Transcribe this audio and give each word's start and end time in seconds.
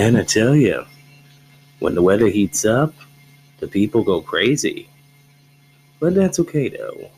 Man, 0.00 0.16
I 0.16 0.24
tell 0.24 0.56
you, 0.56 0.86
when 1.78 1.94
the 1.94 2.00
weather 2.00 2.28
heats 2.28 2.64
up, 2.64 2.94
the 3.58 3.68
people 3.68 4.02
go 4.02 4.22
crazy. 4.22 4.88
But 6.00 6.14
that's 6.14 6.40
okay 6.40 6.70
though. 6.70 7.10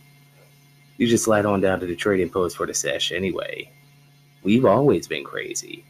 You 0.96 1.06
just 1.06 1.22
slide 1.22 1.46
on 1.46 1.60
down 1.60 1.78
to 1.78 1.86
the 1.86 1.94
trading 1.94 2.28
post 2.28 2.56
for 2.56 2.66
the 2.66 2.74
sesh 2.74 3.12
anyway. 3.12 3.70
We've 4.42 4.64
always 4.64 5.06
been 5.06 5.22
crazy. 5.22 5.84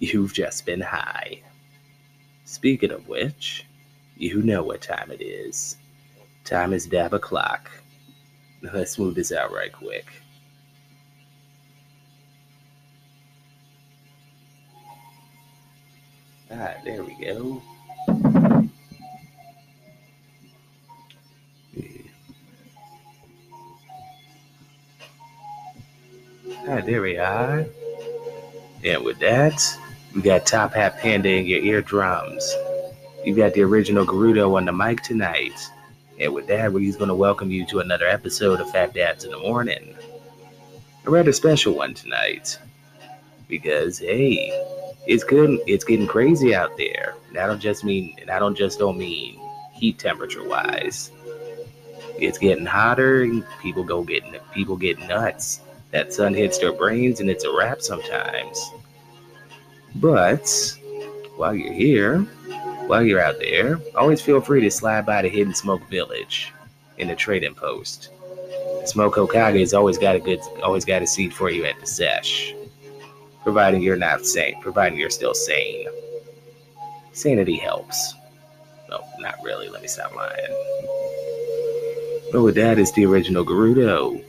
You've 0.00 0.34
just 0.34 0.66
been 0.66 0.80
high. 0.80 1.40
Speaking 2.46 2.90
of 2.90 3.06
which, 3.06 3.64
you 4.16 4.42
know 4.42 4.64
what 4.64 4.82
time 4.82 5.12
it 5.12 5.22
is. 5.22 5.76
Time 6.42 6.72
is 6.72 6.86
dab 6.86 7.14
o'clock. 7.14 7.70
Let's 8.60 8.98
move 8.98 9.14
this 9.14 9.30
out 9.30 9.52
right 9.52 9.72
quick. 9.72 10.06
Ah, 16.56 16.74
there 16.84 17.02
we 17.02 17.14
go. 17.14 17.60
Ah, 26.68 26.80
there 26.80 27.02
we 27.02 27.18
are. 27.18 27.66
And 28.84 29.04
with 29.04 29.18
that, 29.18 29.60
we 30.14 30.22
got 30.22 30.46
Top 30.46 30.74
Hat 30.74 30.98
Panda 31.00 31.28
in 31.28 31.46
your 31.46 31.60
eardrums. 31.60 32.48
You 33.24 33.34
got 33.34 33.54
the 33.54 33.62
original 33.62 34.06
Gerudo 34.06 34.56
on 34.56 34.64
the 34.64 34.72
mic 34.72 35.02
tonight. 35.02 35.58
And 36.20 36.32
with 36.32 36.46
that, 36.46 36.72
we're 36.72 36.92
going 36.92 37.08
to 37.08 37.16
welcome 37.16 37.50
you 37.50 37.66
to 37.66 37.80
another 37.80 38.06
episode 38.06 38.60
of 38.60 38.70
Phat 38.70 38.94
Dabs 38.94 39.24
in 39.24 39.32
the 39.32 39.38
Morning. 39.38 39.96
A 41.04 41.10
rather 41.10 41.32
special 41.32 41.74
one 41.74 41.94
tonight. 41.94 42.60
Because, 43.48 43.98
hey, 43.98 44.52
it's 45.06 45.24
good. 45.24 45.60
It's 45.66 45.84
getting 45.84 46.06
crazy 46.06 46.54
out 46.54 46.76
there. 46.76 47.14
I 47.32 47.46
don't 47.46 47.60
just 47.60 47.84
mean, 47.84 48.16
I 48.30 48.38
don't 48.38 48.54
just 48.54 48.78
don't 48.78 48.96
mean 48.96 49.40
heat 49.72 49.98
temperature 49.98 50.46
wise. 50.46 51.10
It's 52.18 52.38
getting 52.38 52.64
hotter, 52.64 53.22
and 53.22 53.44
people 53.60 53.84
go 53.84 54.02
getting 54.02 54.36
people 54.52 54.76
get 54.76 54.98
nuts. 55.00 55.60
That 55.90 56.12
sun 56.12 56.34
hits 56.34 56.58
their 56.58 56.72
brains, 56.72 57.20
and 57.20 57.28
it's 57.28 57.44
a 57.44 57.54
wrap 57.54 57.82
sometimes. 57.82 58.70
But 59.96 60.76
while 61.36 61.54
you're 61.54 61.72
here, 61.72 62.20
while 62.86 63.02
you're 63.02 63.20
out 63.20 63.38
there, 63.38 63.80
always 63.96 64.20
feel 64.20 64.40
free 64.40 64.60
to 64.62 64.70
slide 64.70 65.06
by 65.06 65.22
the 65.22 65.28
Hidden 65.28 65.54
Smoke 65.54 65.88
Village 65.88 66.52
in 66.98 67.08
the 67.08 67.14
trading 67.14 67.54
post. 67.54 68.10
Smoke 68.86 69.14
Hokage 69.14 69.60
has 69.60 69.74
always 69.74 69.98
got 69.98 70.16
a 70.16 70.20
good, 70.20 70.40
always 70.62 70.84
got 70.84 71.02
a 71.02 71.06
seat 71.06 71.32
for 71.32 71.50
you 71.50 71.64
at 71.64 71.78
the 71.80 71.86
sesh 71.86 72.54
providing 73.44 73.82
you're 73.82 73.96
not 73.96 74.26
sane, 74.26 74.60
providing 74.60 74.98
you're 74.98 75.10
still 75.10 75.34
sane. 75.34 75.86
Sanity 77.12 77.56
helps. 77.56 78.14
No, 78.90 79.04
not 79.20 79.36
really. 79.44 79.68
Let 79.68 79.82
me 79.82 79.88
stop 79.88 80.14
lying. 80.16 80.34
But 82.32 82.42
with 82.42 82.56
that 82.56 82.78
is 82.78 82.90
the 82.92 83.06
original 83.06 83.44
Gerudo. 83.44 84.24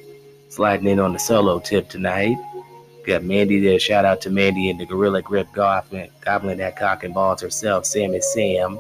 Sliding 0.49 0.87
in 0.87 0.99
on 0.99 1.13
the 1.13 1.19
solo 1.19 1.59
tip 1.59 1.89
tonight. 1.89 2.37
Got 3.05 3.23
Mandy 3.23 3.59
there. 3.59 3.79
Shout 3.79 4.05
out 4.05 4.21
to 4.21 4.29
Mandy 4.29 4.69
and 4.69 4.79
the 4.79 4.85
Gorilla 4.85 5.21
Grip 5.21 5.47
Goblin, 5.53 6.09
that 6.23 6.75
cock 6.77 7.03
and 7.03 7.13
balls 7.13 7.41
herself, 7.41 7.85
Sammy 7.85 8.21
Sam, 8.21 8.79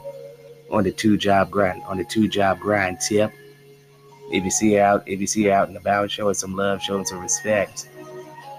on 0.69 0.83
the 0.83 0.91
two 0.91 1.17
job 1.17 1.49
grind, 1.49 1.81
on 1.83 1.97
the 1.97 2.03
two 2.03 2.27
job 2.27 2.59
grind 2.59 2.99
tip. 2.99 3.31
If 4.31 4.43
you 4.43 4.51
see 4.51 4.73
her 4.73 4.81
out, 4.81 5.03
if 5.07 5.19
you 5.21 5.27
see 5.27 5.43
her 5.45 5.51
out 5.51 5.67
and 5.67 5.77
about, 5.77 6.09
showing 6.09 6.33
some 6.33 6.55
love, 6.55 6.81
showing 6.81 7.05
some 7.05 7.19
respect. 7.19 7.89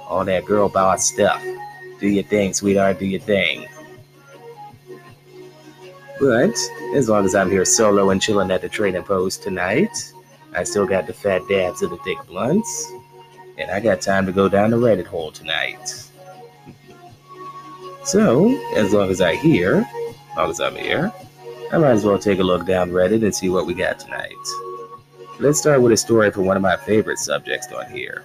All 0.08 0.24
that 0.24 0.44
girl 0.44 0.68
boss 0.68 1.06
stuff. 1.06 1.44
Do 2.00 2.08
your 2.08 2.24
thing, 2.24 2.52
sweetheart. 2.52 2.98
Do 2.98 3.06
your 3.06 3.20
thing. 3.20 3.66
But 6.18 6.56
as 6.94 7.08
long 7.08 7.24
as 7.24 7.34
I'm 7.34 7.50
here 7.50 7.64
solo 7.64 8.10
and 8.10 8.20
chilling 8.20 8.50
at 8.50 8.62
the 8.62 8.68
trading 8.68 9.02
post 9.02 9.42
tonight, 9.42 10.12
I 10.54 10.64
still 10.64 10.86
got 10.86 11.06
the 11.06 11.12
fat 11.12 11.42
dabs 11.48 11.82
of 11.82 11.90
the 11.90 11.98
thick 11.98 12.18
blunts, 12.26 12.90
and 13.58 13.70
I 13.70 13.80
got 13.80 14.00
time 14.00 14.24
to 14.26 14.32
go 14.32 14.48
down 14.48 14.70
the 14.70 14.78
Reddit 14.78 15.06
hole 15.06 15.30
tonight. 15.30 16.08
so, 18.04 18.56
as 18.74 18.92
long 18.94 19.10
as 19.10 19.20
I 19.20 19.36
hear, 19.36 19.86
as 20.30 20.36
long 20.36 20.50
as 20.50 20.60
I'm 20.60 20.76
here, 20.76 21.12
I 21.72 21.78
might 21.78 21.90
as 21.90 22.04
well 22.04 22.18
take 22.18 22.38
a 22.38 22.44
look 22.44 22.66
down 22.66 22.90
Reddit 22.90 23.22
and 23.22 23.34
see 23.34 23.50
what 23.50 23.66
we 23.66 23.74
got 23.74 23.98
tonight. 23.98 24.32
Let's 25.38 25.58
start 25.58 25.82
with 25.82 25.92
a 25.92 25.96
story 25.98 26.30
from 26.30 26.46
one 26.46 26.56
of 26.56 26.62
my 26.62 26.76
favorite 26.76 27.18
subjects 27.18 27.70
on 27.72 27.90
here. 27.90 28.24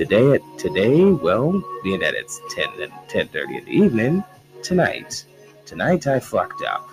Today 0.00 0.32
at 0.32 0.58
today, 0.58 1.04
well, 1.04 1.62
being 1.84 2.00
that 2.00 2.14
it's 2.14 2.40
10 2.52 2.68
and 2.80 2.90
10:30 3.08 3.58
in 3.58 3.64
the 3.66 3.70
evening, 3.70 4.24
tonight. 4.62 5.26
Tonight 5.66 6.06
I 6.06 6.18
fucked 6.18 6.62
up. 6.62 6.88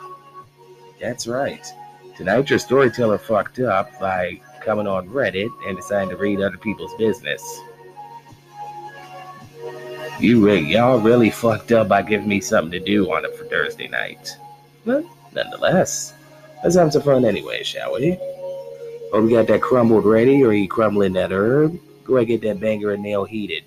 That's 0.99 1.25
right. 1.25 1.65
Tonight 2.17 2.49
your 2.49 2.59
storyteller 2.59 3.17
fucked 3.17 3.59
up 3.59 3.97
by 3.97 4.41
coming 4.59 4.87
on 4.87 5.07
Reddit 5.07 5.49
and 5.65 5.77
deciding 5.77 6.09
to 6.09 6.17
read 6.17 6.41
other 6.41 6.57
people's 6.57 6.93
business. 6.95 7.41
You 10.19 10.51
y'all 10.51 10.99
really 10.99 11.29
fucked 11.29 11.71
up 11.71 11.87
by 11.87 12.01
giving 12.01 12.27
me 12.27 12.41
something 12.41 12.73
to 12.73 12.85
do 12.85 13.09
on 13.13 13.23
it 13.23 13.37
for 13.37 13.45
Thursday 13.45 13.87
night. 13.87 14.35
But 14.85 15.05
nonetheless, 15.33 16.13
let's 16.61 16.75
have 16.75 16.91
some 16.91 17.03
fun 17.03 17.23
anyway, 17.23 17.63
shall 17.63 17.93
we? 17.93 18.17
Oh, 19.13 19.21
we 19.23 19.31
got 19.31 19.47
that 19.47 19.61
crumbled 19.61 20.03
ready, 20.03 20.43
or 20.43 20.49
are 20.49 20.53
you 20.53 20.67
crumbling 20.67 21.13
that 21.13 21.31
herb? 21.31 21.79
Go 22.07 22.15
ahead 22.15 22.29
get 22.29 22.41
that 22.41 22.61
banger 22.61 22.93
and 22.93 23.03
nail 23.03 23.25
heated. 23.25 23.65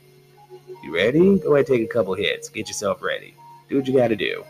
You 0.83 0.95
ready? 0.95 1.39
Go 1.39 1.55
ahead 1.55 1.67
take 1.67 1.83
a 1.83 1.87
couple 1.87 2.15
hits. 2.15 2.49
Get 2.49 2.69
yourself 2.69 3.03
ready. 3.03 3.35
Do 3.69 3.77
what 3.77 3.87
you 3.87 3.93
gotta 3.93 4.17
do. 4.17 4.45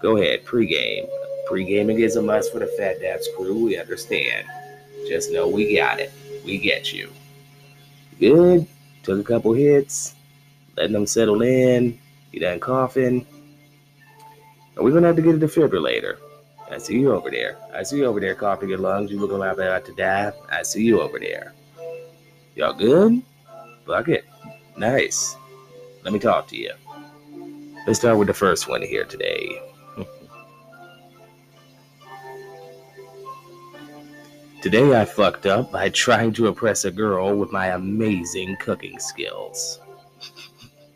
Go 0.00 0.16
ahead, 0.16 0.44
pregame. 0.44 1.08
Pre-gaming 1.46 2.00
is 2.00 2.16
a 2.16 2.22
must 2.22 2.52
for 2.52 2.58
the 2.58 2.66
Phat 2.66 3.00
Dabs 3.00 3.28
crew. 3.36 3.66
We 3.66 3.78
understand. 3.78 4.48
Just 5.06 5.30
know 5.30 5.46
we 5.46 5.76
got 5.76 6.00
it. 6.00 6.12
We 6.44 6.58
get 6.58 6.92
you. 6.92 7.12
Good. 8.18 8.66
Took 9.04 9.20
a 9.20 9.24
couple 9.24 9.52
hits. 9.52 10.16
Letting 10.76 10.94
them 10.94 11.06
settle 11.06 11.42
in. 11.42 11.96
You 12.32 12.40
done 12.40 12.58
coughing. 12.58 13.24
And 14.74 14.84
we're 14.84 14.90
gonna 14.90 15.06
have 15.06 15.16
to 15.16 15.22
get 15.22 15.36
a 15.36 15.38
defibrillator. 15.38 16.16
I 16.68 16.78
see 16.78 16.98
you 16.98 17.12
over 17.12 17.30
there. 17.30 17.58
I 17.72 17.84
see 17.84 17.98
you 17.98 18.06
over 18.06 18.18
there 18.18 18.34
coughing 18.34 18.70
your 18.70 18.78
lungs. 18.78 19.12
You 19.12 19.20
looking 19.20 19.38
like 19.38 19.52
about 19.52 19.84
to 19.84 19.94
die. 19.94 20.32
I 20.50 20.64
see 20.64 20.82
you 20.82 21.00
over 21.00 21.20
there. 21.20 21.52
Y'all 22.56 22.72
good? 22.72 23.20
Bucket. 23.84 24.24
Nice. 24.76 25.36
Let 26.04 26.12
me 26.12 26.20
talk 26.20 26.46
to 26.48 26.56
you. 26.56 26.72
Let's 27.84 27.98
start 27.98 28.16
with 28.16 28.28
the 28.28 28.34
first 28.34 28.68
one 28.68 28.82
here 28.82 29.04
today. 29.04 29.60
Today 34.62 34.98
I 34.98 35.04
fucked 35.04 35.46
up 35.46 35.72
by 35.72 35.88
trying 35.90 36.32
to 36.34 36.46
impress 36.46 36.84
a 36.84 36.92
girl 36.92 37.36
with 37.36 37.50
my 37.50 37.66
amazing 37.68 38.56
cooking 38.60 39.00
skills. 39.00 39.80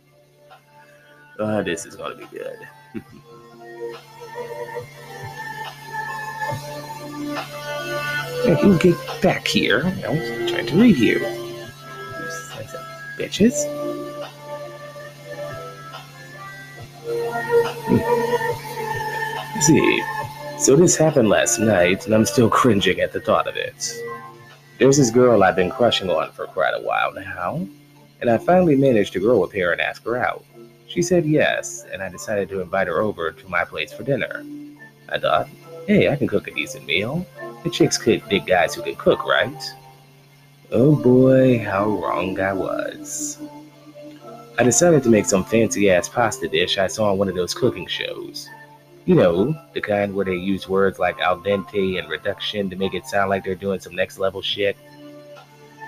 oh, 1.41 1.63
this 1.65 1.85
is 1.85 1.97
going 1.97 2.19
to 2.19 2.25
be 2.25 2.39
good. 2.39 2.59
you 8.65 8.79
get 8.79 8.97
back 9.21 9.47
here. 9.47 9.93
I 10.07 10.09
was 10.09 10.51
trying 10.51 10.67
to 10.69 10.81
read 10.81 10.97
you 10.97 11.48
bitches. 13.19 13.55
Hmm. 17.89 19.61
See, 19.61 20.03
so 20.59 20.77
this 20.77 20.97
happened 20.97 21.29
last 21.29 21.59
night, 21.59 22.07
and 22.07 22.15
I'm 22.15 22.27
still 22.27 22.49
cringing 22.49 23.01
at 23.01 23.13
the 23.13 23.21
thought 23.21 23.49
of 23.49 23.57
it. 23.57 23.93
There's 24.79 24.97
this 24.97 25.11
girl 25.11 25.43
I've 25.43 25.57
been 25.57 25.71
crushing 25.71 26.11
on 26.11 26.31
for 26.33 26.47
quite 26.47 26.75
a 26.75 26.81
while 26.81 27.13
now, 27.13 27.67
and 28.21 28.31
I 28.31 28.39
finally 28.39 28.77
managed 28.77 29.13
to 29.15 29.21
grow 29.21 29.43
up 29.43 29.53
here 29.53 29.73
and 29.73 29.81
ask 29.81 30.05
her 30.05 30.17
out. 30.17 30.45
She 30.87 31.03
said 31.03 31.27
yes, 31.27 31.85
and 31.93 32.03
I 32.03 32.09
decided 32.09 32.49
to 32.51 32.61
invite 32.61 32.87
her 32.87 33.01
over 33.01 33.33
to 33.33 33.49
my 33.49 33.65
place 33.65 33.93
for 33.93 34.05
dinner. 34.05 34.45
I 35.09 35.19
thought, 35.19 35.49
hey, 35.87 36.09
I 36.09 36.17
can 36.17 36.29
cook 36.29 36.47
a 36.49 36.55
decent 36.55 36.87
meal. 36.87 37.27
The 37.65 37.71
chicks 37.71 37.99
could 37.99 38.27
dig 38.29 38.47
guys 38.47 38.75
who 38.75 38.83
can 38.83 38.95
cook, 38.97 39.25
right? 39.27 39.75
Oh 40.71 40.95
boy, 40.95 41.65
how 41.65 41.89
wrong 41.89 42.39
I 42.39 42.53
was. 42.53 43.39
I 44.59 44.63
decided 44.63 45.03
to 45.03 45.09
make 45.09 45.25
some 45.25 45.43
fancy 45.43 45.91
ass 45.91 46.11
pasta 46.11 46.47
dish 46.47 46.77
I 46.77 46.89
saw 46.89 47.11
on 47.11 47.17
one 47.17 47.31
of 47.31 47.35
those 47.35 47.55
cooking 47.55 47.87
shows. 47.87 48.51
You 49.07 49.15
know, 49.15 49.59
the 49.73 49.81
kind 49.81 50.15
where 50.15 50.27
they 50.27 50.35
use 50.35 50.69
words 50.69 50.99
like 50.99 51.19
al 51.21 51.39
dente 51.39 51.99
and 51.99 52.11
reduction 52.11 52.69
to 52.69 52.77
make 52.77 52.93
it 52.93 53.07
sound 53.07 53.31
like 53.31 53.45
they're 53.45 53.55
doing 53.55 53.81
some 53.81 53.95
next 53.95 54.19
level 54.19 54.43
shit. 54.43 54.77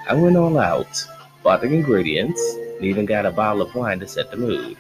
I 0.09 0.15
went 0.15 0.39
all 0.39 0.57
out, 0.57 1.07
bought 1.43 1.61
the 1.61 1.67
ingredients, 1.67 2.41
and 2.77 2.85
even 2.87 3.05
got 3.05 3.27
a 3.27 3.31
bottle 3.31 3.61
of 3.61 3.75
wine 3.75 4.01
to 4.01 4.09
set 4.09 4.31
the 4.31 4.39
mood. 4.39 4.79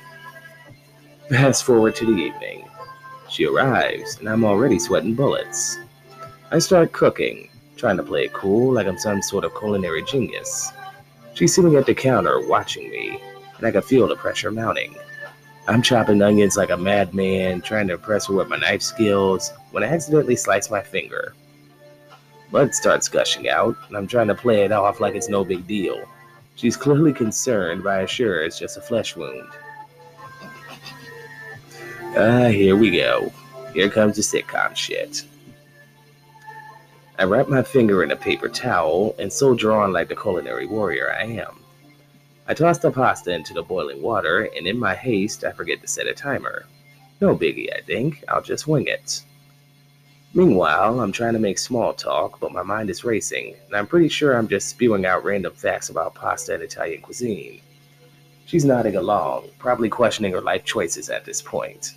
Fast 1.29 1.65
forward 1.65 1.95
to 1.97 2.07
the 2.07 2.23
evening. 2.23 2.67
She 3.29 3.45
arrives, 3.45 4.17
and 4.19 4.31
I'm 4.31 4.45
already 4.47 4.79
sweating 4.79 5.15
bullets. 5.15 5.77
I 6.51 6.59
start 6.59 6.93
cooking, 6.93 7.50
trying 7.81 7.97
to 7.97 8.03
play 8.03 8.25
it 8.25 8.33
cool 8.35 8.75
like 8.75 8.87
I'm 8.87 8.99
some 8.99 9.23
sort 9.23 9.45
of 9.45 9.59
culinary 9.59 10.05
genius. 10.05 10.71
She's 11.33 11.55
sitting 11.55 11.77
at 11.77 11.87
the 11.87 11.95
counter 11.95 12.47
watching 12.47 12.91
me, 12.91 13.19
and 13.57 13.67
I 13.67 13.71
can 13.71 13.81
feel 13.81 14.07
the 14.07 14.17
pressure 14.17 14.53
mounting. 14.53 14.95
I'm 15.67 15.81
chopping 15.81 16.21
onions 16.21 16.59
like 16.59 16.69
a 16.69 16.77
madman, 16.77 17.63
trying 17.63 17.89
to 17.89 17.95
impress 17.95 18.27
her 18.27 18.35
with 18.35 18.49
my 18.49 18.59
knife 18.59 18.83
skills, 18.83 19.51
when 19.71 19.83
I 19.83 19.87
accidentally 19.87 20.37
slice 20.37 20.71
my 20.71 20.83
finger. 20.83 21.35
Blood 22.51 22.75
starts 22.75 23.09
gushing 23.09 23.49
out, 23.49 23.77
and 23.89 23.97
I'm 23.97 24.07
trying 24.07 24.29
to 24.29 24.35
play 24.35 24.65
it 24.65 24.73
off 24.73 25.01
like 25.01 25.15
it's 25.15 25.29
no 25.29 25.43
big 25.43 25.67
deal. 25.67 26.07
She's 26.57 26.77
clearly 26.77 27.15
concerned, 27.15 27.83
but 27.83 27.95
I 27.95 28.03
assure 28.03 28.35
her 28.35 28.43
it's 28.43 28.59
just 28.59 28.77
a 28.77 28.83
flesh 28.83 29.17
wound. 29.17 29.49
Ah, 32.17 32.49
here 32.49 32.77
we 32.77 32.91
go. 32.91 33.33
Here 33.73 33.89
comes 33.89 34.17
the 34.17 34.23
sitcom 34.23 34.77
shit. 34.77 35.23
I 37.21 37.25
wrap 37.25 37.49
my 37.49 37.63
finger 37.63 38.03
in 38.03 38.13
a 38.13 38.17
paper 38.17 38.49
towel 38.49 39.15
and 39.19 39.31
so 39.31 39.55
drawn 39.55 39.93
like 39.93 40.09
the 40.09 40.17
culinary 40.17 40.65
warrior 40.65 41.13
I 41.13 41.25
am. 41.25 41.63
I 42.49 42.55
toss 42.55 42.79
the 42.79 42.91
pasta 42.91 43.31
into 43.31 43.53
the 43.53 43.63
boiling 43.63 44.01
water, 44.01 44.49
and 44.57 44.67
in 44.67 44.79
my 44.79 44.95
haste, 44.95 45.45
I 45.45 45.53
forget 45.53 45.83
to 45.83 45.87
set 45.87 46.07
a 46.07 46.15
timer. 46.15 46.65
No 47.21 47.37
biggie, 47.37 47.77
I 47.77 47.83
think. 47.83 48.25
I'll 48.27 48.41
just 48.41 48.67
wing 48.67 48.87
it. 48.87 49.23
Meanwhile, 50.33 50.99
I'm 50.99 51.13
trying 51.13 51.35
to 51.35 51.39
make 51.39 51.59
small 51.59 51.93
talk, 51.93 52.41
but 52.41 52.53
my 52.53 52.63
mind 52.63 52.89
is 52.89 53.05
racing, 53.05 53.55
and 53.67 53.77
I'm 53.77 53.87
pretty 53.87 54.09
sure 54.09 54.35
I'm 54.35 54.49
just 54.49 54.69
spewing 54.69 55.05
out 55.05 55.23
random 55.23 55.53
facts 55.53 55.91
about 55.91 56.15
pasta 56.15 56.55
and 56.55 56.63
Italian 56.63 57.03
cuisine. 57.03 57.61
She's 58.47 58.65
nodding 58.65 58.97
along, 58.97 59.51
probably 59.59 59.91
questioning 59.91 60.33
her 60.33 60.41
life 60.41 60.65
choices 60.65 61.11
at 61.11 61.27
this 61.27 61.43
point. 61.43 61.97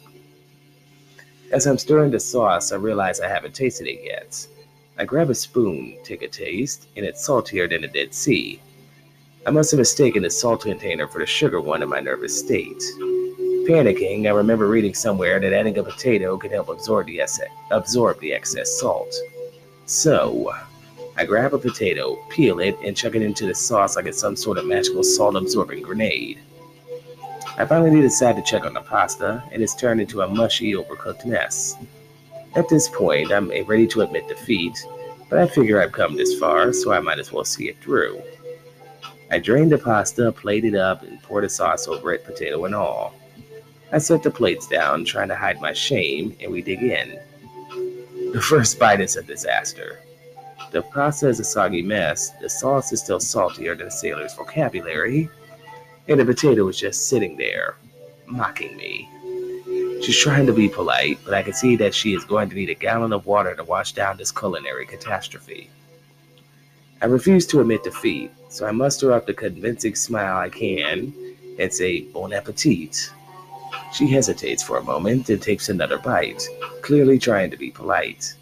As 1.54 1.66
I'm 1.66 1.78
stirring 1.78 2.12
the 2.12 2.20
sauce, 2.20 2.74
I 2.74 2.76
realize 2.76 3.22
I 3.22 3.30
haven't 3.30 3.56
tasted 3.56 3.88
it 3.88 4.04
yet. 4.04 4.46
I 4.96 5.06
grab 5.06 5.32
a 5.32 5.36
spoon, 5.36 5.98
take 6.04 6.22
a 6.22 6.28
taste, 6.28 6.88
and 6.96 7.04
it's 7.04 7.26
saltier 7.26 7.68
than 7.68 7.82
the 7.82 7.88
Dead 7.88 8.14
Sea. 8.14 8.62
I 9.46 9.50
must 9.50 9.72
have 9.72 9.80
mistaken 9.80 10.22
the 10.22 10.30
salt 10.30 10.62
container 10.62 11.08
for 11.08 11.18
the 11.18 11.26
sugar 11.26 11.60
one 11.60 11.82
in 11.82 11.90
my 11.90 12.00
nervous 12.00 12.38
state. 12.38 12.82
Panicking, 13.68 14.28
I 14.28 14.32
remember 14.32 14.68
reading 14.68 14.94
somewhere 14.94 15.40
that 15.40 15.52
adding 15.52 15.80
a 15.80 15.84
potato 15.84 16.38
could 16.38 16.52
help 16.52 16.70
absorb 16.70 17.08
the, 17.08 17.22
ex- 17.22 17.40
absorb 17.72 18.20
the 18.20 18.34
excess 18.34 18.80
salt. 18.80 19.12
So, 19.88 20.54
I 21.18 21.26
grab 21.26 21.56
a 21.56 21.58
potato, 21.58 22.24
peel 22.30 22.60
it, 22.60 22.78
and 22.84 22.96
chuck 22.96 23.16
it 23.16 23.24
into 23.24 23.48
the 23.48 23.56
sauce 23.56 23.96
like 23.96 24.06
it's 24.06 24.20
some 24.20 24.36
sort 24.36 24.60
of 24.60 24.68
magical 24.68 25.04
salt 25.04 25.36
absorbing 25.36 25.82
grenade. 25.82 26.40
I 27.58 27.66
finally 27.66 28.00
decide 28.02 28.36
to 28.36 28.44
check 28.44 28.64
on 28.64 28.74
the 28.74 28.82
pasta, 28.82 29.44
and 29.52 29.64
it's 29.64 29.76
turned 29.76 30.02
into 30.02 30.22
a 30.22 30.28
mushy, 30.28 30.74
overcooked 30.74 31.26
mess. 31.26 31.78
At 32.56 32.70
this 32.70 32.88
point, 32.88 33.32
I'm 33.32 33.50
ready 33.66 33.88
to 33.88 34.02
admit 34.02 34.28
defeat, 34.28 34.78
but 35.28 35.40
I 35.40 35.48
figure 35.48 35.82
I've 35.82 35.92
come 35.92 36.16
this 36.16 36.38
far, 36.38 36.72
so 36.72 36.94
I 36.94 37.00
might 37.00 37.18
as 37.18 37.32
well 37.32 37.44
see 37.44 37.68
it 37.68 37.82
through. 37.82 38.22
I 39.32 39.40
drained 39.40 39.72
the 39.72 39.80
pasta, 39.80 40.32
plated 40.32 40.76
it 40.76 40.78
up, 40.78 41.02
and 41.02 41.22
poured 41.24 41.46
the 41.46 41.50
sauce 41.50 41.88
over 41.88 42.14
it, 42.14 42.24
potato 42.24 42.66
and 42.66 42.76
all. 42.76 43.16
I 43.92 43.98
set 43.98 44.22
the 44.22 44.30
plates 44.30 44.68
down, 44.68 45.04
trying 45.04 45.30
to 45.30 45.36
hide 45.36 45.62
my 45.62 45.74
shame, 45.74 46.36
and 46.40 46.52
we 46.52 46.62
dig 46.62 46.84
in. 46.84 47.20
The 48.34 48.42
first 48.42 48.78
bite 48.78 49.02
is 49.02 49.16
a 49.16 49.24
disaster. 49.24 50.00
The 50.72 50.84
pasta 50.84 51.30
is 51.30 51.40
a 51.40 51.44
soggy 51.44 51.82
mess, 51.82 52.32
the 52.40 52.50
sauce 52.50 52.94
is 52.94 53.02
still 53.02 53.20
saltier 53.20 53.76
than 53.76 53.90
sailor's 53.90 54.36
vocabulary, 54.36 55.30
and 56.08 56.20
the 56.20 56.26
potato 56.26 56.68
is 56.68 56.78
just 56.78 57.08
sitting 57.08 57.36
there, 57.38 57.78
mocking 58.28 58.78
me. 58.78 59.10
She's 60.02 60.18
trying 60.18 60.46
to 60.48 60.54
be 60.54 60.68
polite, 60.68 61.20
but 61.24 61.34
I 61.34 61.44
can 61.44 61.54
see 61.54 61.76
that 61.78 61.94
she 61.94 62.14
is 62.14 62.26
going 62.26 62.50
to 62.50 62.56
need 62.56 62.70
a 62.70 62.76
gallon 62.76 63.14
of 63.14 63.26
water 63.26 63.56
to 63.56 63.64
wash 63.64 63.94
down 63.94 64.18
this 64.18 64.32
culinary 64.32 64.86
catastrophe. 64.86 65.70
I 67.02 67.06
refuse 67.06 67.46
to 67.48 67.60
admit 67.60 67.84
defeat, 67.84 68.32
so 68.50 68.66
I 68.66 68.72
muster 68.72 69.12
up 69.12 69.26
the 69.26 69.34
convincing 69.34 69.96
smile 69.96 70.38
I 70.38 70.50
can 70.50 71.14
and 71.60 71.74
say, 71.74 72.02
Bon 72.02 72.34
appetit. 72.34 73.12
She 73.94 74.08
hesitates 74.08 74.64
for 74.64 74.78
a 74.78 74.84
moment 74.84 75.30
and 75.30 75.42
takes 75.42 75.70
another 75.70 75.98
bite, 75.98 76.48
clearly 76.82 77.20
trying 77.20 77.52
to 77.52 77.58
be 77.58 77.72
polite. 77.72 78.34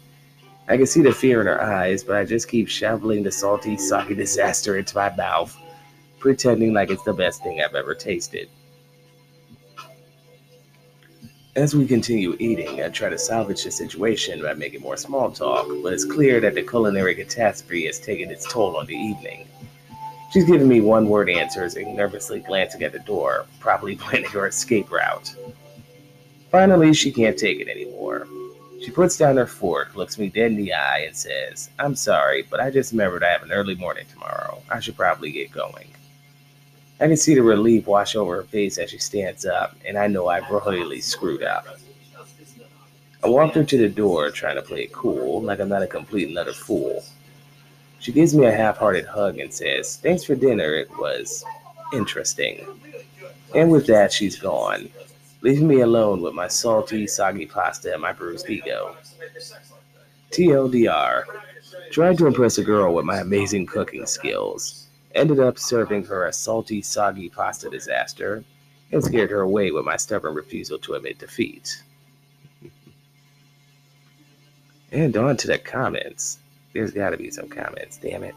I 0.68 0.76
can 0.76 0.86
see 0.86 1.02
the 1.02 1.12
fear 1.12 1.40
in 1.40 1.46
her 1.46 1.60
eyes, 1.60 2.04
but 2.04 2.16
I 2.16 2.24
just 2.24 2.48
keep 2.48 2.68
shoveling 2.68 3.22
the 3.22 3.32
salty, 3.32 3.76
soggy 3.76 4.14
disaster 4.14 4.78
into 4.78 4.96
my 4.96 5.14
mouth, 5.16 5.56
pretending 6.20 6.72
like 6.72 6.90
it's 6.90 7.02
the 7.02 7.12
best 7.12 7.42
thing 7.42 7.60
I've 7.60 7.74
ever 7.74 7.94
tasted. 7.94 8.48
As 11.54 11.76
we 11.76 11.86
continue 11.86 12.34
eating, 12.38 12.82
I 12.82 12.88
try 12.88 13.10
to 13.10 13.18
salvage 13.18 13.64
the 13.64 13.70
situation 13.70 14.40
by 14.40 14.54
making 14.54 14.80
more 14.80 14.96
small 14.96 15.30
talk, 15.30 15.66
but 15.82 15.92
it's 15.92 16.06
clear 16.06 16.40
that 16.40 16.54
the 16.54 16.62
culinary 16.62 17.14
catastrophe 17.14 17.84
has 17.84 18.00
taken 18.00 18.30
its 18.30 18.50
toll 18.50 18.74
on 18.78 18.86
the 18.86 18.96
evening. 18.96 19.46
She's 20.32 20.46
giving 20.46 20.66
me 20.66 20.80
one 20.80 21.10
word 21.10 21.28
answers 21.28 21.76
and 21.76 21.94
nervously 21.94 22.40
glancing 22.40 22.82
at 22.84 22.92
the 22.92 23.00
door, 23.00 23.44
probably 23.60 23.96
planning 23.98 24.30
her 24.30 24.46
escape 24.46 24.90
route. 24.90 25.36
Finally, 26.50 26.94
she 26.94 27.12
can't 27.12 27.36
take 27.36 27.60
it 27.60 27.68
anymore. 27.68 28.26
She 28.82 28.90
puts 28.90 29.18
down 29.18 29.36
her 29.36 29.46
fork, 29.46 29.94
looks 29.94 30.16
me 30.16 30.30
dead 30.30 30.52
in 30.52 30.56
the 30.56 30.72
eye, 30.72 31.00
and 31.00 31.14
says, 31.14 31.68
I'm 31.78 31.94
sorry, 31.94 32.46
but 32.48 32.60
I 32.60 32.70
just 32.70 32.92
remembered 32.92 33.22
I 33.22 33.30
have 33.30 33.42
an 33.42 33.52
early 33.52 33.74
morning 33.74 34.06
tomorrow. 34.10 34.62
I 34.70 34.80
should 34.80 34.96
probably 34.96 35.30
get 35.30 35.52
going. 35.52 35.88
I 37.02 37.08
can 37.08 37.16
see 37.16 37.34
the 37.34 37.42
relief 37.42 37.88
wash 37.88 38.14
over 38.14 38.36
her 38.36 38.42
face 38.44 38.78
as 38.78 38.90
she 38.90 38.98
stands 38.98 39.44
up, 39.44 39.74
and 39.84 39.98
I 39.98 40.06
know 40.06 40.28
I've 40.28 40.48
royally 40.48 41.00
screwed 41.00 41.42
up. 41.42 41.66
I 43.24 43.28
walked 43.28 43.56
her 43.56 43.64
to 43.64 43.76
the 43.76 43.88
door, 43.88 44.30
trying 44.30 44.54
to 44.54 44.62
play 44.62 44.84
it 44.84 44.92
cool, 44.92 45.42
like 45.42 45.58
I'm 45.58 45.68
not 45.68 45.82
a 45.82 45.88
complete 45.88 46.28
and 46.28 46.38
utter 46.38 46.52
fool. 46.52 47.02
She 47.98 48.12
gives 48.12 48.36
me 48.36 48.46
a 48.46 48.52
half 48.52 48.76
hearted 48.76 49.04
hug 49.04 49.40
and 49.40 49.52
says, 49.52 49.96
Thanks 49.96 50.22
for 50.22 50.36
dinner. 50.36 50.74
It 50.74 50.96
was 50.96 51.44
interesting. 51.92 52.64
And 53.52 53.72
with 53.72 53.88
that, 53.88 54.12
she's 54.12 54.38
gone, 54.38 54.88
leaving 55.40 55.66
me 55.66 55.80
alone 55.80 56.22
with 56.22 56.34
my 56.34 56.46
salty, 56.46 57.08
soggy 57.08 57.46
pasta 57.46 57.92
and 57.92 58.02
my 58.02 58.12
bruised 58.12 58.48
ego. 58.48 58.96
TLDR. 60.30 61.24
Tried 61.90 62.16
to 62.18 62.28
impress 62.28 62.58
a 62.58 62.64
girl 62.64 62.94
with 62.94 63.04
my 63.04 63.18
amazing 63.18 63.66
cooking 63.66 64.06
skills. 64.06 64.81
Ended 65.14 65.40
up 65.40 65.58
serving 65.58 66.04
her 66.04 66.26
a 66.26 66.32
salty, 66.32 66.80
soggy 66.80 67.28
pasta 67.28 67.68
disaster 67.68 68.44
and 68.92 69.02
scared 69.02 69.30
her 69.30 69.40
away 69.40 69.70
with 69.70 69.84
my 69.84 69.96
stubborn 69.96 70.34
refusal 70.34 70.78
to 70.78 70.94
admit 70.94 71.18
defeat. 71.18 71.82
and 74.92 75.16
on 75.16 75.36
to 75.38 75.46
the 75.46 75.58
comments. 75.58 76.38
There's 76.72 76.92
got 76.92 77.10
to 77.10 77.16
be 77.16 77.30
some 77.30 77.48
comments, 77.48 77.98
damn 77.98 78.22
it. 78.22 78.34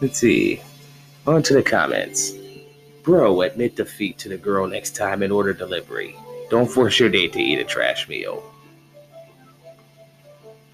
Let's 0.00 0.18
see. 0.18 0.60
On 1.26 1.42
to 1.42 1.54
the 1.54 1.62
comments. 1.62 2.32
Bro, 3.02 3.42
admit 3.42 3.76
defeat 3.76 4.18
to 4.18 4.28
the 4.28 4.36
girl 4.36 4.66
next 4.66 4.96
time 4.96 5.22
and 5.22 5.32
order 5.32 5.52
delivery. 5.52 6.16
Don't 6.50 6.70
force 6.70 6.98
your 6.98 7.08
date 7.08 7.32
to 7.34 7.40
eat 7.40 7.58
a 7.58 7.64
trash 7.64 8.08
meal. 8.08 8.42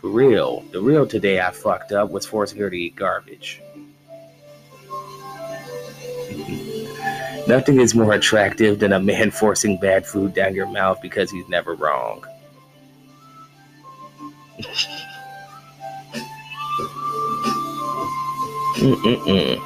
For 0.00 0.08
real, 0.08 0.64
the 0.72 0.80
real 0.80 1.06
today 1.06 1.40
I 1.40 1.50
fucked 1.50 1.92
up 1.92 2.10
was 2.10 2.24
forcing 2.24 2.58
her 2.60 2.70
to 2.70 2.76
eat 2.76 2.96
garbage. 2.96 3.60
Nothing 7.46 7.80
is 7.80 7.94
more 7.94 8.14
attractive 8.14 8.78
than 8.78 8.94
a 8.94 9.00
man 9.00 9.30
forcing 9.40 9.76
bad 9.78 10.06
food 10.06 10.32
down 10.32 10.54
your 10.54 10.68
mouth 10.68 11.02
because 11.02 11.30
he's 11.30 11.48
never 11.48 11.74
wrong. 11.74 12.24
The 18.78 19.60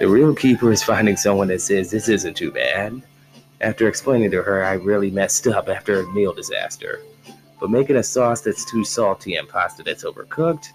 real 0.00 0.34
keeper 0.34 0.72
is 0.72 0.82
finding 0.82 1.16
someone 1.16 1.46
that 1.48 1.60
says 1.60 1.92
this 1.92 2.08
isn't 2.08 2.36
too 2.36 2.50
bad. 2.50 3.00
After 3.60 3.86
explaining 3.86 4.32
to 4.32 4.42
her 4.42 4.64
I 4.64 4.72
really 4.74 5.12
messed 5.12 5.46
up 5.46 5.68
after 5.68 6.00
a 6.00 6.12
meal 6.12 6.32
disaster. 6.32 7.00
But 7.60 7.70
making 7.70 7.96
a 7.96 8.02
sauce 8.02 8.40
that's 8.40 8.64
too 8.64 8.84
salty 8.84 9.34
and 9.36 9.48
pasta 9.48 9.82
that's 9.82 10.04
overcooked, 10.04 10.68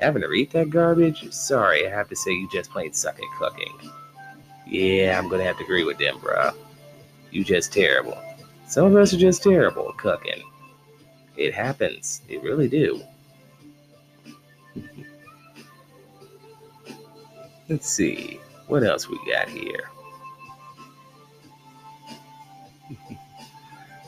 having 0.00 0.22
to 0.22 0.32
eat 0.32 0.50
that 0.52 0.70
garbage, 0.70 1.30
sorry, 1.32 1.86
I 1.86 1.90
have 1.90 2.08
to 2.08 2.16
say 2.16 2.32
you 2.32 2.48
just 2.50 2.70
plain 2.70 2.92
suck 2.92 3.18
at 3.18 3.38
cooking. 3.38 3.78
Yeah, 4.66 5.18
I'm 5.18 5.28
gonna 5.28 5.44
have 5.44 5.58
to 5.58 5.64
agree 5.64 5.84
with 5.84 5.98
them, 5.98 6.18
bruh. 6.18 6.54
You 7.30 7.44
just 7.44 7.72
terrible. 7.72 8.18
Some 8.66 8.86
of 8.86 8.96
us 8.96 9.12
are 9.12 9.18
just 9.18 9.42
terrible 9.42 9.90
at 9.90 9.98
cooking. 9.98 10.42
It 11.36 11.52
happens. 11.54 12.22
It 12.28 12.42
really 12.42 12.68
do. 12.68 13.02
Let's 17.68 17.88
see. 17.88 18.40
What 18.68 18.82
else 18.82 19.08
we 19.08 19.18
got 19.30 19.48
here? 19.48 19.90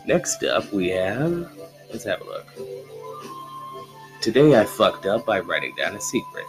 Next 0.07 0.43
up, 0.45 0.73
we 0.73 0.89
have. 0.89 1.51
Let's 1.95 2.07
have 2.07 2.23
a 2.23 2.25
look. 2.25 2.47
Today 4.21 4.59
I 4.61 4.65
fucked 4.65 5.07
up 5.07 5.25
by 5.25 5.39
writing 5.39 5.77
down 5.77 5.95
a 5.95 6.01
secret. 6.01 6.45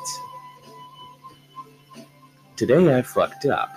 Today 2.55 2.97
I 2.97 3.03
fucked 3.03 3.45
up. 3.45 3.69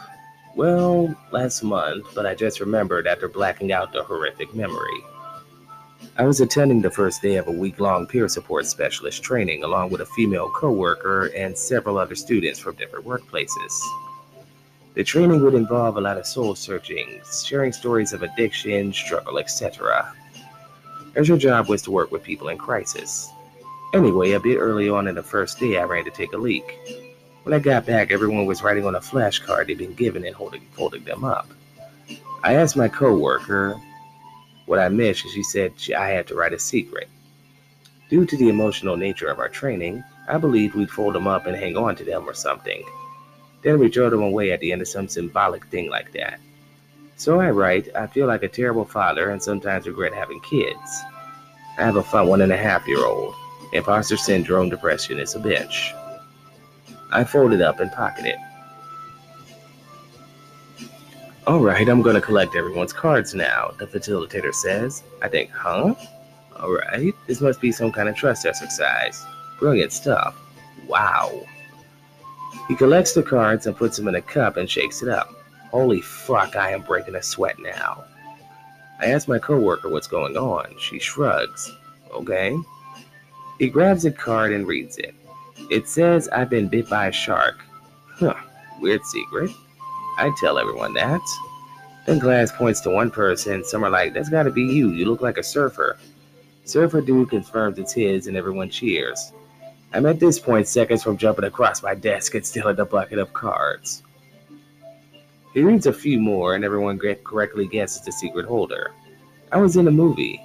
Well, 0.57 1.15
last 1.31 1.63
month, 1.63 2.07
but 2.15 2.25
I 2.25 2.35
just 2.35 2.61
remembered 2.61 3.07
after 3.07 3.29
blacking 3.29 3.71
out 3.71 3.93
the 3.93 4.03
horrific 4.03 4.55
memory. 4.55 5.05
I 6.17 6.25
was 6.25 6.41
attending 6.41 6.81
the 6.81 6.91
first 6.91 7.21
day 7.21 7.37
of 7.37 7.49
a 7.49 7.53
week 7.53 7.79
long 7.81 8.07
peer 8.07 8.29
support 8.29 8.65
specialist 8.65 9.23
training 9.23 9.63
along 9.63 9.91
with 9.91 10.01
a 10.01 10.07
female 10.07 10.49
coworker 10.49 11.27
and 11.37 11.57
several 11.57 11.99
other 11.99 12.15
students 12.15 12.59
from 12.59 12.77
different 12.77 13.05
workplaces. 13.05 13.79
The 14.95 15.05
training 15.05 15.45
would 15.45 15.53
involve 15.53 15.99
a 15.99 16.01
lot 16.01 16.17
of 16.17 16.27
soul 16.27 16.55
searching, 16.55 17.21
sharing 17.45 17.75
stories 17.75 18.15
of 18.15 18.23
addiction, 18.23 18.91
struggle, 18.95 19.39
etc. 19.39 20.15
As 21.19 21.29
your 21.29 21.37
job 21.37 21.69
was 21.69 21.83
to 21.83 21.91
work 21.91 22.13
with 22.13 22.23
people 22.23 22.49
in 22.49 22.59
crisis. 22.59 23.29
Anyway, 23.93 24.33
a 24.33 24.41
bit 24.41 24.57
early 24.57 24.89
on 24.89 25.09
in 25.09 25.17
the 25.17 25.23
first 25.23 25.59
day, 25.59 25.77
I 25.77 25.83
ran 25.83 26.05
to 26.05 26.13
take 26.13 26.33
a 26.33 26.37
leak. 26.37 26.79
When 27.43 27.53
I 27.53 27.59
got 27.59 27.87
back, 27.87 28.13
everyone 28.13 28.47
was 28.47 28.63
writing 28.63 28.87
on 28.87 28.95
a 28.95 29.01
flashcard 29.01 29.67
they'd 29.67 29.77
been 29.77 29.95
given 29.95 30.25
and 30.25 30.37
holding, 30.37 30.61
folding 30.71 31.03
them 31.03 31.25
up. 31.25 31.49
I 32.45 32.55
asked 32.55 32.77
my 32.77 32.87
coworker 32.87 33.75
what 34.67 34.79
I 34.79 34.89
missed, 34.91 35.25
and 35.25 35.33
she 35.33 35.43
said 35.43 35.73
I 35.99 36.11
had 36.11 36.29
to 36.29 36.37
write 36.37 36.53
a 36.53 36.59
secret. 36.59 37.09
Due 38.09 38.25
to 38.25 38.37
the 38.37 38.49
emotional 38.49 38.97
nature 38.97 39.29
of 39.29 39.41
our 39.41 39.49
training, 39.49 40.05
I 40.29 40.39
believed 40.39 40.77
we'd 40.77 40.89
fold 40.89 41.17
them 41.17 41.27
up 41.27 41.47
and 41.47 41.57
hang 41.57 41.77
on 41.77 41.97
to 41.97 42.05
them 42.05 42.29
or 42.29 42.35
something. 42.35 42.85
Then 43.63 43.81
we 43.81 43.89
throw 43.89 44.09
them 44.09 44.23
away 44.23 44.53
at 44.53 44.61
the 44.61 44.71
end 44.71 44.83
of 44.83 44.89
some 44.89 45.09
symbolic 45.09 45.67
thing 45.67 45.91
like 45.91 46.13
that. 46.13 46.39
So 47.19 47.41
I 47.41 47.51
write, 47.51 47.89
I 47.97 48.07
feel 48.07 48.29
like 48.29 48.45
a 48.45 48.49
terrible 48.49 48.85
father 48.85 49.31
and 49.31 49.43
sometimes 49.43 49.89
regret 49.89 50.15
having 50.15 50.41
kids. 50.41 51.03
I 51.77 51.83
have 51.83 51.97
a 51.97 52.03
fun 52.03 52.29
one 52.29 52.43
and 52.43 52.53
a 52.53 52.57
half 52.57 52.87
year 52.87 53.05
old. 53.05 53.35
Imposter 53.73 54.17
syndrome, 54.17 54.69
depression 54.69 55.19
is 55.19 55.35
a 55.35 55.41
bitch. 55.41 55.93
I 57.11 57.25
fold 57.25 57.53
it 57.53 57.61
up 57.61 57.81
and 57.81 57.91
pocket 57.91 58.25
it. 58.25 58.39
All 61.49 61.59
right, 61.59 61.89
I'm 61.89 62.03
going 62.03 62.15
to 62.15 62.21
collect 62.21 62.55
everyone's 62.55 62.93
cards 62.93 63.35
now, 63.35 63.75
the 63.79 63.87
facilitator 63.87 64.55
says. 64.55 65.03
I 65.21 65.27
think, 65.29 65.51
huh? 65.51 65.97
All 66.61 66.73
right, 66.73 67.13
this 67.27 67.41
must 67.41 67.61
be 67.61 67.73
some 67.73 67.91
kind 67.91 68.09
of 68.09 68.15
trust 68.15 68.47
exercise. 68.47 69.27
Brilliant 69.59 69.91
stuff. 69.91 70.41
Wow. 70.87 71.45
He 72.69 72.77
collects 72.77 73.13
the 73.13 73.25
cards 73.25 73.67
and 73.67 73.77
puts 73.77 73.97
them 73.97 74.07
in 74.07 74.15
a 74.15 74.23
cup 74.23 74.57
and 74.57 74.71
shakes 74.71 75.03
it 75.03 75.09
up. 75.09 75.35
Holy 75.71 76.01
fuck, 76.01 76.57
I 76.57 76.71
am 76.71 76.83
breaking 76.83 77.15
a 77.15 77.23
sweat 77.23 77.59
now. 77.59 78.05
I 79.01 79.07
ask 79.07 79.29
my 79.29 79.39
coworker 79.39 79.89
what's 79.89 80.07
going 80.07 80.37
on. 80.37 80.75
She 80.79 80.99
shrugs. 80.99 81.71
Okay. 82.13 82.57
He 83.59 83.69
grabs 83.69 84.05
a 84.05 84.11
card 84.11 84.53
and 84.53 84.67
reads 84.67 84.97
it. 84.99 85.15
It 85.71 85.89
says 85.89 86.29
I've 86.29 86.51
been 86.51 86.69
bit 86.69 86.89
by 86.89 87.09
a 87.09 87.13
shark. 87.13 87.61
Huh, 88.07 88.35
weird 88.81 89.05
secret. 89.05 89.51
I 90.17 90.33
tell 90.41 90.59
everyone 90.59 90.95
that. 90.95 91.21
Then 92.07 92.19
Glass 92.19 92.51
points 92.51 92.81
to 92.81 92.91
one 92.91 93.11
person. 93.11 93.63
Some 93.63 93.85
are 93.85 93.91
like, 93.91 94.15
that's 94.15 94.31
gotta 94.31 94.51
be 94.51 94.63
you. 94.63 94.91
You 94.91 95.05
look 95.05 95.21
like 95.21 95.39
a 95.39 95.43
surfer. 95.43 95.99
Surfer 96.65 97.01
dude 97.01 97.31
confirms 97.31 97.79
it's 97.79 97.93
his 97.93 98.27
and 98.27 98.37
everyone 98.37 98.71
cheers. 98.71 99.33
I'm 99.93 100.07
at 100.07 100.19
this 100.19 100.39
point 100.39 100.67
seconds 100.67 101.03
from 101.03 101.19
jumping 101.19 101.45
across 101.45 101.83
my 101.83 101.95
desk 101.95 102.35
and 102.35 102.45
stealing 102.45 102.79
a 102.81 102.85
bucket 102.85 103.19
of 103.19 103.33
cards. 103.33 104.03
He 105.55 105.63
reads 105.63 105.87
a 105.87 105.93
few 105.93 106.19
more 106.21 106.55
and 106.55 106.65
everyone 106.65 106.99
correctly 106.99 107.67
guesses 107.67 108.03
the 108.03 108.13
secret 108.13 108.47
holder. 108.47 108.93
I 109.51 109.59
was 109.59 109.77
in 109.77 109.89
a 109.89 109.91
movie. 109.91 110.43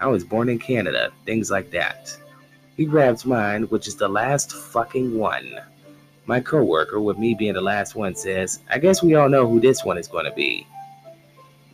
I 0.00 0.06
was 0.06 0.24
born 0.24 0.48
in 0.48 0.58
Canada, 0.58 1.12
things 1.24 1.50
like 1.50 1.70
that. 1.70 2.16
He 2.76 2.84
grabs 2.84 3.24
mine, 3.24 3.64
which 3.64 3.88
is 3.88 3.96
the 3.96 4.08
last 4.08 4.52
fucking 4.52 5.16
one. 5.16 5.60
My 6.26 6.40
coworker, 6.40 7.00
with 7.00 7.18
me 7.18 7.34
being 7.34 7.54
the 7.54 7.60
last 7.60 7.94
one, 7.94 8.14
says, 8.14 8.60
"I 8.70 8.78
guess 8.78 9.02
we 9.02 9.14
all 9.14 9.28
know 9.28 9.46
who 9.46 9.60
this 9.60 9.84
one 9.84 9.98
is 9.98 10.08
going 10.08 10.24
to 10.24 10.32
be." 10.32 10.66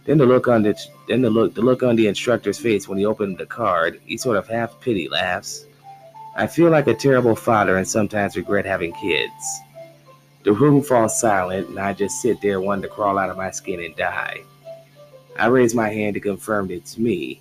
Then 0.05 0.19
the 0.19 0.27
look 0.27 0.49
on 0.49 0.63
the 0.63 0.75
then 1.09 1.23
the 1.23 1.31
look 1.31 1.55
the 1.55 1.63
look 1.63 1.83
on 1.83 1.97
the 1.97 2.09
instructor's 2.09 2.59
face 2.59 2.89
when 2.89 2.99
he 2.99 3.07
opened 3.07 3.39
the 3.39 3.47
card, 3.47 4.01
he 4.05 4.17
sort 4.17 4.37
of 4.37 4.49
half 4.49 4.81
pity 4.81 5.09
laughs. 5.09 5.67
I 6.37 6.47
feel 6.47 6.71
like 6.71 6.87
a 6.87 6.95
terrible 6.95 7.37
father 7.37 7.77
and 7.77 7.89
sometimes 7.89 8.37
regret 8.37 8.65
having 8.65 8.93
kids. 8.93 9.61
The 10.43 10.53
room 10.53 10.83
falls 10.83 11.21
silent, 11.21 11.69
and 11.69 11.79
I 11.79 11.93
just 11.93 12.23
sit 12.23 12.41
there 12.41 12.61
wanting 12.61 12.83
to 12.83 12.89
crawl 12.89 13.19
out 13.19 13.31
of 13.31 13.37
my 13.37 13.51
skin 13.51 13.81
and 13.81 13.95
die. 13.95 14.41
I 15.39 15.47
raise 15.47 15.75
my 15.75 15.89
hand 15.91 16.15
to 16.15 16.21
confirm 16.21 16.71
it's 16.71 16.97
me. 16.97 17.41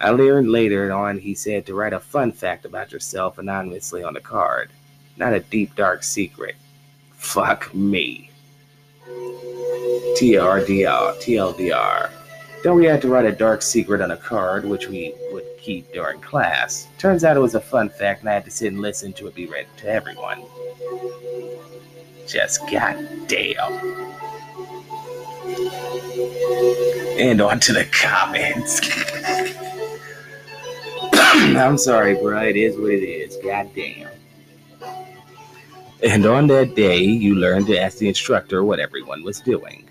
I 0.00 0.10
learned 0.10 0.50
later 0.50 0.92
on 0.92 1.18
he 1.18 1.34
said 1.34 1.66
to 1.66 1.74
write 1.74 1.92
a 1.92 2.00
fun 2.00 2.32
fact 2.32 2.64
about 2.64 2.92
yourself 2.92 3.38
anonymously 3.38 4.02
on 4.02 4.14
the 4.14 4.20
card, 4.20 4.70
not 5.16 5.32
a 5.32 5.40
deep 5.40 5.74
dark 5.76 6.02
secret. 6.02 6.56
Fuck 7.14 7.74
me. 7.74 8.30
TRDR, 10.16 11.16
TLDR. 11.20 12.10
Then 12.62 12.74
we 12.76 12.86
had 12.86 13.02
to 13.02 13.08
write 13.08 13.26
a 13.26 13.32
dark 13.32 13.62
secret 13.62 14.00
on 14.00 14.12
a 14.12 14.16
card, 14.16 14.64
which 14.64 14.88
we 14.88 15.14
would 15.32 15.44
keep 15.58 15.92
during 15.92 16.20
class. 16.20 16.88
Turns 16.98 17.24
out 17.24 17.36
it 17.36 17.40
was 17.40 17.54
a 17.54 17.60
fun 17.60 17.88
fact, 17.88 18.20
and 18.20 18.30
I 18.30 18.34
had 18.34 18.44
to 18.44 18.50
sit 18.50 18.72
and 18.72 18.80
listen 18.80 19.12
to 19.14 19.26
it 19.26 19.34
be 19.34 19.46
read 19.46 19.66
to 19.78 19.88
everyone. 19.88 20.44
Just 22.26 22.60
goddamn. 22.70 23.72
And 27.18 27.40
on 27.40 27.60
to 27.60 27.72
the 27.72 27.84
comments. 27.92 28.80
I'm 31.56 31.78
sorry, 31.78 32.14
bro. 32.14 32.42
It 32.42 32.56
is 32.56 32.76
what 32.76 32.90
it 32.90 33.04
is. 33.04 33.36
Goddamn. 33.36 34.08
And 36.02 36.26
on 36.26 36.46
that 36.48 36.74
day, 36.74 37.02
you 37.02 37.34
learned 37.34 37.66
to 37.68 37.78
ask 37.78 37.98
the 37.98 38.08
instructor 38.08 38.64
what 38.64 38.78
everyone 38.78 39.22
was 39.22 39.40
doing. 39.40 39.88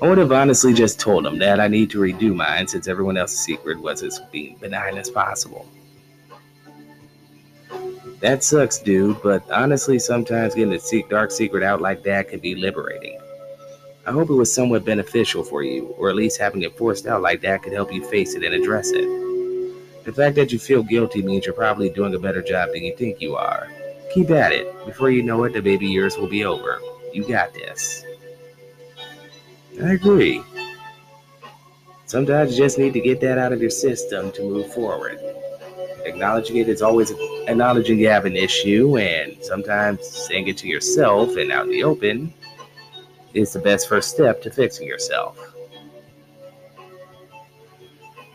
I 0.00 0.08
would 0.08 0.18
have 0.18 0.30
honestly 0.30 0.72
just 0.72 1.00
told 1.00 1.26
him 1.26 1.38
that 1.38 1.58
I 1.58 1.66
need 1.66 1.90
to 1.90 1.98
redo 1.98 2.34
mine 2.34 2.68
since 2.68 2.86
everyone 2.86 3.16
else's 3.16 3.40
secret 3.40 3.80
was 3.80 4.02
as 4.02 4.20
being 4.30 4.56
benign 4.56 4.96
as 4.96 5.10
possible. 5.10 5.66
That 8.20 8.42
sucks, 8.42 8.78
dude, 8.78 9.22
but 9.22 9.48
honestly, 9.50 9.98
sometimes 9.98 10.54
getting 10.54 10.74
a 10.74 11.08
dark 11.08 11.30
secret 11.30 11.62
out 11.62 11.80
like 11.80 12.02
that 12.02 12.28
can 12.28 12.40
be 12.40 12.56
liberating. 12.56 13.20
I 14.06 14.10
hope 14.10 14.30
it 14.30 14.34
was 14.34 14.52
somewhat 14.52 14.84
beneficial 14.84 15.44
for 15.44 15.62
you, 15.62 15.94
or 15.98 16.10
at 16.10 16.16
least 16.16 16.40
having 16.40 16.62
it 16.62 16.76
forced 16.76 17.06
out 17.06 17.22
like 17.22 17.42
that 17.42 17.62
could 17.62 17.72
help 17.72 17.92
you 17.92 18.04
face 18.04 18.34
it 18.34 18.42
and 18.42 18.54
address 18.54 18.90
it. 18.90 19.06
The 20.04 20.12
fact 20.12 20.34
that 20.36 20.50
you 20.50 20.58
feel 20.58 20.82
guilty 20.82 21.22
means 21.22 21.44
you're 21.44 21.54
probably 21.54 21.90
doing 21.90 22.14
a 22.14 22.18
better 22.18 22.42
job 22.42 22.70
than 22.72 22.82
you 22.82 22.96
think 22.96 23.20
you 23.20 23.36
are. 23.36 23.68
Keep 24.12 24.30
at 24.30 24.52
it. 24.52 24.66
Before 24.86 25.10
you 25.10 25.22
know 25.22 25.44
it, 25.44 25.52
the 25.52 25.60
baby 25.60 25.86
years 25.86 26.16
will 26.16 26.28
be 26.28 26.44
over. 26.44 26.80
You 27.12 27.28
got 27.28 27.52
this. 27.52 28.04
I 29.82 29.92
agree. 29.92 30.42
Sometimes 32.06 32.52
you 32.52 32.64
just 32.64 32.78
need 32.78 32.94
to 32.94 33.00
get 33.00 33.20
that 33.20 33.38
out 33.38 33.52
of 33.52 33.60
your 33.60 33.70
system 33.70 34.32
to 34.32 34.42
move 34.42 34.72
forward. 34.72 35.20
Acknowledging 36.04 36.56
it 36.56 36.68
is 36.68 36.82
always 36.82 37.12
acknowledging 37.46 37.98
you 37.98 38.08
have 38.08 38.24
an 38.24 38.36
issue, 38.36 38.98
and 38.98 39.36
sometimes 39.42 40.06
saying 40.06 40.48
it 40.48 40.56
to 40.58 40.68
yourself 40.68 41.36
and 41.36 41.52
out 41.52 41.66
in 41.66 41.72
the 41.72 41.84
open 41.84 42.32
is 43.34 43.52
the 43.52 43.58
best 43.58 43.88
first 43.88 44.10
step 44.10 44.42
to 44.42 44.50
fixing 44.50 44.86
yourself. 44.86 45.38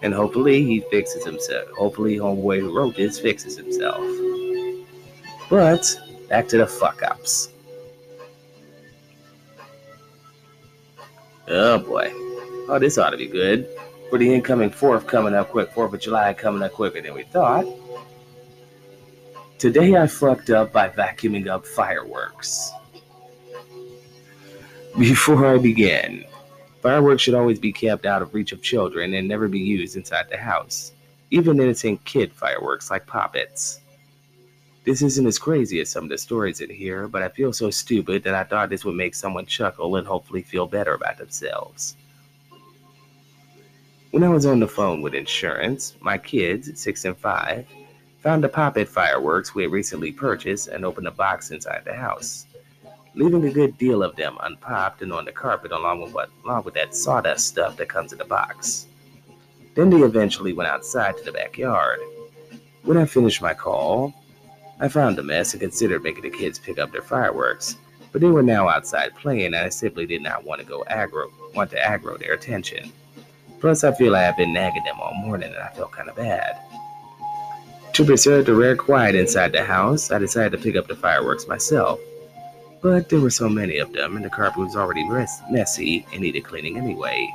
And 0.02 0.14
hopefully 0.14 0.64
he 0.64 0.82
fixes 0.92 1.26
himself. 1.26 1.70
Hopefully, 1.70 2.18
homeboy 2.18 2.60
who 2.60 2.76
wrote 2.76 2.96
this 2.96 3.20
fixes 3.20 3.58
himself. 3.58 4.04
But 5.50 6.00
back 6.28 6.48
to 6.50 6.58
the 6.58 6.68
fuck 6.68 7.02
ups. 7.04 7.50
Oh 11.48 11.80
boy. 11.80 12.10
Oh, 12.70 12.80
this 12.80 12.98
ought 12.98 13.12
to 13.12 13.18
be 13.18 13.28
good. 13.28 13.68
For 14.14 14.20
the 14.20 14.32
incoming 14.32 14.70
4th 14.70 15.08
coming 15.08 15.34
up 15.34 15.50
quick, 15.50 15.72
4th 15.72 15.96
of 15.96 16.00
July 16.00 16.36
coming 16.36 16.62
up 16.62 16.74
quicker 16.74 17.02
than 17.02 17.16
we 17.16 17.24
thought. 17.24 17.66
Today 19.58 19.96
I 19.96 20.06
fucked 20.06 20.52
up 20.52 20.72
by 20.72 20.90
vacuuming 20.90 21.48
up 21.48 21.66
fireworks. 21.66 22.72
Before 25.00 25.48
I 25.48 25.58
begin, 25.58 26.26
fireworks 26.84 27.24
should 27.24 27.34
always 27.34 27.58
be 27.58 27.74
kept 27.74 28.06
out 28.06 28.22
of 28.22 28.36
reach 28.36 28.52
of 28.52 28.62
children 28.62 29.16
and 29.16 29.28
never 29.28 29.48
be 29.48 29.60
used 29.60 29.96
inside 29.96 30.28
the 30.30 30.38
house, 30.38 30.92
even 31.32 31.60
innocent 31.60 32.06
kid 32.06 32.32
fireworks 32.34 32.92
like 32.92 33.08
poppets. 33.08 33.80
This 34.84 35.02
isn't 35.02 35.26
as 35.26 35.40
crazy 35.40 35.80
as 35.80 35.90
some 35.90 36.04
of 36.04 36.12
the 36.12 36.20
stories 36.20 36.62
in 36.62 36.70
here, 36.70 37.08
but 37.08 37.24
I 37.24 37.30
feel 37.30 37.52
so 37.52 37.72
stupid 37.72 38.24
that 38.26 38.36
I 38.36 38.44
thought 38.44 38.70
this 38.70 38.86
would 38.86 38.94
make 38.94 39.16
someone 39.16 39.48
chuckle 39.48 39.96
and 39.96 40.06
hopefully 40.06 40.44
feel 40.44 40.68
better 40.68 40.94
about 40.94 41.18
themselves. 41.18 41.96
When 44.14 44.24
I 44.24 44.30
was 44.30 44.46
on 44.46 44.60
the 44.60 44.68
phone 44.68 45.02
with 45.02 45.16
insurance, 45.16 45.96
my 46.00 46.20
kids, 46.20 46.80
six 46.80 47.04
and 47.04 47.18
five, 47.18 47.66
found 48.20 48.44
the 48.44 48.48
poppet 48.48 48.88
fireworks 48.88 49.56
we 49.56 49.64
had 49.64 49.72
recently 49.72 50.12
purchased 50.12 50.68
and 50.68 50.86
opened 50.86 51.08
a 51.08 51.12
box 51.12 51.50
inside 51.50 51.82
the 51.84 51.96
house, 51.96 52.46
leaving 53.16 53.44
a 53.44 53.52
good 53.52 53.76
deal 53.80 54.04
of 54.04 54.16
them 54.16 54.38
unpopped 54.44 55.02
and 55.02 55.12
on 55.12 55.26
the 55.26 55.32
carpet 55.32 55.72
along 55.72 56.00
with 56.00 56.14
what 56.14 56.30
along 56.46 56.64
with 56.64 56.76
that 56.76 56.94
sawdust 56.94 57.48
stuff 57.48 57.76
that 57.78 57.90
comes 57.90 58.12
in 58.12 58.20
the 58.20 58.26
box. 58.26 58.86
Then 59.74 59.90
they 59.90 60.04
eventually 60.04 60.54
went 60.54 60.70
outside 60.70 61.18
to 61.18 61.24
the 61.24 61.32
backyard. 61.32 62.00
When 62.84 62.98
I 62.98 63.06
finished 63.06 63.42
my 63.42 63.56
call, 63.56 64.14
I 64.80 64.90
found 64.90 65.18
the 65.18 65.24
mess 65.24 65.54
and 65.54 65.62
considered 65.62 66.04
making 66.04 66.22
the 66.22 66.30
kids 66.30 66.60
pick 66.60 66.78
up 66.78 66.92
their 66.92 67.02
fireworks, 67.02 67.78
but 68.12 68.22
they 68.22 68.30
were 68.30 68.44
now 68.44 68.70
outside 68.70 69.16
playing 69.16 69.48
and 69.48 69.56
I 69.56 69.70
simply 69.70 70.06
did 70.06 70.22
not 70.22 70.44
want 70.44 70.62
to 70.62 70.68
go 70.68 70.84
aggro 70.88 71.32
want 71.56 71.72
to 71.72 71.78
aggro 71.78 72.20
their 72.20 72.34
attention. 72.34 72.94
Plus 73.64 73.86
I 73.86 73.94
feel 73.94 74.14
I 74.14 74.24
have 74.24 74.36
been 74.36 74.52
nagging 74.52 74.84
them 74.84 75.00
all 75.00 75.14
morning 75.14 75.48
and 75.48 75.64
I 75.64 75.70
felt 75.70 75.96
kinda 75.96 76.12
bad. 76.12 76.58
To 77.94 78.04
preserve 78.04 78.46
the 78.46 78.54
rare 78.54 78.76
quiet 78.76 79.16
inside 79.16 79.54
the 79.54 79.64
house, 79.64 80.12
I 80.12 80.20
decided 80.20 80.52
to 80.52 80.62
pick 80.62 80.76
up 80.76 80.90
the 80.90 80.98
fireworks 80.98 81.48
myself. 81.48 81.98
But 82.82 83.08
there 83.08 83.22
were 83.22 83.30
so 83.30 83.48
many 83.48 83.78
of 83.78 83.94
them, 83.94 84.18
and 84.18 84.26
the 84.26 84.30
carpet 84.30 84.60
was 84.60 84.76
already 84.76 85.08
messy 85.50 86.06
and 86.12 86.22
needed 86.22 86.44
cleaning 86.44 86.78
anyway. 86.78 87.34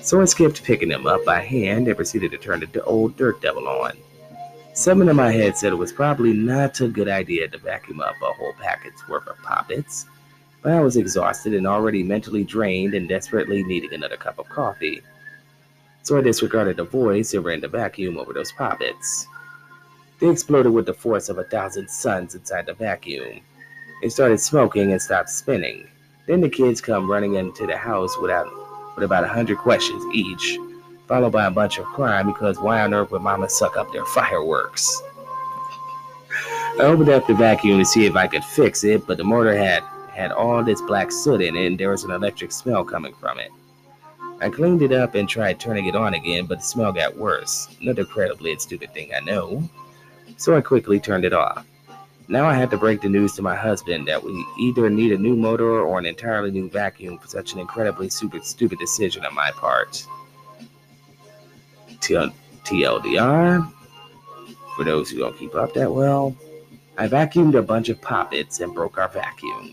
So 0.00 0.20
I 0.20 0.26
skipped 0.26 0.62
picking 0.62 0.90
them 0.90 1.08
up 1.08 1.24
by 1.24 1.40
hand 1.40 1.88
and 1.88 1.96
proceeded 1.96 2.30
to 2.30 2.38
turn 2.38 2.60
the 2.60 2.84
old 2.84 3.16
dirt 3.16 3.42
devil 3.42 3.66
on. 3.66 3.94
Something 4.74 5.08
in 5.08 5.16
my 5.16 5.32
head 5.32 5.56
said 5.56 5.72
it 5.72 5.76
was 5.76 5.90
probably 5.90 6.34
not 6.34 6.80
a 6.80 6.86
good 6.86 7.08
idea 7.08 7.48
to 7.48 7.58
vacuum 7.58 7.98
up 7.98 8.14
a 8.22 8.32
whole 8.32 8.54
packet's 8.62 9.08
worth 9.08 9.26
of 9.26 9.42
poppets, 9.42 10.06
but 10.62 10.70
I 10.70 10.80
was 10.82 10.96
exhausted 10.96 11.52
and 11.52 11.66
already 11.66 12.04
mentally 12.04 12.44
drained 12.44 12.94
and 12.94 13.08
desperately 13.08 13.64
needing 13.64 13.92
another 13.92 14.16
cup 14.16 14.38
of 14.38 14.48
coffee. 14.48 15.02
So 16.06 16.16
I 16.16 16.20
disregarded 16.20 16.76
the 16.76 16.84
voice 16.84 17.34
and 17.34 17.44
ran 17.44 17.60
the 17.60 17.66
vacuum 17.66 18.16
over 18.16 18.32
those 18.32 18.52
poppets. 18.52 19.26
They 20.20 20.28
exploded 20.28 20.72
with 20.72 20.86
the 20.86 20.94
force 20.94 21.28
of 21.28 21.38
a 21.38 21.42
thousand 21.42 21.90
suns 21.90 22.36
inside 22.36 22.66
the 22.66 22.74
vacuum. 22.74 23.40
It 24.04 24.10
started 24.10 24.38
smoking 24.38 24.92
and 24.92 25.02
stopped 25.02 25.30
spinning. 25.30 25.88
Then 26.28 26.40
the 26.40 26.48
kids 26.48 26.80
come 26.80 27.10
running 27.10 27.34
into 27.34 27.66
the 27.66 27.76
house 27.76 28.16
without, 28.18 28.46
with 28.94 29.02
about 29.02 29.24
a 29.24 29.26
hundred 29.26 29.58
questions 29.58 30.04
each, 30.14 30.60
followed 31.08 31.32
by 31.32 31.46
a 31.46 31.50
bunch 31.50 31.78
of 31.78 31.86
crying 31.86 32.28
because 32.28 32.60
why 32.60 32.82
on 32.82 32.94
earth 32.94 33.10
would 33.10 33.22
mama 33.22 33.50
suck 33.50 33.76
up 33.76 33.92
their 33.92 34.06
fireworks? 34.06 35.02
I 36.78 36.82
opened 36.82 37.08
up 37.08 37.26
the 37.26 37.34
vacuum 37.34 37.80
to 37.80 37.84
see 37.84 38.06
if 38.06 38.14
I 38.14 38.28
could 38.28 38.44
fix 38.44 38.84
it, 38.84 39.08
but 39.08 39.18
the 39.18 39.24
motor 39.24 39.58
had 39.58 39.82
had 40.12 40.30
all 40.30 40.62
this 40.62 40.80
black 40.82 41.10
soot 41.10 41.40
in 41.42 41.56
it 41.56 41.66
and 41.66 41.76
there 41.76 41.90
was 41.90 42.04
an 42.04 42.12
electric 42.12 42.52
smell 42.52 42.84
coming 42.84 43.12
from 43.14 43.40
it. 43.40 43.50
I 44.40 44.50
cleaned 44.50 44.82
it 44.82 44.92
up 44.92 45.14
and 45.14 45.28
tried 45.28 45.58
turning 45.58 45.86
it 45.86 45.96
on 45.96 46.14
again, 46.14 46.46
but 46.46 46.58
the 46.58 46.64
smell 46.64 46.92
got 46.92 47.16
worse. 47.16 47.68
Another 47.80 48.02
incredibly 48.02 48.56
stupid 48.58 48.92
thing 48.92 49.12
I 49.14 49.20
know 49.20 49.68
so 50.36 50.56
I 50.56 50.60
quickly 50.60 51.00
turned 51.00 51.24
it 51.24 51.32
off. 51.32 51.66
Now 52.28 52.46
I 52.46 52.54
had 52.54 52.70
to 52.70 52.76
break 52.76 53.00
the 53.00 53.08
news 53.08 53.34
to 53.34 53.42
my 53.42 53.54
husband 53.54 54.08
that 54.08 54.22
we 54.22 54.44
either 54.58 54.90
need 54.90 55.12
a 55.12 55.18
new 55.18 55.36
motor 55.36 55.80
or 55.80 55.98
an 55.98 56.06
entirely 56.06 56.50
new 56.50 56.68
vacuum 56.68 57.18
for 57.18 57.28
such 57.28 57.52
an 57.52 57.60
incredibly 57.60 58.08
stupid, 58.08 58.44
stupid 58.44 58.78
decision 58.78 59.24
on 59.24 59.34
my 59.34 59.50
part. 59.52 60.04
TLDR, 62.00 63.72
for 64.74 64.84
those 64.84 65.10
who 65.10 65.18
don't 65.18 65.38
keep 65.38 65.54
up 65.54 65.72
that 65.74 65.92
well, 65.92 66.36
I 66.98 67.08
vacuumed 67.08 67.56
a 67.56 67.62
bunch 67.62 67.88
of 67.88 68.00
poppets 68.00 68.60
and 68.60 68.74
broke 68.74 68.98
our 68.98 69.08
vacuum. 69.08 69.72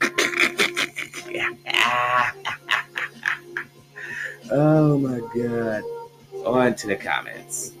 oh 4.50 4.98
my 4.98 5.20
god. 5.34 5.82
On 6.44 6.74
to 6.74 6.86
the 6.86 6.96
comments. 6.96 7.72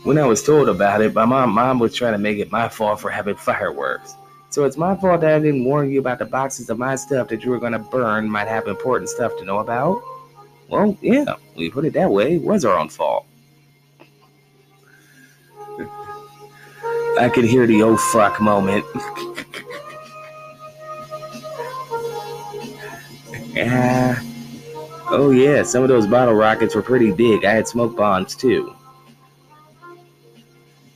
when 0.04 0.18
I 0.18 0.26
was 0.26 0.42
told 0.42 0.70
about 0.70 1.02
it, 1.02 1.14
my 1.14 1.26
mom, 1.26 1.52
mom 1.52 1.80
was 1.80 1.94
trying 1.94 2.14
to 2.14 2.18
make 2.18 2.38
it 2.38 2.52
my 2.52 2.70
fault 2.70 3.02
for 3.02 3.10
having 3.10 3.36
fireworks. 3.36 4.16
So 4.50 4.64
it's 4.64 4.78
my 4.78 4.96
fault 4.96 5.22
that 5.22 5.34
I 5.34 5.40
didn't 5.40 5.66
warn 5.66 5.92
you 5.92 6.00
about 6.00 6.20
the 6.20 6.26
boxes 6.26 6.70
of 6.70 6.80
my 6.80 6.96
stuff 6.96 7.28
that 7.28 7.44
you 7.44 7.52
were 7.52 7.60
going 7.60 7.74
to 7.74 7.80
burn 7.80 8.30
might 8.30 8.48
have 8.48 8.68
important 8.68 9.10
stuff 9.10 9.38
to 9.40 9.46
know 9.46 9.60
about? 9.60 10.02
Well, 10.70 10.98
yeah, 11.02 11.36
we 11.56 11.70
put 11.70 11.84
it 11.86 11.94
that 11.94 12.10
way. 12.10 12.36
It 12.36 12.42
was 12.42 12.64
our 12.64 12.78
own 12.78 12.90
fault. 12.90 13.26
I 17.20 17.30
could 17.30 17.46
hear 17.46 17.66
the 17.66 17.84
oh 17.84 17.98
fuck 17.98 18.40
moment. 18.40 18.86
yeah. 23.54 24.22
Oh 25.10 25.32
yeah, 25.32 25.64
some 25.64 25.84
of 25.84 25.90
those 25.90 26.06
bottle 26.06 26.36
rockets 26.36 26.76
were 26.76 26.82
pretty 26.82 27.12
big. 27.12 27.46
I 27.46 27.54
had 27.54 27.68
smoke 27.68 27.96
bombs 27.96 28.36
too. 28.36 28.76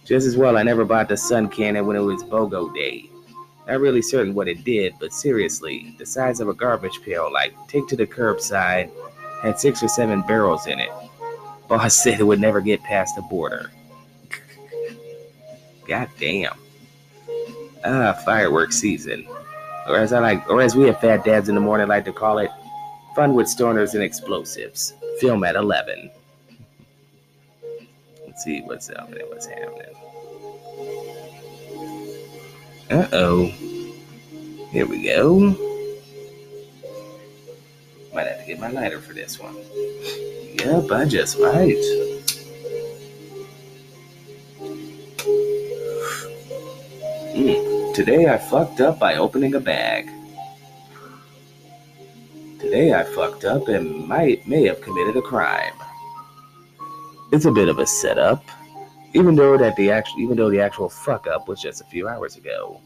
Just 0.06 0.28
as 0.28 0.38
well 0.38 0.58
I 0.58 0.64
never 0.64 0.86
bought 0.86 1.10
the 1.10 1.18
sun 1.18 1.50
cannon 1.50 1.86
when 1.88 1.96
it 1.96 2.02
was 2.02 2.24
BOGO 2.24 2.74
day. 2.76 3.10
Not 3.68 3.80
really 3.80 4.02
certain 4.02 4.34
what 4.34 4.48
it 4.48 4.64
did, 4.64 4.94
but 5.00 5.14
seriously, 5.14 5.96
the 5.98 6.06
size 6.06 6.40
of 6.40 6.50
a 6.50 6.54
garbage 6.54 7.02
pail, 7.04 7.32
like 7.32 7.54
take 7.68 7.88
to 7.88 7.96
the 7.96 8.06
curbside, 8.06 8.92
had 9.42 9.60
six 9.60 9.82
or 9.82 9.88
seven 9.88 10.22
barrels 10.24 10.68
in 10.68 10.80
it. 10.80 10.90
Boss 11.68 11.96
said 12.04 12.20
it 12.20 12.24
would 12.24 12.42
never 12.42 12.62
get 12.62 12.84
past 12.84 13.16
the 13.16 13.22
border. 13.24 13.72
God 15.92 16.08
damn. 16.18 16.58
Ah, 17.84 18.14
fireworks 18.24 18.78
season. 18.78 19.28
Or 19.90 19.98
as 19.98 20.14
I 20.14 20.20
like 20.20 20.50
or 20.50 20.62
as 20.62 20.74
we 20.74 20.86
have 20.86 21.02
Phat 21.02 21.26
Dabs 21.26 21.50
in 21.50 21.56
the 21.56 21.60
morning 21.60 21.90
like 21.90 22.06
to 22.06 22.14
call 22.14 22.38
it, 22.38 22.50
Fun 23.14 23.34
with 23.34 23.48
stoners 23.48 23.94
and 23.94 24.02
explosives. 24.02 24.94
Film 25.20 25.44
at 25.44 25.58
11. 25.58 26.10
Let's 28.26 28.42
see 28.42 28.62
what's 28.62 28.88
happening. 28.88 29.26
What's 29.28 29.48
happening? 29.48 29.94
Uh 32.90 33.10
oh. 33.12 33.48
Here 34.72 34.86
we 34.86 35.04
go. 35.04 35.50
Might 38.14 38.28
have 38.28 38.40
to 38.40 38.46
get 38.48 38.62
my 38.62 38.70
lighter 38.70 39.02
for 39.02 39.14
this 39.14 39.38
one. 39.38 39.58
Yep, 40.56 40.90
I 40.90 41.04
just 41.04 41.38
might. 41.38 42.21
Mm. 47.34 47.94
Today 47.96 48.28
I 48.28 48.38
fucked 48.38 48.82
up 48.82 49.00
by 49.00 49.16
opening 49.16 49.56
a 49.56 49.60
bag. 49.62 50.10
Today 52.60 52.94
I 52.94 53.06
fucked 53.06 53.46
up 53.46 53.70
and 53.70 54.06
might 54.06 54.46
may 54.46 54.66
have 54.66 54.82
committed 54.82 55.16
a 55.16 55.22
crime. 55.22 55.74
It's 57.32 57.46
a 57.46 57.52
bit 57.52 57.70
of 57.70 57.80
a 57.80 57.88
setup, 57.88 58.44
even 59.14 59.36
though 59.36 59.58
that 59.58 59.78
the 59.78 59.92
actual 59.92 60.20
even 60.20 60.36
though 60.36 60.50
the 60.50 60.60
actual 60.60 60.90
fuck 60.90 61.26
up 61.26 61.48
was 61.48 61.62
just 61.62 61.80
a 61.80 61.86
few 61.86 62.10
hours 62.10 62.36
ago. 62.36 62.82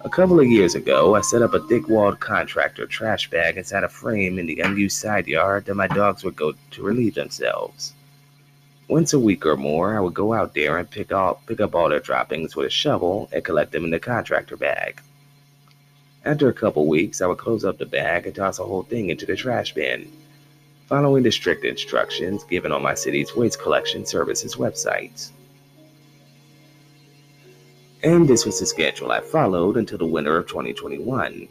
A 0.00 0.08
couple 0.08 0.40
of 0.40 0.46
years 0.46 0.74
ago, 0.74 1.14
I 1.14 1.20
set 1.20 1.42
up 1.42 1.52
a 1.52 1.66
thick-walled 1.66 2.20
contractor 2.20 2.86
trash 2.86 3.28
bag 3.28 3.58
inside 3.58 3.84
a 3.84 3.88
frame 3.88 4.38
in 4.38 4.46
the 4.46 4.60
unused 4.60 4.96
side 4.96 5.26
yard 5.26 5.66
that 5.66 5.74
my 5.74 5.88
dogs 5.88 6.24
would 6.24 6.36
go 6.36 6.54
to 6.70 6.82
relieve 6.82 7.16
themselves. 7.16 7.92
Once 8.88 9.12
a 9.12 9.18
week 9.18 9.44
or 9.44 9.56
more, 9.56 9.94
I 9.94 10.00
would 10.00 10.14
go 10.14 10.32
out 10.32 10.54
there 10.54 10.78
and 10.78 10.90
pick 10.90 11.12
up 11.12 11.44
pick 11.46 11.60
up 11.60 11.74
all 11.74 11.90
their 11.90 12.00
droppings 12.00 12.56
with 12.56 12.66
a 12.66 12.70
shovel 12.70 13.28
and 13.32 13.44
collect 13.44 13.72
them 13.72 13.84
in 13.84 13.90
the 13.90 14.00
contractor 14.00 14.56
bag. 14.56 15.02
After 16.24 16.48
a 16.48 16.54
couple 16.54 16.86
weeks, 16.86 17.20
I 17.20 17.26
would 17.26 17.36
close 17.36 17.66
up 17.66 17.76
the 17.76 17.84
bag 17.84 18.26
and 18.26 18.34
toss 18.34 18.56
the 18.56 18.64
whole 18.64 18.84
thing 18.84 19.10
into 19.10 19.26
the 19.26 19.36
trash 19.36 19.74
bin, 19.74 20.10
following 20.86 21.22
the 21.22 21.30
strict 21.30 21.66
instructions 21.66 22.44
given 22.44 22.72
on 22.72 22.82
my 22.82 22.94
city's 22.94 23.36
waste 23.36 23.60
collection 23.60 24.06
services 24.06 24.56
website. 24.56 25.30
And 28.02 28.26
this 28.26 28.46
was 28.46 28.58
the 28.58 28.66
schedule 28.66 29.12
I 29.12 29.20
followed 29.20 29.76
until 29.76 29.98
the 29.98 30.06
winter 30.06 30.38
of 30.38 30.46
2021, 30.46 31.46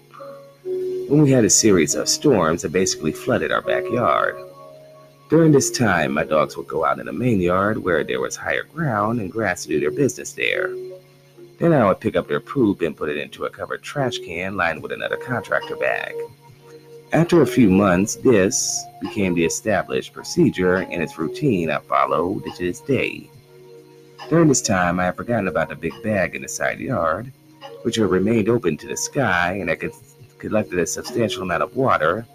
when 0.63 1.21
we 1.21 1.30
had 1.30 1.45
a 1.45 1.50
series 1.52 1.93
of 1.93 2.10
storms 2.10 2.63
that 2.63 2.71
basically 2.71 3.12
flooded 3.12 3.52
our 3.52 3.62
backyard. 3.62 4.36
During 5.29 5.51
this 5.51 5.69
time, 5.69 6.13
my 6.13 6.23
dogs 6.23 6.55
would 6.55 6.69
go 6.69 6.85
out 6.85 6.99
in 6.99 7.05
the 7.05 7.11
main 7.11 7.41
yard 7.41 7.77
where 7.77 8.01
there 8.01 8.21
was 8.21 8.37
higher 8.37 8.63
ground 8.63 9.19
and 9.19 9.29
grass 9.29 9.63
to 9.63 9.69
do 9.69 9.79
their 9.79 9.91
business 9.91 10.31
there. 10.31 10.73
Then 11.59 11.73
I 11.73 11.85
would 11.85 11.99
pick 11.99 12.15
up 12.15 12.29
their 12.29 12.39
poop 12.39 12.81
and 12.81 12.95
put 12.95 13.09
it 13.09 13.17
into 13.17 13.43
a 13.43 13.49
covered 13.49 13.81
trash 13.81 14.19
can 14.19 14.55
lined 14.55 14.81
with 14.81 14.93
another 14.93 15.17
contractor 15.17 15.75
bag. 15.75 16.13
After 17.11 17.41
a 17.41 17.47
few 17.47 17.69
months, 17.69 18.15
this 18.15 18.81
became 19.01 19.33
the 19.33 19.43
established 19.43 20.13
procedure 20.13 20.77
and 20.77 21.03
its 21.03 21.17
routine 21.17 21.69
I 21.69 21.79
followed 21.79 22.45
to 22.45 22.63
this 22.63 22.79
day. 22.79 23.29
During 24.29 24.47
this 24.47 24.61
time, 24.61 24.97
I 24.97 25.05
had 25.05 25.17
forgotten 25.17 25.49
about 25.49 25.67
the 25.67 25.75
big 25.75 25.93
bag 26.03 26.35
in 26.35 26.41
the 26.41 26.47
side 26.47 26.79
yard, 26.79 27.33
which 27.81 27.97
had 27.97 28.09
remained 28.09 28.47
open 28.47 28.77
to 28.77 28.87
the 28.87 28.95
sky 28.95 29.57
and 29.59 29.69
I 29.69 29.77
collected 30.37 30.79
a 30.79 30.87
substantial 30.87 31.43
amount 31.43 31.63
of 31.63 31.75
water, 31.75 32.25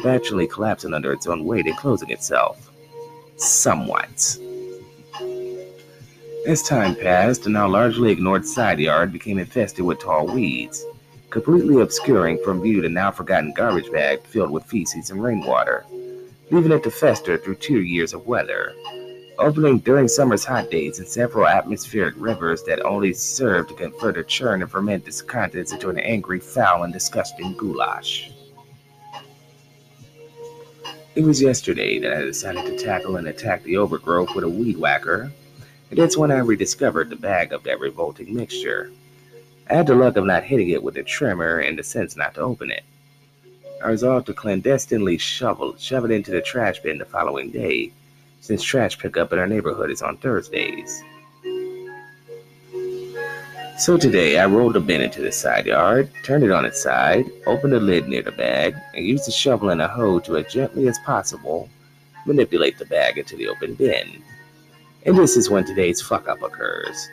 eventually 0.00 0.46
collapsing 0.46 0.94
under 0.94 1.12
its 1.12 1.26
own 1.26 1.44
weight 1.44 1.66
and 1.66 1.76
closing 1.76 2.10
itself. 2.10 2.70
Somewhat. 3.36 4.38
As 6.46 6.62
time 6.62 6.96
passed, 6.96 7.44
the 7.44 7.50
now 7.50 7.68
largely 7.68 8.10
ignored 8.10 8.46
side 8.46 8.80
yard 8.80 9.12
became 9.12 9.38
infested 9.38 9.84
with 9.84 10.00
tall 10.00 10.26
weeds, 10.26 10.84
completely 11.28 11.82
obscuring 11.82 12.42
from 12.42 12.62
view 12.62 12.80
the 12.80 12.88
now 12.88 13.10
forgotten 13.10 13.52
garbage 13.52 13.92
bag 13.92 14.22
filled 14.24 14.50
with 14.50 14.64
feces 14.64 15.10
and 15.10 15.22
rainwater, 15.22 15.84
leaving 16.50 16.72
it 16.72 16.82
to 16.82 16.90
fester 16.90 17.36
through 17.36 17.56
two 17.56 17.82
years 17.82 18.14
of 18.14 18.26
weather, 18.26 18.74
opening 19.38 19.78
during 19.80 20.08
summer's 20.08 20.44
hot 20.44 20.70
days 20.70 20.98
in 20.98 21.04
several 21.04 21.46
atmospheric 21.46 22.14
rivers 22.16 22.62
that 22.62 22.84
only 22.86 23.12
served 23.12 23.68
to 23.68 23.74
convert 23.74 24.00
further 24.00 24.22
churn 24.22 24.62
and 24.62 24.70
ferment 24.70 25.06
its 25.06 25.20
contents 25.20 25.72
into 25.72 25.90
an 25.90 25.98
angry, 25.98 26.40
foul, 26.40 26.84
and 26.84 26.92
disgusting 26.92 27.54
goulash. 27.58 28.30
It 31.14 31.24
was 31.24 31.42
yesterday 31.42 31.98
that 31.98 32.12
I 32.12 32.20
decided 32.22 32.64
to 32.66 32.84
tackle 32.84 33.16
and 33.16 33.26
attack 33.26 33.62
the 33.62 33.76
overgrowth 33.76 34.34
with 34.34 34.44
a 34.44 34.48
weed 34.48 34.78
whacker 34.78 35.32
and 35.90 35.98
that's 35.98 36.16
when 36.16 36.30
I 36.30 36.38
rediscovered 36.38 37.10
the 37.10 37.16
bag 37.16 37.52
of 37.52 37.64
that 37.64 37.80
revolting 37.80 38.34
mixture. 38.34 38.92
I 39.68 39.74
had 39.74 39.88
the 39.88 39.94
luck 39.94 40.16
of 40.16 40.24
not 40.24 40.44
hitting 40.44 40.70
it 40.70 40.82
with 40.82 40.96
a 40.96 41.02
tremor 41.02 41.58
and 41.58 41.78
the 41.78 41.82
sense 41.82 42.16
not 42.16 42.34
to 42.34 42.40
open 42.40 42.70
it. 42.70 42.84
I 43.82 43.88
resolved 43.88 44.26
to 44.26 44.34
clandestinely 44.34 45.18
shovel, 45.18 45.76
shove 45.78 46.04
it 46.04 46.10
into 46.10 46.30
the 46.30 46.42
trash 46.42 46.80
bin 46.80 46.98
the 46.98 47.04
following 47.04 47.50
day, 47.50 47.92
since 48.40 48.62
trash 48.62 48.98
pickup 48.98 49.32
in 49.32 49.38
our 49.38 49.46
neighborhood 49.46 49.90
is 49.90 50.02
on 50.02 50.16
Thursdays. 50.18 51.02
So 53.80 53.96
today 53.96 54.38
I 54.38 54.44
rolled 54.44 54.74
the 54.74 54.80
bin 54.80 55.00
into 55.00 55.22
the 55.22 55.32
side 55.32 55.64
yard, 55.64 56.10
turned 56.22 56.44
it 56.44 56.50
on 56.50 56.66
its 56.66 56.82
side, 56.82 57.24
opened 57.46 57.72
the 57.72 57.80
lid 57.80 58.08
near 58.08 58.20
the 58.20 58.30
bag, 58.30 58.76
and 58.94 59.06
used 59.06 59.26
a 59.26 59.32
shovel 59.32 59.70
and 59.70 59.80
a 59.80 59.88
hoe 59.88 60.18
to 60.18 60.36
as 60.36 60.52
gently 60.52 60.86
as 60.86 60.98
possible 60.98 61.66
manipulate 62.26 62.76
the 62.76 62.84
bag 62.84 63.16
into 63.16 63.36
the 63.36 63.48
open 63.48 63.72
bin. 63.72 64.22
And 65.06 65.16
this 65.16 65.34
is 65.34 65.48
when 65.48 65.64
today's 65.64 66.02
fuck 66.02 66.28
up 66.28 66.42
occurs. 66.42 67.08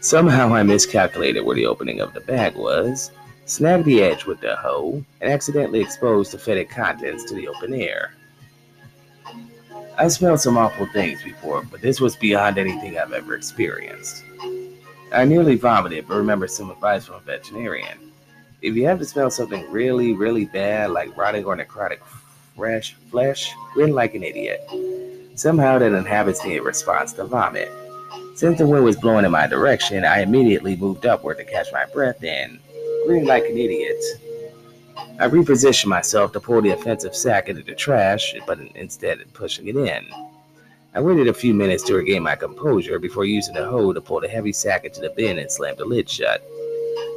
Somehow 0.00 0.54
I 0.54 0.62
miscalculated 0.62 1.44
where 1.44 1.56
the 1.56 1.66
opening 1.66 2.00
of 2.00 2.14
the 2.14 2.22
bag 2.22 2.56
was, 2.56 3.10
snagged 3.44 3.84
the 3.84 4.02
edge 4.02 4.24
with 4.24 4.40
the 4.40 4.56
hoe, 4.56 5.04
and 5.20 5.30
accidentally 5.30 5.82
exposed 5.82 6.32
the 6.32 6.38
fetid 6.38 6.70
contents 6.70 7.24
to 7.24 7.34
the 7.34 7.48
open 7.48 7.74
air. 7.74 8.14
I 9.98 10.08
smelled 10.08 10.40
some 10.40 10.56
awful 10.56 10.86
things 10.86 11.22
before, 11.22 11.62
but 11.70 11.82
this 11.82 12.00
was 12.00 12.16
beyond 12.16 12.56
anything 12.56 12.96
I've 12.96 13.12
ever 13.12 13.34
experienced. 13.34 14.24
I 15.12 15.24
nearly 15.24 15.56
vomited, 15.56 16.08
but 16.08 16.16
remember 16.16 16.48
some 16.48 16.70
advice 16.70 17.06
from 17.06 17.16
a 17.16 17.20
veterinarian. 17.20 18.12
If 18.62 18.74
you 18.76 18.86
have 18.86 18.98
to 19.00 19.04
smell 19.04 19.30
something 19.30 19.70
really, 19.70 20.12
really 20.12 20.46
bad, 20.46 20.90
like 20.90 21.16
rotting 21.16 21.44
or 21.44 21.56
necrotic 21.56 21.98
fresh 22.56 22.94
flesh, 23.10 23.54
grin 23.74 23.92
like 23.92 24.14
an 24.14 24.22
idiot. 24.22 24.66
Somehow 25.34 25.78
that 25.78 25.92
inhabits 25.92 26.42
the 26.42 26.60
response 26.60 27.12
to 27.14 27.24
vomit. 27.24 27.70
Since 28.34 28.58
the 28.58 28.66
wind 28.66 28.84
was 28.84 28.96
blowing 28.96 29.24
in 29.24 29.30
my 29.30 29.46
direction, 29.46 30.04
I 30.04 30.20
immediately 30.20 30.76
moved 30.76 31.04
upward 31.04 31.38
to 31.38 31.44
catch 31.44 31.72
my 31.72 31.84
breath 31.86 32.22
and 32.24 32.58
grinning 33.04 33.26
like 33.26 33.44
an 33.44 33.58
idiot. 33.58 34.02
I 35.20 35.28
repositioned 35.28 35.86
myself 35.86 36.32
to 36.32 36.40
pull 36.40 36.62
the 36.62 36.70
offensive 36.70 37.14
sack 37.14 37.48
into 37.48 37.62
the 37.62 37.74
trash, 37.74 38.34
but 38.46 38.58
instead 38.74 39.20
of 39.20 39.32
pushing 39.34 39.68
it 39.68 39.76
in. 39.76 40.06
I 40.94 41.00
waited 41.00 41.26
a 41.26 41.32
few 41.32 41.54
minutes 41.54 41.82
to 41.84 41.94
regain 41.94 42.22
my 42.22 42.36
composure 42.36 42.98
before 42.98 43.24
using 43.24 43.54
the 43.54 43.64
hoe 43.64 43.94
to 43.94 44.00
pull 44.02 44.20
the 44.20 44.28
heavy 44.28 44.52
sack 44.52 44.84
into 44.84 45.00
the 45.00 45.08
bin 45.08 45.38
and 45.38 45.50
slam 45.50 45.74
the 45.78 45.86
lid 45.86 46.06
shut. 46.06 46.46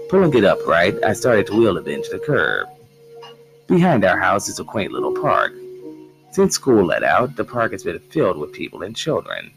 Pulling 0.08 0.34
it 0.34 0.46
upright, 0.46 1.04
I 1.04 1.12
started 1.12 1.48
to 1.48 1.58
wheel 1.58 1.74
the 1.74 1.82
bin 1.82 2.02
to 2.02 2.10
the 2.12 2.20
curb. 2.20 2.70
Behind 3.68 4.06
our 4.06 4.18
house 4.18 4.48
is 4.48 4.60
a 4.60 4.64
quaint 4.64 4.94
little 4.94 5.14
park. 5.14 5.52
Since 6.32 6.56
school 6.56 6.86
let 6.86 7.04
out, 7.04 7.36
the 7.36 7.44
park 7.44 7.74
has 7.74 7.84
been 7.84 8.00
filled 8.00 8.38
with 8.38 8.54
people 8.54 8.82
and 8.84 8.96
children. 8.96 9.52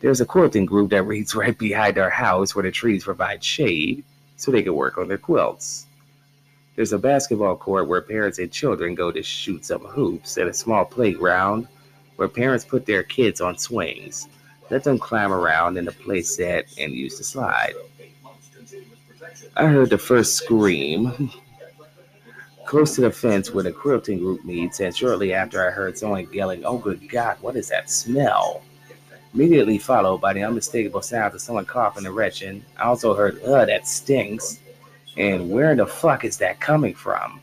There's 0.00 0.20
a 0.20 0.26
quilting 0.26 0.66
group 0.66 0.90
that 0.90 1.04
reads 1.04 1.34
right 1.34 1.56
behind 1.56 1.96
our 1.96 2.10
house 2.10 2.54
where 2.54 2.62
the 2.62 2.70
trees 2.70 3.04
provide 3.04 3.42
shade 3.42 4.04
so 4.36 4.50
they 4.50 4.62
can 4.62 4.74
work 4.74 4.98
on 4.98 5.08
their 5.08 5.16
quilts. 5.16 5.86
There's 6.74 6.92
a 6.92 6.98
basketball 6.98 7.56
court 7.56 7.88
where 7.88 8.02
parents 8.02 8.38
and 8.38 8.52
children 8.52 8.94
go 8.94 9.10
to 9.10 9.22
shoot 9.22 9.64
some 9.64 9.80
hoops 9.80 10.36
and 10.36 10.50
a 10.50 10.52
small 10.52 10.84
playground 10.84 11.68
where 12.16 12.28
parents 12.28 12.64
put 12.64 12.86
their 12.86 13.02
kids 13.02 13.40
on 13.40 13.56
swings, 13.56 14.28
let 14.70 14.84
them 14.84 14.98
climb 14.98 15.32
around 15.32 15.76
in 15.76 15.84
the 15.84 15.92
play 15.92 16.22
set, 16.22 16.66
and 16.78 16.92
use 16.92 17.18
the 17.18 17.24
slide. 17.24 17.74
I 19.56 19.66
heard 19.66 19.90
the 19.90 19.98
first 19.98 20.34
scream 20.34 21.30
close 22.66 22.94
to 22.96 23.02
the 23.02 23.10
fence 23.10 23.52
where 23.52 23.64
the 23.64 23.72
quilting 23.72 24.18
group 24.18 24.44
meets, 24.44 24.80
and 24.80 24.94
shortly 24.94 25.32
after 25.32 25.66
I 25.66 25.70
heard 25.70 25.96
someone 25.96 26.28
yelling, 26.32 26.64
Oh, 26.64 26.78
good 26.78 27.08
God, 27.08 27.36
what 27.40 27.56
is 27.56 27.68
that 27.68 27.88
smell? 27.88 28.62
Immediately 29.34 29.78
followed 29.78 30.18
by 30.18 30.32
the 30.32 30.42
unmistakable 30.42 31.02
sounds 31.02 31.34
of 31.34 31.40
someone 31.40 31.66
coughing 31.66 32.06
and 32.06 32.16
retching. 32.16 32.64
I 32.78 32.84
also 32.84 33.14
heard, 33.14 33.40
Ugh, 33.44 33.66
that 33.66 33.86
stinks. 33.86 34.60
And 35.16 35.50
where 35.50 35.74
the 35.74 35.86
fuck 35.86 36.24
is 36.24 36.36
that 36.38 36.60
coming 36.60 36.94
from? 36.94 37.40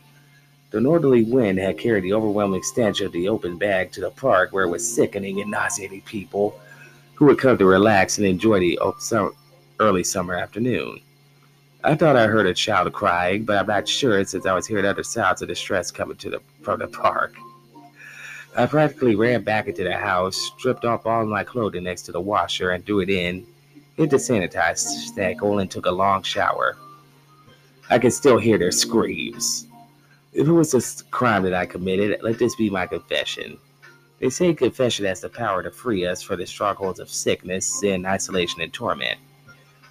The 0.74 0.82
northerly 0.82 1.24
wind 1.24 1.60
had 1.60 1.78
carried 1.78 2.04
the 2.04 2.14
overwhelming 2.14 2.64
stench 2.64 3.00
of 3.02 3.12
the 3.12 3.30
open 3.30 3.60
bag 3.60 3.92
to 3.92 4.02
the 4.02 4.10
park 4.10 4.52
where 4.52 4.64
it 4.64 4.70
was 4.70 4.96
sickening 4.96 5.40
and 5.40 5.52
nauseating 5.52 6.02
people 6.02 6.60
who 7.14 7.26
would 7.26 7.38
come 7.38 7.60
to 7.60 7.66
relax 7.68 8.18
and 8.18 8.26
enjoy 8.26 8.60
the 8.60 8.80
early 9.80 10.04
summer 10.04 10.34
afternoon. 10.34 11.00
I 11.84 11.94
thought 11.94 12.16
I 12.16 12.26
heard 12.26 12.48
a 12.48 12.56
child 12.56 12.92
crying, 12.92 13.46
but 13.46 13.60
I'm 13.60 13.68
not 13.68 13.88
sure 13.88 14.26
since 14.26 14.48
I 14.48 14.56
was 14.56 14.66
hearing 14.66 14.86
other 14.86 15.04
sounds 15.04 15.44
of 15.44 15.48
distress 15.48 15.92
coming 15.92 16.18
to 16.18 16.32
the, 16.32 16.42
from 16.64 16.80
the 16.80 16.88
park. 16.88 17.36
I 18.58 18.66
practically 18.66 19.14
ran 19.14 19.44
back 19.44 19.68
into 19.68 19.84
the 19.84 19.96
house, 19.96 20.38
stripped 20.58 20.86
off 20.86 21.06
all 21.06 21.24
my 21.28 21.44
clothing 21.44 21.84
next 21.84 22.02
to 22.04 22.12
the 22.12 22.20
washer 22.20 22.72
and 22.72 22.84
threw 22.84 23.02
it 23.02 23.12
in, 23.12 23.46
hit 23.96 24.10
the 24.10 24.18
sanitized 24.18 24.88
stackle, 24.88 25.62
and 25.62 25.70
took 25.70 25.86
a 25.86 25.92
long 25.92 26.24
shower. 26.24 26.78
I 27.92 28.00
can 28.00 28.10
still 28.10 28.40
hear 28.40 28.58
their 28.58 28.72
screams. 28.72 29.68
If 30.34 30.48
it 30.48 30.52
was 30.52 30.74
a 30.74 31.04
crime 31.12 31.44
that 31.44 31.54
I 31.54 31.66
committed, 31.66 32.22
let 32.24 32.40
this 32.40 32.56
be 32.56 32.70
my 32.70 32.88
confession. 32.88 33.58
They 34.20 34.30
say 34.30 34.54
confession 34.54 35.06
has 35.06 35.22
the 35.22 35.30
power 35.30 35.62
to 35.62 35.70
free 35.70 36.06
us 36.06 36.22
from 36.22 36.40
the 36.40 36.48
strongholds 36.48 37.00
of 37.00 37.10
sickness, 37.10 37.66
sin, 37.80 38.06
isolation, 38.06 38.62
and 38.62 38.74
torment. 38.74 39.20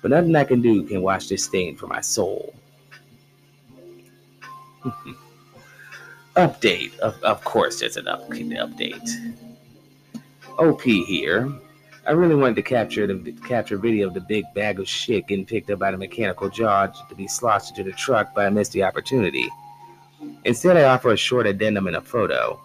But 0.01 0.11
nothing 0.11 0.35
I 0.35 0.45
can 0.45 0.63
do 0.63 0.83
can 0.85 1.03
wash 1.03 1.29
this 1.29 1.45
stain 1.45 1.77
from 1.77 1.91
my 1.91 2.01
soul. 2.01 2.55
update. 6.37 6.99
Of, 6.99 7.23
of 7.23 7.45
course, 7.45 7.81
there's 7.81 7.97
an 7.97 8.09
up, 8.09 8.29
update. 8.29 9.37
OP 10.59 10.83
here. 10.83 11.53
I 12.07 12.11
really 12.13 12.35
wanted 12.35 12.57
to 12.57 12.63
capture 12.63 13.07
the 13.07 13.33
capture 13.47 13.79
video 13.79 14.09
of 14.09 14.15
the 14.15 14.21
big 14.21 14.45
bag 14.55 14.81
of 14.81 14.89
shit 14.89 15.29
getting 15.29 15.47
picked 15.47 15.71
up 15.71 15.79
by 15.79 15.93
the 15.93 15.99
mechanical 15.99 16.49
jaw 16.49 16.89
to 16.89 17.15
be 17.15 17.29
sloshed 17.29 17.71
into 17.71 17.85
the 17.85 17.97
truck, 17.97 18.35
but 18.35 18.47
I 18.47 18.51
missed 18.51 18.73
the 18.73 18.83
opportunity. 18.83 19.49
Instead, 20.45 20.77
I 20.77 20.85
offer 20.85 21.13
a 21.13 21.17
short 21.17 21.47
addendum 21.47 21.89
in 21.89 21.95
a 21.95 22.01
photo. 22.01 22.61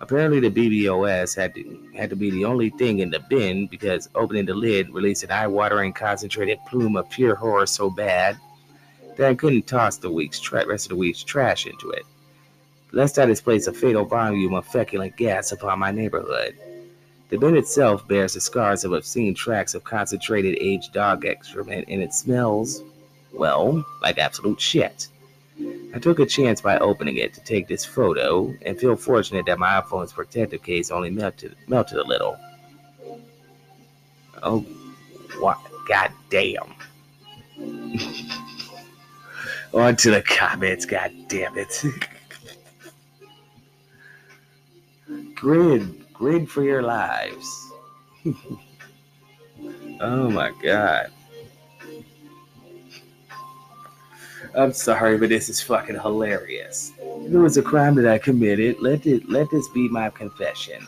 Apparently, 0.00 0.40
the 0.40 0.50
BBOS 0.50 1.36
had 1.36 1.54
to, 1.54 1.88
had 1.94 2.10
to 2.10 2.16
be 2.16 2.30
the 2.30 2.44
only 2.44 2.70
thing 2.70 3.00
in 3.00 3.10
the 3.10 3.20
bin 3.28 3.66
because 3.66 4.08
opening 4.14 4.46
the 4.46 4.54
lid 4.54 4.90
released 4.90 5.24
an 5.24 5.30
eye-watering 5.30 5.92
concentrated 5.92 6.58
plume 6.68 6.96
of 6.96 7.08
pure 7.10 7.34
horror 7.34 7.66
so 7.66 7.90
bad 7.90 8.38
that 9.16 9.28
I 9.28 9.34
couldn't 9.34 9.66
toss 9.66 9.98
the 9.98 10.10
week's 10.10 10.40
tra- 10.40 10.66
rest 10.66 10.86
of 10.86 10.90
the 10.90 10.96
week's 10.96 11.22
trash 11.22 11.66
into 11.66 11.90
it, 11.90 12.04
lest 12.92 13.18
I 13.18 13.26
displace 13.26 13.66
a 13.66 13.72
fatal 13.72 14.06
volume 14.06 14.54
of 14.54 14.66
feculent 14.66 15.16
gas 15.16 15.52
upon 15.52 15.78
my 15.78 15.90
neighborhood. 15.90 16.56
The 17.28 17.38
bin 17.38 17.56
itself 17.56 18.08
bears 18.08 18.34
the 18.34 18.40
scars 18.40 18.84
of 18.84 18.92
obscene 18.92 19.34
tracks 19.34 19.74
of 19.74 19.84
concentrated 19.84 20.56
aged 20.60 20.92
dog 20.92 21.26
excrement, 21.26 21.84
and 21.88 22.02
it 22.02 22.14
smells, 22.14 22.82
well, 23.32 23.84
like 24.00 24.18
absolute 24.18 24.60
shit. 24.60 25.08
I 25.94 25.98
took 25.98 26.20
a 26.20 26.26
chance 26.26 26.60
by 26.60 26.78
opening 26.78 27.16
it 27.16 27.34
to 27.34 27.40
take 27.40 27.66
this 27.66 27.84
photo 27.84 28.54
and 28.62 28.78
feel 28.78 28.96
fortunate 28.96 29.46
that 29.46 29.58
my 29.58 29.80
iPhone's 29.80 30.12
protective 30.12 30.62
case 30.62 30.90
only 30.90 31.10
melted, 31.10 31.56
melted 31.66 31.98
a 31.98 32.04
little. 32.04 32.38
Oh, 34.42 34.60
what? 35.38 35.58
God 35.88 36.12
damn. 36.30 36.74
On 39.72 39.96
to 39.96 40.10
the 40.10 40.22
comments, 40.22 40.84
god 40.84 41.12
damn 41.28 41.56
it. 41.58 41.84
grid, 45.34 46.12
grid 46.12 46.50
for 46.50 46.62
your 46.62 46.82
lives. 46.82 47.72
oh 50.00 50.30
my 50.30 50.52
god. 50.62 51.10
I'm 54.54 54.72
sorry, 54.72 55.18
but 55.18 55.28
this 55.28 55.48
is 55.48 55.60
fucking 55.60 56.00
hilarious. 56.00 56.92
If 56.98 57.32
it 57.32 57.38
was 57.38 57.56
a 57.56 57.62
crime 57.62 57.94
that 57.96 58.06
I 58.06 58.18
committed, 58.18 58.80
let 58.80 59.06
it 59.06 59.28
let 59.28 59.50
this 59.50 59.68
be 59.68 59.88
my 59.88 60.10
confession. 60.10 60.86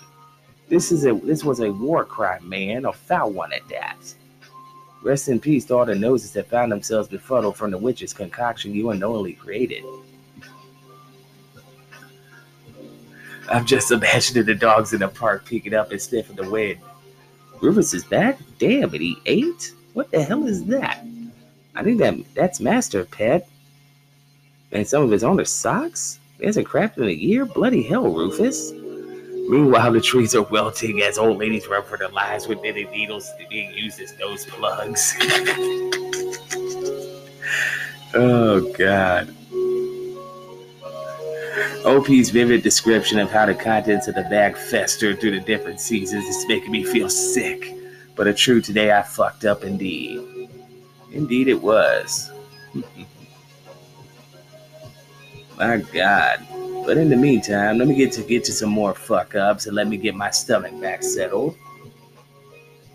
This 0.69 0.91
is 0.91 1.05
a 1.07 1.15
this 1.15 1.45
was 1.45 1.61
a 1.61 1.73
war 1.73 2.05
crime, 2.05 2.49
man, 2.49 2.87
a 2.87 2.93
foul 2.93 3.31
one 3.31 3.53
at 3.53 3.69
that. 3.69 3.99
Rest 5.03 5.29
in 5.29 5.41
peace 5.41 5.65
to 5.67 5.77
all 5.77 5.85
the 5.85 5.95
noses 5.95 6.33
that 6.33 6.49
found 6.49 6.71
themselves 6.71 7.09
befuddled 7.09 7.57
from 7.57 7.73
the 7.73 7.79
witch's 7.79 8.12
concoction 8.12 8.73
you 8.73 8.91
unknowingly 8.91 9.33
created. 9.33 9.85
I'm 13.49 13.67
just 13.67 13.91
imagining 13.91 14.47
the 14.47 14.55
dogs 14.55 14.93
in 14.93 15.01
the 15.01 15.09
park 15.09 15.45
peeking 15.45 15.75
up 15.75 15.91
and 15.91 16.01
sniffing 16.01 16.37
the 16.37 16.49
wind. 16.49 16.81
Rufus 17.61 17.93
is 17.95 18.05
back? 18.05 18.38
Damn 18.59 18.95
it, 18.95 19.01
he 19.01 19.19
ate? 19.27 19.73
What 19.93 20.11
the 20.11 20.23
hell 20.23 20.47
is 20.47 20.65
that? 20.67 21.05
I 21.75 21.83
think 21.83 21.99
that 21.99 22.15
that's 22.35 22.61
Master 22.61 23.05
Pet 23.05 23.49
and 24.73 24.87
some 24.87 25.03
of 25.03 25.11
his 25.11 25.25
owner's 25.25 25.51
socks? 25.51 26.19
He 26.39 26.47
hasn't 26.47 26.69
crafted 26.69 26.99
in 26.99 27.09
a 27.09 27.13
year? 27.13 27.45
Bloody 27.47 27.83
hell, 27.83 28.09
Rufus. 28.13 28.73
Meanwhile, 28.73 29.93
the 29.93 30.01
trees 30.01 30.35
are 30.35 30.43
wilting 30.43 31.03
as 31.03 31.19
old 31.19 31.39
ladies 31.39 31.67
run 31.67 31.83
for 31.85 31.97
their 31.99 32.09
lives 32.09 32.47
with 32.47 32.63
knitting 32.63 32.91
needles 32.91 33.31
being 33.51 33.73
used 33.75 34.01
as 34.01 34.17
nose 34.19 34.47
plugs. 34.47 35.15
oh, 38.15 38.73
God. 38.77 39.35
OP's 41.85 42.31
vivid 42.31 42.63
description 42.63 43.19
of 43.19 43.31
how 43.31 43.45
the 43.45 43.55
contents 43.55 44.07
of 44.09 44.15
the 44.15 44.23
bag 44.23 44.57
festered 44.57 45.21
through 45.21 45.33
the 45.33 45.41
different 45.41 45.81
seasons 45.81 46.25
is 46.25 46.47
making 46.49 46.71
me 46.71 46.85
feel 46.85 47.11
sick. 47.11 47.75
But 48.15 48.29
a 48.29 48.35
true 48.35 48.61
today 48.61 48.93
I 48.93 49.03
fucked 49.03 49.45
up 49.45 49.65
indeed. 49.65 50.32
Indeed 51.12 51.48
it 51.48 51.61
was. 51.61 52.31
My 55.59 55.77
God. 55.92 56.46
But 56.85 56.96
in 56.96 57.09
the 57.09 57.16
meantime, 57.16 57.79
let 57.79 57.87
me 57.87 57.94
get 57.94 58.11
to 58.12 58.22
get 58.22 58.44
to 58.44 58.53
some 58.53 58.70
more 58.70 58.94
fuck 58.94 59.35
ups 59.37 59.66
and 59.66 59.77
let 59.77 59.87
me 59.87 59.96
get 59.96 60.16
my 60.16 60.31
stomach 60.31 60.79
back 60.81 61.05
settled. 61.05 61.57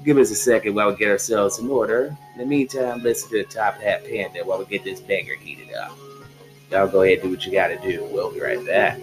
Give 0.03 0.17
us 0.17 0.29
a 0.31 0.35
second 0.35 0.75
while 0.75 0.89
we 0.89 0.97
get 0.97 1.09
ourselves 1.09 1.59
in 1.59 1.69
order. 1.69 2.17
In 2.33 2.39
the 2.39 2.45
meantime, 2.45 3.01
listen 3.01 3.29
to 3.29 3.37
the 3.37 3.43
Top 3.45 3.75
Hat 3.75 4.03
Panda 4.03 4.43
while 4.43 4.59
we 4.59 4.65
get 4.65 4.83
this 4.83 4.99
banger 4.99 5.35
heated 5.35 5.73
up. 5.73 5.97
Y'all 6.69 6.87
go 6.87 7.03
ahead 7.03 7.19
and 7.19 7.23
do 7.23 7.29
what 7.29 7.45
you 7.45 7.51
gotta 7.53 7.77
do. 7.77 8.05
We'll 8.11 8.33
be 8.33 8.41
right 8.41 8.65
back. 8.65 8.99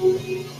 And 0.00 0.14
we 0.26 0.57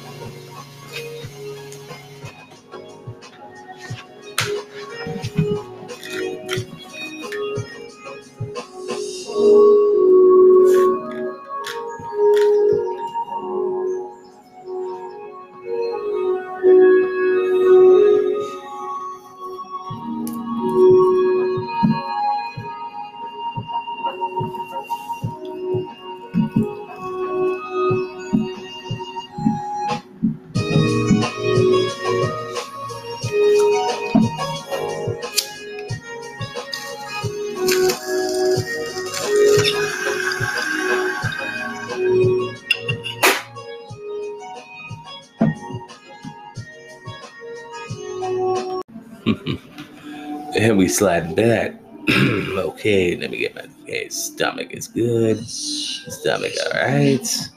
slide 50.98 51.36
back. 51.36 51.74
okay, 52.10 53.14
let 53.16 53.30
me 53.30 53.38
get 53.38 53.54
my 53.54 53.62
okay, 53.82 54.08
stomach 54.08 54.72
is 54.72 54.88
good. 54.88 55.46
Stomach, 55.46 56.50
all 56.66 56.80
right. 56.80 57.48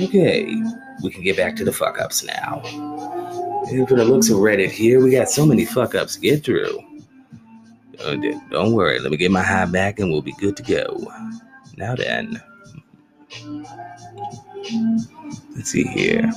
Okay, 0.00 0.52
we 1.04 1.10
can 1.10 1.22
get 1.22 1.36
back 1.36 1.54
to 1.54 1.64
the 1.64 1.72
fuck 1.72 2.00
ups 2.00 2.24
now. 2.24 2.60
And 3.70 3.88
for 3.88 3.94
the 3.94 4.04
looks 4.04 4.28
of 4.28 4.38
Reddit 4.38 4.72
here, 4.72 5.00
we 5.00 5.12
got 5.12 5.30
so 5.30 5.46
many 5.46 5.64
fuck 5.64 5.94
ups 5.94 6.16
to 6.16 6.20
get 6.20 6.44
through. 6.44 6.80
Oh, 8.00 8.16
don't 8.50 8.72
worry, 8.72 8.98
let 8.98 9.12
me 9.12 9.16
get 9.16 9.30
my 9.30 9.42
high 9.42 9.66
back 9.66 10.00
and 10.00 10.10
we'll 10.10 10.20
be 10.20 10.32
good 10.32 10.56
to 10.56 10.62
go. 10.64 10.98
Now 11.76 11.94
then, 11.94 12.42
let's 15.54 15.70
see 15.70 15.84
here. 15.84 16.32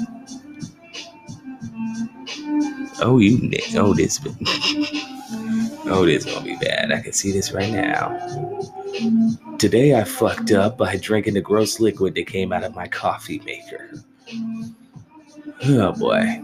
Oh, 3.02 3.18
you 3.18 3.52
oh 3.76 3.96
this. 3.96 4.20
Oh, 5.86 6.06
this 6.06 6.26
is 6.26 6.34
gonna 6.34 6.46
be 6.46 6.56
bad. 6.58 6.92
I 6.92 7.02
can 7.02 7.14
see 7.14 7.32
this 7.32 7.52
right 7.52 7.72
now. 7.72 8.18
Today 9.58 9.96
I 9.96 10.04
fucked 10.04 10.52
up 10.52 10.78
by 10.78 10.96
drinking 10.96 11.34
the 11.34 11.42
gross 11.42 11.80
liquid 11.80 12.16
that 12.16 12.28
came 12.28 12.54
out 12.54 12.64
of 12.64 12.76
my 12.76 12.88
coffee 12.88 13.40
maker. 13.46 13.92
Oh 15.66 15.92
boy. 15.94 16.42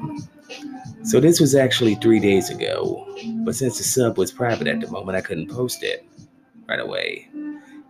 So 1.04 1.20
this 1.20 1.40
was 1.40 1.56
actually 1.56 1.96
three 1.96 2.20
days 2.20 2.50
ago, 2.50 3.08
but 3.46 3.56
since 3.56 3.78
the 3.78 3.84
sub 3.84 4.18
was 4.18 4.32
private 4.32 4.68
at 4.68 4.82
the 4.82 4.92
moment, 4.92 5.18
I 5.18 5.22
couldn't 5.22 5.50
post 5.50 5.84
it 5.84 6.06
right 6.68 6.80
away. 6.80 7.30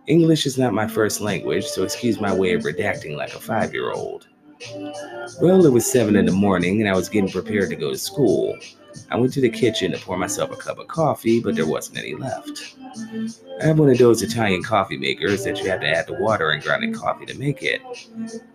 English 0.06 0.46
is 0.46 0.58
not 0.58 0.72
my 0.72 0.86
first 0.86 1.20
language, 1.20 1.66
so 1.66 1.82
excuse 1.82 2.20
my 2.20 2.32
way 2.32 2.54
of 2.54 2.62
redacting 2.62 3.16
like 3.16 3.34
a 3.34 3.40
five 3.40 3.72
year 3.72 3.92
old. 3.92 4.28
Well, 5.40 5.64
it 5.64 5.72
was 5.72 5.90
seven 5.90 6.16
in 6.16 6.26
the 6.26 6.32
morning 6.32 6.80
and 6.80 6.88
I 6.88 6.94
was 6.94 7.08
getting 7.08 7.30
prepared 7.30 7.70
to 7.70 7.76
go 7.76 7.90
to 7.90 7.98
school. 7.98 8.56
I 9.10 9.16
went 9.16 9.32
to 9.34 9.40
the 9.40 9.50
kitchen 9.50 9.92
to 9.92 9.98
pour 9.98 10.16
myself 10.16 10.50
a 10.50 10.56
cup 10.56 10.78
of 10.78 10.88
coffee, 10.88 11.40
but 11.40 11.54
there 11.54 11.66
wasn't 11.66 11.98
any 11.98 12.14
left. 12.14 12.76
I 13.60 13.66
have 13.66 13.78
one 13.78 13.90
of 13.90 13.98
those 13.98 14.22
Italian 14.22 14.62
coffee 14.62 14.96
makers 14.96 15.44
that 15.44 15.58
you 15.58 15.68
have 15.70 15.80
to 15.80 15.88
add 15.88 16.06
the 16.06 16.14
water 16.14 16.50
and 16.50 16.62
grounded 16.62 16.94
coffee 16.94 17.26
to 17.26 17.38
make 17.38 17.62
it. 17.62 17.80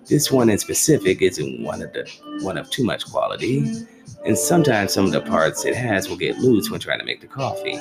This 0.06 0.32
one 0.32 0.50
in 0.50 0.58
specific 0.58 1.22
isn't 1.22 1.64
one 1.64 1.82
of 1.82 1.94
the 1.94 2.10
one 2.42 2.58
of 2.58 2.70
too 2.70 2.84
much 2.84 3.06
quality, 3.06 3.86
and 4.26 4.38
sometimes 4.38 4.94
some 4.94 5.06
of 5.06 5.12
the 5.12 5.22
parts 5.22 5.66
it 5.66 5.76
has 5.76 6.10
will 6.10 6.18
get 6.18 6.40
loose 6.40 6.70
when 6.70 6.80
trying 6.80 7.00
to 7.00 7.06
make 7.06 7.22
the 7.22 7.28
coffee. 7.28 7.80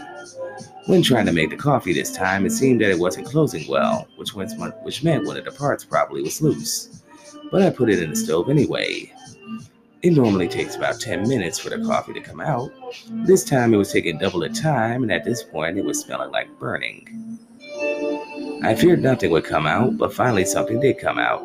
When 0.86 1.02
trying 1.02 1.26
to 1.26 1.32
make 1.32 1.50
the 1.50 1.56
coffee 1.56 1.92
this 1.92 2.12
time, 2.12 2.44
it 2.44 2.50
seemed 2.50 2.80
that 2.82 2.90
it 2.90 2.98
wasn't 2.98 3.26
closing 3.26 3.66
well, 3.68 4.06
which, 4.16 4.34
meant 4.34 5.26
one 5.26 5.36
of 5.36 5.44
the 5.44 5.50
parts 5.50 5.84
probably 5.84 6.22
was 6.22 6.42
loose. 6.42 7.02
But 7.50 7.62
I 7.62 7.70
put 7.70 7.88
it 7.88 8.02
in 8.02 8.10
the 8.10 8.16
stove 8.16 8.50
anyway. 8.50 9.12
It 10.04 10.12
normally 10.12 10.48
takes 10.48 10.76
about 10.76 11.00
10 11.00 11.26
minutes 11.26 11.58
for 11.58 11.70
the 11.70 11.82
coffee 11.82 12.12
to 12.12 12.20
come 12.20 12.38
out. 12.38 12.70
This 13.24 13.42
time 13.42 13.72
it 13.72 13.78
was 13.78 13.90
taking 13.90 14.18
double 14.18 14.40
the 14.40 14.50
time, 14.50 15.02
and 15.02 15.10
at 15.10 15.24
this 15.24 15.42
point 15.42 15.78
it 15.78 15.84
was 15.84 15.98
smelling 15.98 16.30
like 16.30 16.58
burning. 16.58 17.38
I 18.62 18.74
feared 18.74 19.02
nothing 19.02 19.30
would 19.30 19.44
come 19.44 19.66
out, 19.66 19.96
but 19.96 20.12
finally 20.12 20.44
something 20.44 20.78
did 20.78 20.98
come 20.98 21.18
out 21.18 21.42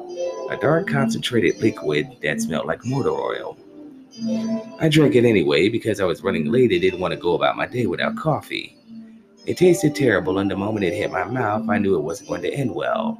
a 0.49 0.57
dark 0.57 0.87
concentrated 0.89 1.61
liquid 1.61 2.17
that 2.21 2.41
smelled 2.41 2.65
like 2.65 2.83
motor 2.83 3.11
oil. 3.11 3.57
I 4.79 4.89
drank 4.89 5.15
it 5.15 5.23
anyway 5.23 5.69
because 5.69 6.01
I 6.01 6.05
was 6.05 6.21
running 6.21 6.51
late 6.51 6.73
and 6.73 6.81
didn't 6.81 6.99
want 6.99 7.13
to 7.13 7.19
go 7.19 7.35
about 7.35 7.55
my 7.55 7.65
day 7.65 7.85
without 7.85 8.17
coffee. 8.17 8.75
It 9.45 9.55
tasted 9.55 9.95
terrible, 9.95 10.39
and 10.39 10.51
the 10.51 10.57
moment 10.57 10.83
it 10.83 10.93
hit 10.93 11.11
my 11.11 11.23
mouth, 11.23 11.69
I 11.69 11.77
knew 11.77 11.95
it 11.95 12.01
wasn't 12.01 12.27
going 12.27 12.41
to 12.41 12.53
end 12.53 12.75
well. 12.75 13.17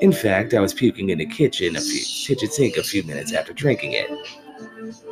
In 0.00 0.12
fact, 0.12 0.54
I 0.54 0.60
was 0.60 0.72
puking 0.72 1.10
in 1.10 1.18
the 1.18 1.26
kitchen, 1.26 1.76
a 1.76 1.80
few, 1.80 2.00
kitchen 2.26 2.50
sink 2.50 2.76
a 2.76 2.82
few 2.82 3.02
minutes 3.02 3.32
after 3.32 3.52
drinking 3.52 3.92
it. 3.92 4.08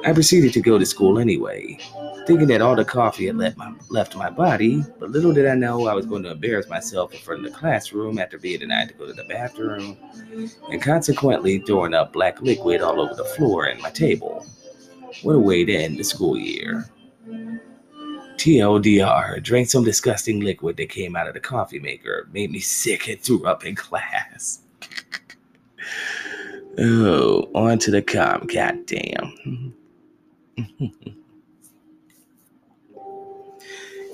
I 0.04 0.12
proceeded 0.12 0.52
to 0.54 0.60
go 0.60 0.78
to 0.78 0.86
school 0.86 1.18
anyway, 1.18 1.78
thinking 2.26 2.48
that 2.48 2.62
all 2.62 2.76
the 2.76 2.84
coffee 2.84 3.26
had 3.26 3.36
left 3.36 3.56
my, 3.56 3.72
left 3.88 4.16
my 4.16 4.30
body, 4.30 4.82
but 4.98 5.10
little 5.10 5.32
did 5.32 5.46
I 5.46 5.54
know 5.54 5.86
I 5.86 5.94
was 5.94 6.06
going 6.06 6.22
to 6.24 6.30
embarrass 6.30 6.68
myself 6.68 7.12
in 7.12 7.20
front 7.20 7.44
of 7.44 7.52
the 7.52 7.58
classroom 7.58 8.18
after 8.18 8.38
being 8.38 8.60
denied 8.60 8.88
to 8.88 8.94
go 8.94 9.06
to 9.06 9.12
the 9.12 9.24
bathroom, 9.24 9.96
and 10.70 10.82
consequently 10.82 11.58
throwing 11.58 11.94
up 11.94 12.12
black 12.12 12.40
liquid 12.40 12.80
all 12.80 13.00
over 13.00 13.14
the 13.14 13.24
floor 13.24 13.64
and 13.64 13.80
my 13.80 13.90
table. 13.90 14.46
What 15.22 15.34
a 15.34 15.40
way 15.40 15.64
to 15.64 15.74
end 15.74 15.98
the 15.98 16.04
school 16.04 16.36
year. 16.36 16.88
TLDR, 18.36 19.42
drank 19.42 19.68
some 19.68 19.82
disgusting 19.82 20.40
liquid 20.40 20.76
that 20.76 20.90
came 20.90 21.16
out 21.16 21.26
of 21.26 21.34
the 21.34 21.40
coffee 21.40 21.80
maker, 21.80 22.28
made 22.32 22.52
me 22.52 22.60
sick 22.60 23.08
and 23.08 23.20
threw 23.20 23.44
up 23.44 23.64
in 23.64 23.74
class. 23.74 24.60
Oh, 26.80 27.50
on 27.54 27.78
to 27.80 27.90
the 27.90 28.02
com. 28.02 28.46
Goddamn. 28.46 29.74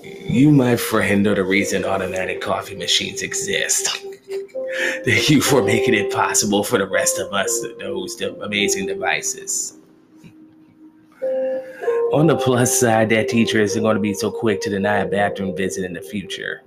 you, 0.03 0.50
my 0.50 0.77
friend, 0.77 1.27
are 1.27 1.35
the 1.35 1.44
reason 1.44 1.85
automatic 1.85 2.40
coffee 2.40 2.74
machines 2.74 3.20
exist. 3.20 3.88
Thank 5.05 5.29
you 5.29 5.42
for 5.42 5.62
making 5.62 5.92
it 5.94 6.11
possible 6.11 6.64
for 6.64 6.79
the 6.79 6.87
rest 6.87 7.18
of 7.18 7.33
us 7.35 7.61
to 7.61 7.77
those 7.79 8.18
amazing 8.20 8.87
devices. 8.87 9.77
On 12.12 12.27
the 12.27 12.37
plus 12.37 12.81
side, 12.81 13.11
that 13.11 13.29
teacher 13.29 13.61
isn't 13.61 13.83
going 13.83 13.96
to 13.96 14.00
be 14.00 14.14
so 14.14 14.31
quick 14.31 14.62
to 14.62 14.70
deny 14.70 14.98
a 14.98 15.07
bathroom 15.07 15.55
visit 15.55 15.85
in 15.85 15.92
the 15.92 16.00
future. 16.00 16.62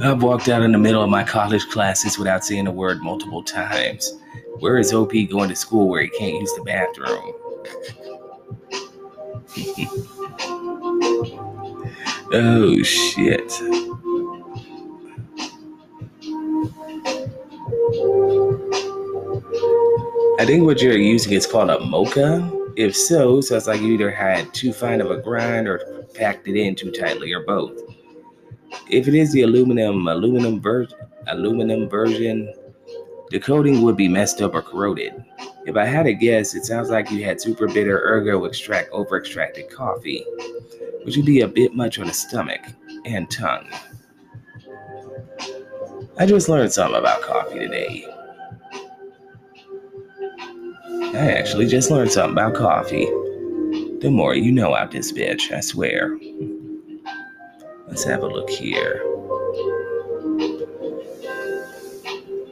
I've 0.00 0.22
walked 0.22 0.48
out 0.48 0.62
in 0.62 0.72
the 0.72 0.78
middle 0.78 1.02
of 1.02 1.10
my 1.10 1.22
college 1.22 1.68
classes 1.68 2.18
without 2.18 2.44
saying 2.44 2.66
a 2.66 2.72
word 2.72 3.02
multiple 3.02 3.42
times. 3.42 4.18
Where 4.58 4.78
is 4.78 4.92
OP 4.92 5.12
going 5.30 5.48
to 5.48 5.56
school 5.56 5.88
where 5.88 6.02
he 6.02 6.08
can't 6.08 6.40
use 6.40 6.52
the 6.54 6.62
bathroom? 6.62 7.32
oh 12.32 12.82
shit. 12.82 13.52
I 20.40 20.46
think 20.46 20.64
what 20.64 20.80
you're 20.80 20.96
using 20.96 21.32
is 21.32 21.46
called 21.46 21.70
a 21.70 21.78
moka. 21.78 22.58
If 22.76 22.96
so, 22.96 23.40
sounds 23.40 23.66
like 23.66 23.80
you 23.80 23.92
either 23.92 24.10
had 24.10 24.52
too 24.54 24.72
fine 24.72 25.00
of 25.00 25.10
a 25.10 25.18
grind 25.18 25.68
or 25.68 26.06
packed 26.14 26.48
it 26.48 26.56
in 26.56 26.74
too 26.74 26.90
tightly 26.90 27.32
or 27.32 27.44
both. 27.44 27.78
If 28.90 29.08
it 29.08 29.14
is 29.14 29.32
the 29.32 29.42
aluminum 29.42 30.06
aluminum 30.06 30.60
version 30.60 30.98
aluminum 31.28 31.88
version, 31.88 32.52
the 33.30 33.40
coating 33.40 33.82
would 33.82 33.96
be 33.96 34.08
messed 34.08 34.42
up 34.42 34.54
or 34.54 34.62
corroded. 34.62 35.24
If 35.66 35.76
I 35.76 35.84
had 35.84 36.04
to 36.04 36.14
guess, 36.14 36.54
it 36.54 36.64
sounds 36.64 36.90
like 36.90 37.10
you 37.10 37.24
had 37.24 37.40
super 37.40 37.66
bitter 37.66 37.98
ergo 38.04 38.44
extract 38.44 38.90
over 38.90 39.18
extracted 39.18 39.70
coffee, 39.70 40.24
which 41.04 41.16
would 41.16 41.26
be 41.26 41.40
a 41.40 41.48
bit 41.48 41.74
much 41.74 41.98
on 41.98 42.06
the 42.06 42.12
stomach 42.12 42.60
and 43.04 43.30
tongue. 43.30 43.68
I 46.18 46.26
just 46.26 46.48
learned 46.48 46.72
something 46.72 46.98
about 46.98 47.22
coffee 47.22 47.60
today. 47.60 48.04
I 51.14 51.30
actually 51.30 51.66
just 51.66 51.90
learned 51.90 52.12
something 52.12 52.32
about 52.32 52.54
coffee. 52.54 53.06
The 54.00 54.10
more 54.10 54.34
you 54.34 54.52
know 54.52 54.74
out 54.74 54.90
this 54.90 55.12
bitch, 55.12 55.52
I 55.52 55.60
swear. 55.60 56.18
Let's 57.92 58.04
have 58.04 58.22
a 58.22 58.26
look 58.26 58.48
here. 58.48 59.02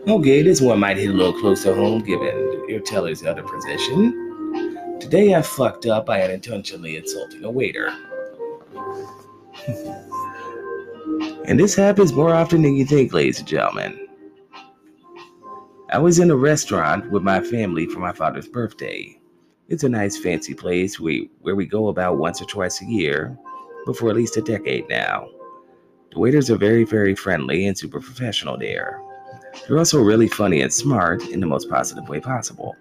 Oh, 0.07 0.19
okay, 0.19 0.43
this 0.43 0.61
one 0.61 0.81
might 0.81 0.99
hit 0.99 1.09
a 1.09 1.15
little 1.15 1.33
close 1.41 1.63
to 1.63 1.75
home 1.75 2.03
given 2.03 2.69
your 2.69 2.81
teller's 2.81 3.25
other 3.25 3.43
position. 3.43 4.99
Today 5.01 5.35
I 5.35 5.41
fucked 5.41 5.87
up 5.87 6.05
by 6.05 6.21
unintentionally 6.21 6.99
insulting 6.99 7.43
a 7.43 7.51
waiter. 7.51 7.87
and 11.47 11.59
this 11.59 11.75
happens 11.75 12.13
more 12.13 12.35
often 12.35 12.61
than 12.61 12.75
you 12.75 12.85
think, 12.85 13.15
ladies 13.15 13.39
and 13.39 13.49
gentlemen. 13.49 14.09
I 15.91 15.97
was 15.97 16.19
in 16.19 16.31
a 16.31 16.37
restaurant 16.37 17.11
with 17.11 17.23
my 17.23 17.41
family 17.41 17.87
for 17.87 18.01
my 18.01 18.13
father's 18.13 18.47
birthday. 18.47 19.19
It's 19.69 19.85
a 19.85 19.89
nice 19.89 20.19
fancy 20.19 20.53
place 20.53 21.01
we, 21.01 21.31
where 21.41 21.57
we 21.57 21.65
go 21.65 21.89
about 21.89 22.19
once 22.19 22.43
or 22.43 22.45
twice 22.45 22.83
a 22.83 22.85
year, 22.85 23.39
but 23.87 23.97
for 23.97 24.11
at 24.11 24.17
least 24.17 24.37
a 24.37 24.43
decade 24.43 24.89
now. 24.89 25.29
The 26.13 26.19
waiters 26.19 26.51
are 26.51 26.57
very, 26.57 26.85
very 26.85 27.15
friendly 27.15 27.67
and 27.67 27.79
super 27.79 28.01
professional 28.01 28.59
there. 28.59 29.01
They're 29.67 29.79
also 29.79 30.03
really 30.03 30.29
funny 30.29 30.61
and 30.61 30.73
smart 30.73 31.23
in 31.29 31.41
the 31.41 31.47
most 31.47 31.69
positive 31.71 32.09
way 32.09 32.21
possible. 32.21 32.77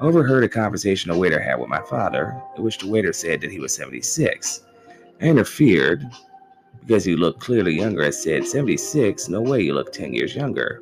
I 0.00 0.04
overheard 0.04 0.44
a 0.44 0.48
conversation 0.48 1.10
a 1.10 1.16
waiter 1.16 1.40
had 1.40 1.58
with 1.58 1.68
my 1.68 1.82
father, 1.82 2.40
in 2.56 2.62
which 2.62 2.78
the 2.78 2.88
waiter 2.88 3.12
said 3.12 3.40
that 3.40 3.50
he 3.50 3.58
was 3.58 3.74
76. 3.74 4.62
I 5.20 5.24
interfered 5.24 6.08
because 6.80 7.04
he 7.04 7.16
looked 7.16 7.40
clearly 7.40 7.74
younger. 7.74 8.04
I 8.04 8.10
said, 8.10 8.46
76? 8.46 9.28
No 9.28 9.40
way, 9.40 9.62
you 9.62 9.74
look 9.74 9.92
10 9.92 10.14
years 10.14 10.34
younger. 10.34 10.80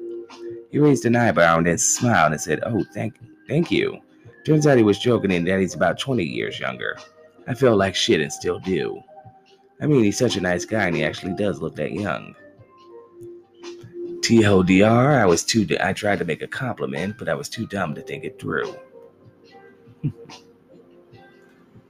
He 0.71 0.79
raised 0.79 1.07
an 1.07 1.17
eyebrow 1.17 1.59
and 1.59 1.67
then 1.67 1.79
smiled 1.79 2.33
and 2.33 2.41
said, 2.41 2.61
Oh, 2.67 2.85
thank, 2.93 3.19
thank 3.49 3.71
you. 3.71 4.01
Turns 4.45 4.67
out 4.67 4.77
he 4.77 4.85
was 4.85 4.99
joking 4.99 5.33
and 5.33 5.47
that 5.49 5.61
he's 5.61 5.75
about 5.75 5.99
20 5.99 6.23
years 6.23 6.61
younger. 6.61 6.99
I 7.49 7.55
felt 7.55 7.79
like 7.79 7.95
shit 7.95 8.21
and 8.21 8.33
still 8.33 8.59
do. 8.59 9.01
I 9.81 9.87
mean, 9.87 10.05
he's 10.05 10.19
such 10.19 10.37
a 10.37 10.41
nice 10.41 10.65
guy 10.65 10.87
and 10.87 10.97
he 10.97 11.05
actually 11.05 11.35
does 11.35 11.61
look 11.61 11.77
that 11.77 11.93
young. 11.93 12.35
TLDR, 14.21 15.21
I 15.21 15.27
was 15.27 15.45
too, 15.45 15.67
I 15.81 15.93
tried 15.93 16.19
to 16.19 16.25
make 16.25 16.43
a 16.43 16.49
compliment, 16.49 17.17
but 17.19 17.29
I 17.29 17.35
was 17.35 17.49
too 17.49 17.67
dumb 17.67 17.95
to 17.95 18.01
think 18.01 18.25
it 18.25 18.41
through. 18.41 18.75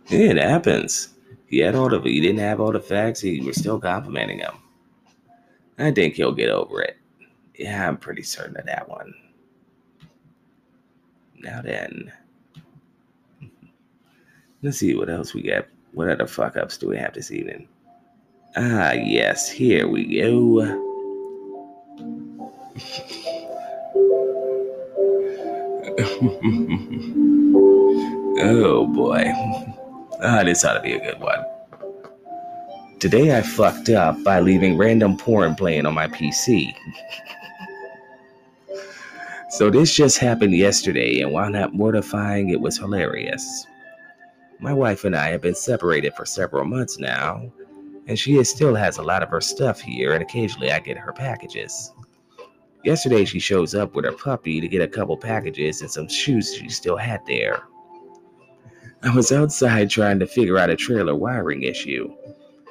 it 0.09 0.37
happens. 0.37 1.15
He 1.47 1.59
had 1.59 1.75
all 1.75 1.89
the, 1.89 2.01
he 2.01 2.21
didn't 2.21 2.41
have 2.41 2.61
all 2.61 2.73
the 2.73 2.81
facts, 2.81 3.21
he 3.21 3.41
was 3.41 3.57
still 3.57 3.79
complimenting 3.79 4.41
him. 4.41 4.55
I 5.79 5.93
think 5.93 6.15
he'll 6.15 6.33
get 6.33 6.51
over 6.51 6.83
it. 6.83 6.97
Yeah, 7.55 7.89
I'm 7.89 7.97
pretty 7.97 8.23
certain 8.23 8.57
of 8.57 8.67
that 8.67 8.89
one. 8.89 9.15
Now 11.39 11.63
then. 11.63 12.13
Let's 14.63 14.79
see 14.79 14.95
what 14.95 15.09
else 15.09 15.33
we 15.33 15.43
got. 15.43 15.69
What 15.93 16.11
other 16.11 16.27
fuck 16.27 16.57
ups 16.57 16.77
do 16.77 16.89
we 16.89 16.99
have 16.99 17.15
this 17.15 17.31
evening? 17.31 17.69
Ah, 18.59 18.93
yes, 18.93 19.51
here 19.51 19.87
we 19.87 20.19
go. 20.19 20.61
oh 28.41 28.87
boy. 28.87 29.31
Ah, 30.23 30.43
this 30.43 30.65
ought 30.65 30.73
to 30.73 30.81
be 30.81 30.95
a 30.95 31.01
good 31.01 31.21
one. 31.21 31.45
Today 32.99 33.37
I 33.37 33.43
fucked 33.43 33.91
up 33.91 34.25
by 34.25 34.41
leaving 34.41 34.79
random 34.79 35.19
porn 35.19 35.55
playing 35.55 35.85
on 35.85 35.93
my 35.93 36.09
PC. 36.09 36.75
so 39.51 39.69
this 39.69 39.95
just 39.95 40.17
happened 40.17 40.55
yesterday, 40.55 41.21
and 41.21 41.31
while 41.31 41.51
not 41.51 41.75
mortifying, 41.75 42.49
it 42.49 42.63
was 42.63 42.79
hilarious. 42.79 43.67
My 44.61 44.73
wife 44.73 45.05
and 45.05 45.15
I 45.15 45.29
have 45.29 45.43
been 45.43 45.55
separated 45.55 46.15
for 46.15 46.25
several 46.25 46.65
months 46.65 46.99
now, 46.99 47.53
and 48.07 48.19
she 48.19 48.43
still 48.45 48.75
has 48.75 48.99
a 48.99 49.03
lot 49.03 49.23
of 49.23 49.29
her 49.31 49.41
stuff 49.41 49.81
here, 49.81 50.13
and 50.13 50.23
occasionally 50.23 50.71
I 50.71 50.81
get 50.81 50.99
her 50.99 51.13
packages. 51.13 51.93
Yesterday, 52.85 53.25
she 53.25 53.41
shows 53.41 53.75
up 53.75 53.95
with 53.95 54.05
her 54.05 54.13
puppy 54.13 54.61
to 54.61 54.69
get 54.69 54.81
a 54.81 54.87
couple 54.87 55.17
packages 55.17 55.81
and 55.81 55.91
some 55.91 56.09
shoes 56.09 56.55
she 56.55 56.69
still 56.69 56.97
had 56.97 57.21
there. 57.27 57.65
I 59.03 59.15
was 59.15 59.33
outside 59.33 59.91
trying 59.91 60.21
to 60.21 60.27
figure 60.27 60.57
out 60.57 60.71
a 60.71 60.77
trailer 60.77 61.15
wiring 61.15 61.65
issue. 61.65 62.15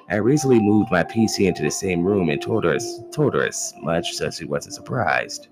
I 0.10 0.16
recently 0.16 0.60
moved 0.60 0.92
my 0.92 1.04
PC 1.04 1.48
into 1.48 1.64
the 1.64 1.72
same 1.72 2.04
room 2.04 2.30
and 2.30 2.42
told 2.42 2.64
her, 2.64 2.78
told 3.12 3.34
her 3.34 3.46
as 3.46 3.74
much 3.82 4.14
so 4.14 4.30
she 4.30 4.46
wasn't 4.46 4.76
surprised. 4.76 5.50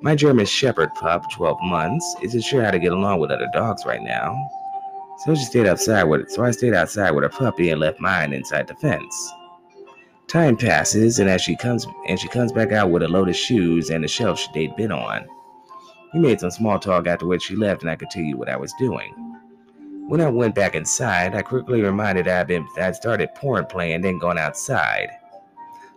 My 0.00 0.14
German 0.14 0.46
Shepherd 0.46 0.92
pup, 0.94 1.30
12 1.32 1.58
months, 1.62 2.16
isn't 2.22 2.42
sure 2.42 2.64
how 2.64 2.70
to 2.70 2.78
get 2.78 2.92
along 2.92 3.20
with 3.20 3.30
other 3.30 3.48
dogs 3.52 3.84
right 3.84 4.02
now. 4.02 4.48
So 5.24 5.34
she 5.34 5.44
stayed 5.44 5.66
outside 5.66 6.04
with 6.04 6.30
so 6.30 6.44
I 6.44 6.52
stayed 6.52 6.74
outside 6.74 7.10
with 7.10 7.24
her 7.24 7.28
puppy 7.28 7.70
and 7.70 7.80
left 7.80 8.00
mine 8.00 8.32
inside 8.32 8.68
the 8.68 8.74
fence. 8.76 9.32
Time 10.28 10.56
passes 10.56 11.18
and 11.18 11.28
as 11.28 11.40
she 11.40 11.56
comes 11.56 11.86
and 12.06 12.20
she 12.20 12.28
comes 12.28 12.52
back 12.52 12.70
out 12.70 12.90
with 12.90 13.02
a 13.02 13.08
load 13.08 13.28
of 13.28 13.36
shoes 13.36 13.90
and 13.90 14.04
the 14.04 14.08
shelf 14.08 14.46
they'd 14.54 14.76
been 14.76 14.92
on. 14.92 15.26
We 16.14 16.20
made 16.20 16.40
some 16.40 16.50
small 16.50 16.78
talk 16.78 17.06
after 17.06 17.26
which 17.26 17.42
she 17.42 17.56
left 17.56 17.82
and 17.82 17.90
I 17.90 17.96
continued 17.96 18.38
what 18.38 18.48
I 18.48 18.56
was 18.56 18.72
doing. 18.78 19.12
When 20.08 20.20
I 20.20 20.30
went 20.30 20.54
back 20.54 20.74
inside, 20.74 21.34
I 21.34 21.42
quickly 21.42 21.82
reminded 21.82 22.28
I'd 22.28 22.50
I'd 22.78 22.96
started 22.96 23.34
porn 23.34 23.66
playing, 23.66 23.96
and 23.96 24.04
then 24.04 24.18
gone 24.18 24.38
outside. 24.38 25.10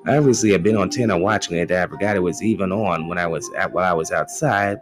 I 0.05 0.17
obviously 0.17 0.51
had 0.51 0.63
been 0.63 0.75
on 0.75 0.89
10 0.89 1.11
and 1.11 1.21
watching 1.21 1.57
it 1.57 1.67
that 1.67 1.83
I 1.83 1.89
forgot 1.89 2.15
it 2.15 2.19
was 2.19 2.41
even 2.41 2.71
on 2.71 3.07
when 3.07 3.17
I 3.17 3.27
was 3.27 3.49
at 3.55 3.71
while 3.71 3.89
I 3.89 3.93
was 3.93 4.11
outside, 4.11 4.81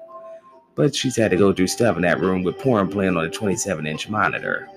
but 0.80 0.96
she's 0.96 1.18
had 1.18 1.30
to 1.30 1.36
go 1.36 1.52
through 1.52 1.68
stuff 1.68 1.98
in 1.98 2.04
that 2.04 2.22
room 2.22 2.42
with 2.42 2.58
porn 2.58 2.88
playing 2.88 3.18
on 3.18 3.26
a 3.26 3.30
27 3.30 3.86
inch 3.86 4.08
monitor. 4.08 4.70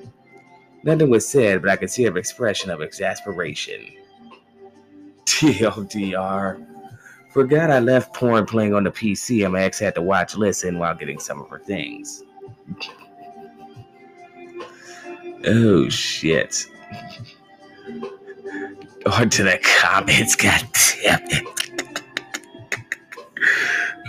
Nothing 0.82 1.10
was 1.10 1.24
said, 1.24 1.62
but 1.62 1.70
I 1.70 1.76
could 1.76 1.92
see 1.92 2.02
her 2.02 2.18
expression 2.18 2.70
of 2.70 2.82
exasperation. 2.82 3.86
TLDR. 5.26 6.66
Forgot 7.32 7.70
I 7.70 7.78
left 7.78 8.14
porn 8.14 8.46
playing 8.46 8.74
on 8.74 8.82
the 8.82 8.90
PC 8.90 9.44
and 9.44 9.52
my 9.52 9.62
ex 9.62 9.78
had 9.78 9.94
to 9.94 10.02
watch 10.02 10.34
listen 10.34 10.80
while 10.80 10.92
getting 10.92 11.20
some 11.20 11.40
of 11.40 11.48
her 11.48 11.60
things. 11.60 12.24
oh 15.46 15.88
shit. 15.88 16.66
On 19.06 19.30
to 19.30 19.44
the 19.44 19.60
comments, 19.62 20.34
god 20.34 20.66
damn 21.04 21.20
it. 21.26 22.02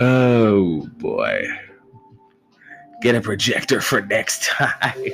oh 0.00 0.88
boy. 0.96 1.46
Get 3.04 3.14
a 3.14 3.20
projector 3.20 3.82
for 3.82 4.00
next 4.00 4.44
time. 4.44 4.94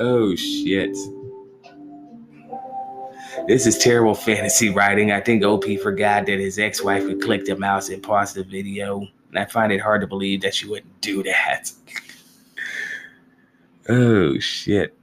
oh 0.00 0.34
shit. 0.34 0.96
This 3.46 3.64
is 3.64 3.78
terrible 3.78 4.16
fantasy 4.16 4.70
writing. 4.70 5.12
I 5.12 5.20
think 5.20 5.44
OP 5.44 5.66
forgot 5.84 6.26
that 6.26 6.40
his 6.40 6.58
ex 6.58 6.82
wife 6.82 7.04
could 7.04 7.22
click 7.22 7.44
the 7.44 7.54
mouse 7.54 7.90
and 7.90 8.02
pause 8.02 8.34
the 8.34 8.42
video. 8.42 9.06
And 9.28 9.38
I 9.38 9.44
find 9.44 9.70
it 9.70 9.80
hard 9.80 10.00
to 10.00 10.08
believe 10.08 10.40
that 10.40 10.52
she 10.52 10.66
wouldn't 10.66 11.00
do 11.00 11.22
that. 11.22 11.70
oh, 13.88 14.36
shit. 14.40 14.96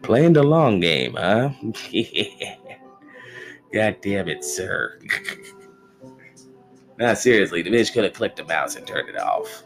Playing 0.00 0.32
the 0.32 0.44
long 0.44 0.80
game, 0.80 1.16
huh? 1.18 1.50
God 3.74 3.96
damn 4.00 4.28
it, 4.28 4.42
sir. 4.42 4.98
Nah, 6.98 7.14
seriously, 7.14 7.62
the 7.62 7.70
bitch 7.70 7.92
could 7.92 8.04
have 8.04 8.14
clicked 8.14 8.36
the 8.36 8.44
mouse 8.44 8.76
and 8.76 8.86
turned 8.86 9.08
it 9.08 9.18
off. 9.18 9.64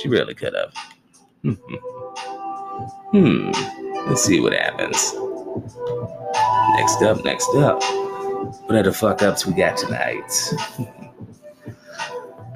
She 0.00 0.08
really 0.08 0.34
could 0.34 0.54
have. 0.54 0.72
hmm. 3.12 3.50
Let's 4.06 4.24
see 4.24 4.40
what 4.40 4.52
happens. 4.54 5.14
Next 6.76 7.02
up, 7.02 7.24
next 7.24 7.54
up. 7.56 7.82
What 8.64 8.76
are 8.76 8.82
the 8.82 8.92
fuck 8.92 9.22
ups 9.22 9.46
we 9.46 9.52
got 9.52 9.76
tonight? 9.76 10.52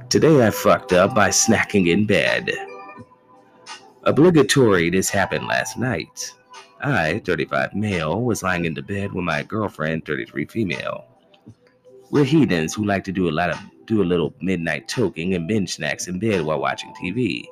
Today 0.09 0.47
I 0.47 0.51
fucked 0.51 0.93
up 0.93 1.15
by 1.15 1.29
snacking 1.29 1.89
in 1.89 2.07
bed. 2.07 2.51
Obligatory, 4.05 4.89
this 4.91 5.11
happened 5.11 5.47
last 5.49 5.77
night. 5.77 6.33
I, 6.81 7.21
35 7.25 7.75
male, 7.75 8.23
was 8.23 8.43
lying 8.43 8.65
in 8.65 8.75
the 8.75 8.83
bed 8.83 9.13
with 9.13 9.25
my 9.25 9.43
girlfriend, 9.43 10.05
33 10.05 10.47
female. 10.47 11.05
We're 12.11 12.25
heathens 12.25 12.75
who 12.75 12.85
like 12.85 13.03
to 13.05 13.13
do 13.13 13.29
a 13.29 13.33
lot 13.33 13.51
of 13.51 13.59
do 13.87 14.03
a 14.03 14.05
little 14.05 14.35
midnight 14.41 14.89
toking 14.89 15.35
and 15.35 15.49
binge 15.49 15.75
snacks 15.75 16.09
in 16.09 16.19
bed 16.19 16.43
while 16.43 16.61
watching 16.61 16.93
TV. 16.95 17.45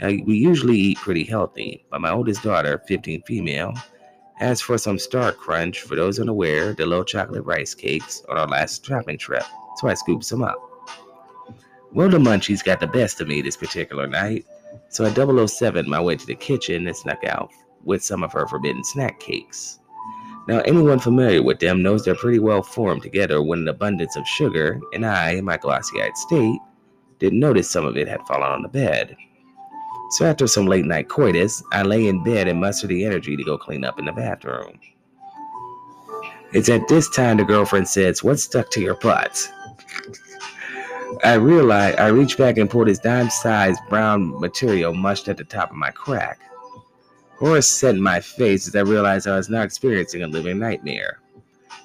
Now, 0.00 0.08
we 0.08 0.36
usually 0.36 0.76
eat 0.76 0.98
pretty 0.98 1.24
healthy, 1.24 1.84
but 1.90 2.00
my 2.00 2.10
oldest 2.10 2.42
daughter, 2.42 2.82
15 2.88 3.22
female, 3.22 3.72
asked 4.40 4.64
for 4.64 4.76
some 4.76 4.98
Star 4.98 5.32
Crunch, 5.32 5.80
for 5.80 5.94
those 5.94 6.18
unaware, 6.18 6.72
the 6.72 6.86
low 6.86 7.04
chocolate 7.04 7.44
rice 7.44 7.74
cakes, 7.74 8.24
on 8.28 8.36
our 8.36 8.48
last 8.48 8.84
shopping 8.84 9.18
trip, 9.18 9.44
so 9.76 9.88
I 9.88 9.94
scooped 9.94 10.24
some 10.24 10.42
up. 10.42 10.56
Well, 11.92 12.08
the 12.08 12.18
munchies 12.18 12.64
got 12.64 12.80
the 12.80 12.86
best 12.86 13.20
of 13.20 13.28
me 13.28 13.42
this 13.42 13.56
particular 13.56 14.06
night, 14.06 14.46
so 14.88 15.04
at 15.04 15.14
007 15.48 15.88
my 15.88 16.00
way 16.00 16.16
to 16.16 16.26
the 16.26 16.34
kitchen 16.34 16.86
and 16.86 16.96
snuck 16.96 17.22
out 17.24 17.50
with 17.84 18.02
some 18.02 18.22
of 18.22 18.32
her 18.32 18.46
forbidden 18.46 18.82
snack 18.82 19.20
cakes. 19.20 19.78
Now, 20.48 20.60
anyone 20.60 20.98
familiar 20.98 21.42
with 21.42 21.60
them 21.60 21.82
knows 21.82 22.04
they're 22.04 22.14
pretty 22.16 22.40
well 22.40 22.62
formed 22.62 23.02
together 23.02 23.42
when 23.42 23.60
an 23.60 23.68
abundance 23.68 24.16
of 24.16 24.26
sugar, 24.26 24.80
and 24.92 25.06
I, 25.06 25.32
in 25.32 25.44
my 25.44 25.56
glossy 25.56 26.02
eyed 26.02 26.16
state, 26.16 26.58
didn't 27.20 27.38
notice 27.38 27.70
some 27.70 27.86
of 27.86 27.96
it 27.96 28.08
had 28.08 28.26
fallen 28.26 28.50
on 28.50 28.62
the 28.62 28.68
bed. 28.68 29.16
So 30.10 30.26
after 30.26 30.46
some 30.46 30.66
late 30.66 30.84
night 30.84 31.08
coitus, 31.08 31.62
I 31.72 31.82
lay 31.82 32.08
in 32.08 32.24
bed 32.24 32.48
and 32.48 32.60
muster 32.60 32.86
the 32.86 33.04
energy 33.04 33.36
to 33.36 33.44
go 33.44 33.56
clean 33.56 33.84
up 33.84 33.98
in 33.98 34.04
the 34.04 34.12
bathroom. 34.12 34.78
It's 36.52 36.68
at 36.68 36.88
this 36.88 37.08
time 37.08 37.38
the 37.38 37.44
girlfriend 37.44 37.88
says, 37.88 38.22
What's 38.22 38.42
stuck 38.42 38.70
to 38.72 38.80
your 38.80 38.96
butt? 38.96 39.50
I 41.24 41.34
realize 41.34 41.94
I 41.96 42.08
reach 42.08 42.36
back 42.36 42.58
and 42.58 42.68
pull 42.68 42.84
this 42.84 42.98
dime 42.98 43.30
sized 43.30 43.80
brown 43.88 44.38
material 44.40 44.92
mushed 44.92 45.28
at 45.28 45.36
the 45.36 45.44
top 45.44 45.70
of 45.70 45.76
my 45.76 45.90
crack. 45.92 46.40
Horror 47.38 47.62
set 47.62 47.96
in 47.96 48.02
my 48.02 48.20
face 48.20 48.68
as 48.68 48.76
I 48.76 48.80
realized 48.80 49.26
I 49.26 49.36
was 49.36 49.48
now 49.48 49.62
experiencing 49.62 50.22
a 50.22 50.28
living 50.28 50.58
nightmare. 50.58 51.18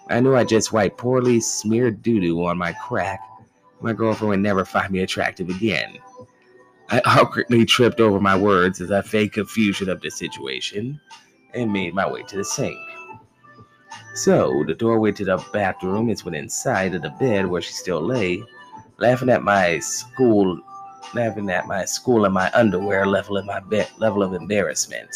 I 0.09 0.19
knew 0.19 0.35
I 0.35 0.43
just 0.43 0.71
wiped 0.71 0.97
poorly 0.97 1.39
smeared 1.39 2.01
doo 2.01 2.19
doo 2.19 2.45
on 2.45 2.57
my 2.57 2.73
crack. 2.73 3.19
My 3.81 3.93
girlfriend 3.93 4.29
would 4.29 4.39
never 4.39 4.65
find 4.65 4.91
me 4.91 4.99
attractive 4.99 5.49
again. 5.49 5.97
I 6.89 7.01
awkwardly 7.05 7.65
tripped 7.65 7.99
over 7.99 8.19
my 8.19 8.37
words 8.37 8.79
as 8.79 8.91
I 8.91 9.01
faked 9.01 9.33
confusion 9.33 9.89
of 9.89 9.99
the 10.01 10.09
situation 10.09 10.99
and 11.53 11.73
made 11.73 11.93
my 11.93 12.09
way 12.09 12.23
to 12.23 12.37
the 12.37 12.45
sink. 12.45 12.77
So, 14.13 14.63
the 14.65 14.73
doorway 14.73 15.11
to 15.13 15.25
the 15.25 15.43
bathroom 15.51 16.09
is 16.09 16.23
within 16.23 16.49
sight 16.49 16.95
of 16.95 17.01
the 17.01 17.09
bed 17.19 17.45
where 17.45 17.61
she 17.61 17.73
still 17.73 18.01
lay, 18.01 18.43
laughing 18.97 19.29
at 19.29 19.43
my 19.43 19.79
school, 19.79 20.59
laughing 21.13 21.49
at 21.49 21.67
my 21.67 21.85
school 21.85 22.25
and 22.25 22.33
my 22.33 22.49
underwear 22.53 23.05
level 23.05 23.37
in 23.37 23.45
my 23.45 23.59
bed, 23.59 23.89
level 23.97 24.23
of 24.23 24.33
embarrassment. 24.33 25.09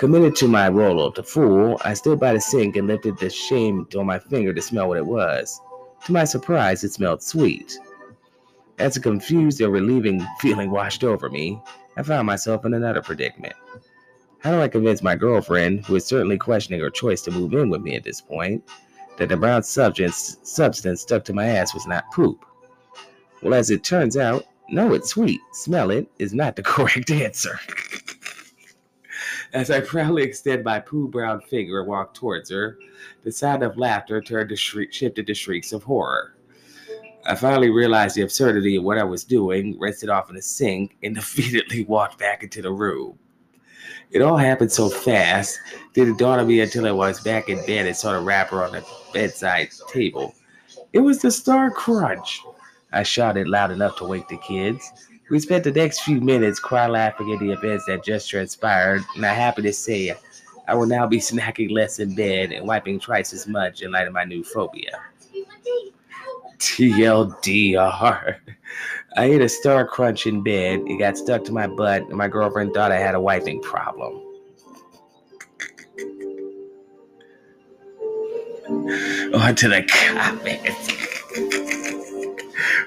Committed 0.00 0.34
to 0.36 0.48
my 0.48 0.66
role 0.66 1.04
of 1.04 1.12
the 1.12 1.22
fool, 1.22 1.78
I 1.84 1.92
stood 1.92 2.18
by 2.18 2.32
the 2.32 2.40
sink 2.40 2.76
and 2.76 2.86
lifted 2.86 3.18
the 3.18 3.28
shame 3.28 3.86
on 3.94 4.06
my 4.06 4.18
finger 4.18 4.50
to 4.50 4.62
smell 4.62 4.88
what 4.88 4.96
it 4.96 5.04
was. 5.04 5.60
To 6.06 6.12
my 6.12 6.24
surprise, 6.24 6.82
it 6.82 6.92
smelled 6.92 7.22
sweet. 7.22 7.78
As 8.78 8.96
a 8.96 9.00
confused 9.00 9.60
and 9.60 9.70
relieving 9.70 10.26
feeling 10.40 10.70
washed 10.70 11.04
over 11.04 11.28
me, 11.28 11.60
I 11.98 12.02
found 12.02 12.26
myself 12.26 12.64
in 12.64 12.72
another 12.72 13.02
predicament. 13.02 13.52
How 14.38 14.52
do 14.52 14.62
I 14.62 14.68
convince 14.68 15.02
my 15.02 15.16
girlfriend, 15.16 15.84
who 15.84 15.96
is 15.96 16.06
certainly 16.06 16.38
questioning 16.38 16.80
her 16.80 16.88
choice 16.88 17.20
to 17.24 17.30
move 17.30 17.52
in 17.52 17.68
with 17.68 17.82
me 17.82 17.94
at 17.94 18.02
this 18.02 18.22
point, 18.22 18.66
that 19.18 19.28
the 19.28 19.36
brown 19.36 19.62
substance, 19.62 20.38
substance 20.44 21.02
stuck 21.02 21.26
to 21.26 21.34
my 21.34 21.44
ass 21.44 21.74
was 21.74 21.86
not 21.86 22.10
poop? 22.10 22.46
Well, 23.42 23.52
as 23.52 23.68
it 23.68 23.84
turns 23.84 24.16
out, 24.16 24.46
no, 24.70 24.94
it's 24.94 25.10
sweet. 25.10 25.42
Smell 25.52 25.90
it 25.90 26.10
is 26.18 26.32
not 26.32 26.56
the 26.56 26.62
correct 26.62 27.10
answer. 27.10 27.60
As 29.52 29.70
I 29.70 29.80
proudly 29.86 30.22
extend 30.22 30.64
my 30.64 30.80
poo 30.80 31.08
brown 31.08 31.40
finger 31.40 31.80
and 31.80 31.88
walk 31.88 32.14
towards 32.14 32.50
her, 32.50 32.78
the 33.24 33.32
sound 33.32 33.62
of 33.62 33.76
laughter 33.76 34.20
turned 34.20 34.50
to 34.50 34.56
shriek, 34.56 34.92
shifted 34.92 35.26
to 35.26 35.34
shrieks 35.34 35.72
of 35.72 35.82
horror. 35.82 36.34
I 37.26 37.34
finally 37.34 37.70
realized 37.70 38.16
the 38.16 38.22
absurdity 38.22 38.76
of 38.76 38.84
what 38.84 38.98
I 38.98 39.04
was 39.04 39.24
doing, 39.24 39.78
it 39.80 40.08
off 40.08 40.30
in 40.30 40.36
the 40.36 40.42
sink, 40.42 40.96
and 41.02 41.16
defeatedly 41.16 41.86
walked 41.86 42.18
back 42.18 42.42
into 42.42 42.62
the 42.62 42.72
room. 42.72 43.18
It 44.10 44.22
all 44.22 44.36
happened 44.36 44.72
so 44.72 44.88
fast, 44.88 45.60
didn't 45.94 46.18
dawn 46.18 46.40
on 46.40 46.48
me 46.48 46.60
until 46.60 46.86
I 46.86 46.90
was 46.90 47.20
back 47.20 47.48
in 47.48 47.64
bed 47.66 47.86
and 47.86 47.96
saw 47.96 48.12
the 48.12 48.20
wrapper 48.20 48.64
on 48.64 48.72
the 48.72 48.84
bedside 49.12 49.70
table. 49.88 50.34
It 50.92 50.98
was 50.98 51.20
the 51.20 51.30
Star 51.30 51.70
Crunch. 51.70 52.42
I 52.92 53.04
shouted 53.04 53.46
loud 53.46 53.70
enough 53.70 53.96
to 53.98 54.04
wake 54.04 54.26
the 54.26 54.38
kids. 54.38 54.90
We 55.30 55.38
spent 55.38 55.62
the 55.62 55.70
next 55.70 56.00
few 56.00 56.20
minutes 56.20 56.58
cry 56.58 56.88
laughing 56.88 57.32
at 57.32 57.38
the 57.38 57.52
events 57.52 57.84
that 57.86 58.02
just 58.02 58.28
transpired, 58.28 59.02
and 59.14 59.24
I'm 59.24 59.36
happy 59.36 59.62
to 59.62 59.72
say 59.72 60.12
I 60.66 60.74
will 60.74 60.86
now 60.86 61.06
be 61.06 61.18
snacking 61.18 61.70
less 61.70 62.00
in 62.00 62.16
bed 62.16 62.50
and 62.50 62.66
wiping 62.66 62.98
twice 62.98 63.32
as 63.32 63.46
much 63.46 63.82
in 63.82 63.92
light 63.92 64.08
of 64.08 64.12
my 64.12 64.24
new 64.24 64.42
phobia. 64.42 65.00
TLDR. 66.58 68.36
I 69.16 69.24
ate 69.24 69.40
a 69.40 69.48
Star 69.48 69.86
Crunch 69.86 70.26
in 70.26 70.42
bed. 70.42 70.82
It 70.86 70.98
got 70.98 71.16
stuck 71.16 71.44
to 71.44 71.52
my 71.52 71.68
butt, 71.68 72.02
and 72.02 72.16
my 72.16 72.28
girlfriend 72.28 72.74
thought 72.74 72.90
I 72.90 72.98
had 72.98 73.14
a 73.14 73.20
wiping 73.20 73.62
problem. 73.62 74.22
Oh, 79.32 79.40
On 79.40 79.54
to 79.54 79.68
the 79.68 79.82
comments. 79.88 81.79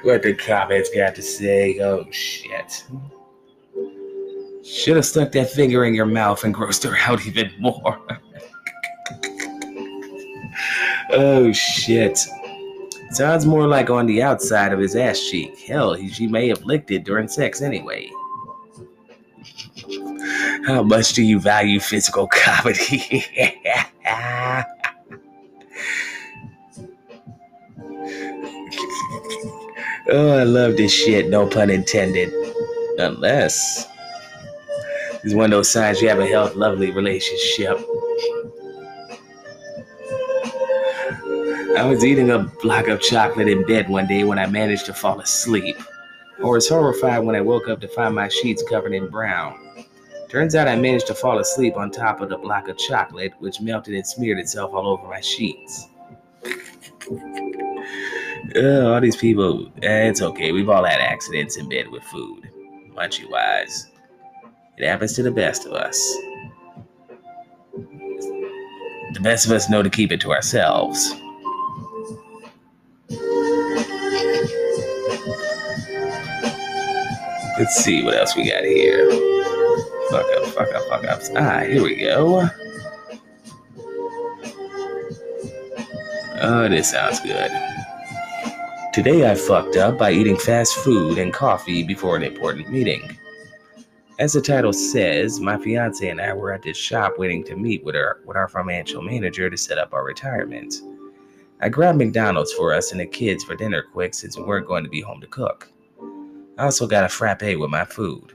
What 0.03 0.23
the 0.23 0.33
comments 0.33 0.89
got 0.93 1.15
to 1.15 1.21
say? 1.21 1.79
Oh, 1.79 2.05
shit. 2.11 2.83
Should 4.63 4.95
have 4.95 5.05
stuck 5.05 5.31
that 5.33 5.49
finger 5.49 5.85
in 5.85 5.93
your 5.93 6.05
mouth 6.05 6.43
and 6.43 6.53
grossed 6.53 6.83
her 6.89 6.95
out 6.97 7.25
even 7.25 7.51
more. 7.59 7.99
oh, 11.11 11.51
shit. 11.51 12.19
Sounds 13.11 13.45
more 13.45 13.67
like 13.67 13.89
on 13.89 14.05
the 14.05 14.23
outside 14.23 14.73
of 14.73 14.79
his 14.79 14.95
ass 14.95 15.19
cheek. 15.19 15.59
Hell, 15.59 15.93
he, 15.93 16.09
she 16.09 16.27
may 16.27 16.47
have 16.47 16.63
licked 16.63 16.91
it 16.91 17.03
during 17.03 17.27
sex 17.27 17.61
anyway. 17.61 18.09
How 20.65 20.81
much 20.81 21.13
do 21.13 21.21
you 21.21 21.39
value 21.39 21.79
physical 21.79 22.27
comedy? 22.27 23.25
oh, 30.09 30.37
I 30.37 30.43
love 30.43 30.77
this 30.77 30.91
shit, 30.91 31.29
no 31.29 31.47
pun 31.47 31.69
intended. 31.69 32.33
Unless 32.97 33.87
it's 35.23 35.33
one 35.33 35.45
of 35.45 35.51
those 35.51 35.71
signs 35.71 36.01
you 36.01 36.09
have 36.09 36.19
a 36.19 36.27
healthy, 36.27 36.55
lovely 36.55 36.91
relationship. 36.91 37.77
I 41.75 41.85
was 41.85 42.05
eating 42.05 42.29
a 42.29 42.39
block 42.61 42.87
of 42.87 43.01
chocolate 43.01 43.47
in 43.47 43.65
bed 43.65 43.89
one 43.89 44.05
day 44.05 44.23
when 44.23 44.37
I 44.37 44.45
managed 44.45 44.85
to 44.87 44.93
fall 44.93 45.19
asleep. 45.19 45.77
I 46.39 46.45
was 46.45 46.69
horrified 46.69 47.23
when 47.23 47.35
I 47.35 47.41
woke 47.41 47.67
up 47.67 47.81
to 47.81 47.87
find 47.87 48.13
my 48.13 48.27
sheets 48.27 48.63
covered 48.69 48.93
in 48.93 49.09
brown. 49.09 49.59
Turns 50.29 50.55
out 50.55 50.67
I 50.67 50.75
managed 50.75 51.07
to 51.07 51.15
fall 51.15 51.39
asleep 51.39 51.77
on 51.77 51.89
top 51.89 52.19
of 52.19 52.29
the 52.29 52.37
block 52.37 52.67
of 52.67 52.77
chocolate, 52.77 53.33
which 53.39 53.61
melted 53.61 53.95
and 53.95 54.05
smeared 54.05 54.39
itself 54.39 54.73
all 54.73 54.87
over 54.87 55.07
my 55.07 55.21
sheets. 55.21 55.87
All 58.55 58.99
these 59.01 59.15
people, 59.15 59.71
eh, 59.81 60.09
it's 60.09 60.21
okay. 60.21 60.51
We've 60.51 60.69
all 60.69 60.83
had 60.83 60.99
accidents 60.99 61.57
in 61.57 61.69
bed 61.69 61.87
with 61.87 62.03
food, 62.03 62.49
munchy 62.95 63.29
wise. 63.29 63.87
It 64.77 64.85
happens 64.85 65.13
to 65.13 65.23
the 65.23 65.31
best 65.31 65.65
of 65.65 65.71
us. 65.71 65.97
The 69.13 69.19
best 69.21 69.45
of 69.45 69.53
us 69.53 69.69
know 69.69 69.81
to 69.81 69.89
keep 69.89 70.11
it 70.11 70.19
to 70.21 70.31
ourselves. 70.31 71.13
Let's 77.57 77.75
see 77.75 78.03
what 78.03 78.15
else 78.15 78.35
we 78.35 78.49
got 78.49 78.63
here. 78.63 79.09
Fuck 80.09 80.25
up, 80.35 80.45
fuck 80.47 80.73
up, 80.73 80.83
fuck 80.89 81.05
up. 81.05 81.21
Ah, 81.37 81.61
here 81.61 81.81
we 81.81 81.95
go. 81.95 82.49
Oh, 86.41 86.67
this 86.67 86.91
sounds 86.91 87.19
good. 87.21 87.72
Today 88.93 89.27
I 89.27 89.33
fucked 89.33 89.75
up 89.75 89.97
by 89.97 90.11
eating 90.11 90.37
fast 90.37 90.75
food 90.75 91.17
and 91.17 91.33
coffee 91.33 91.81
before 91.81 92.15
an 92.15 92.21
important 92.21 92.69
meeting. 92.69 93.17
As 94.19 94.33
the 94.33 94.41
title 94.41 94.71
says, 94.71 95.39
my 95.39 95.57
fiance 95.57 96.07
and 96.07 96.21
I 96.21 96.31
were 96.33 96.53
at 96.53 96.61
this 96.61 96.77
shop 96.77 97.13
waiting 97.17 97.43
to 97.45 97.55
meet 97.55 97.83
with 97.83 97.95
our 97.95 98.19
with 98.23 98.37
our 98.37 98.47
financial 98.47 99.01
manager 99.01 99.49
to 99.49 99.57
set 99.57 99.79
up 99.79 99.95
our 99.95 100.05
retirement. 100.05 100.75
I 101.59 101.69
grabbed 101.69 101.97
McDonald's 101.97 102.53
for 102.53 102.71
us 102.71 102.91
and 102.91 103.01
the 103.01 103.07
kids 103.07 103.43
for 103.43 103.55
dinner 103.55 103.81
quick 103.81 104.13
since 104.13 104.37
we 104.37 104.43
weren't 104.43 104.67
going 104.67 104.83
to 104.83 104.91
be 104.91 105.01
home 105.01 105.21
to 105.21 105.27
cook. 105.27 105.71
I 106.59 106.65
also 106.65 106.85
got 106.85 107.03
a 107.03 107.09
frappe 107.09 107.41
with 107.41 107.71
my 107.71 107.85
food. 107.85 108.33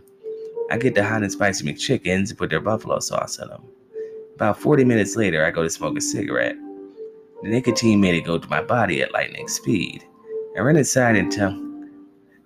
I 0.72 0.78
get 0.78 0.96
the 0.96 1.04
hot 1.04 1.22
and 1.22 1.30
spicy 1.30 1.72
McChickens 1.72 2.30
and 2.30 2.38
put 2.38 2.50
their 2.50 2.59
buffalo 2.59 2.98
sauce 2.98 3.38
in 3.38 3.46
them. 3.46 3.62
About 4.34 4.59
40 4.59 4.82
minutes 4.82 5.14
later, 5.14 5.46
I 5.46 5.52
go 5.52 5.62
to 5.62 5.70
smoke 5.70 5.96
a 5.96 6.00
cigarette. 6.00 6.56
The 7.44 7.48
nicotine 7.48 8.00
made 8.00 8.16
it 8.16 8.22
go 8.22 8.38
to 8.38 8.48
my 8.48 8.61
body 8.61 9.02
at 9.02 9.12
lightning 9.12 9.46
speed. 9.46 10.04
I 10.59 10.61
run 10.61 10.76
inside 10.76 11.14
and 11.14 11.30
tell 11.30 11.52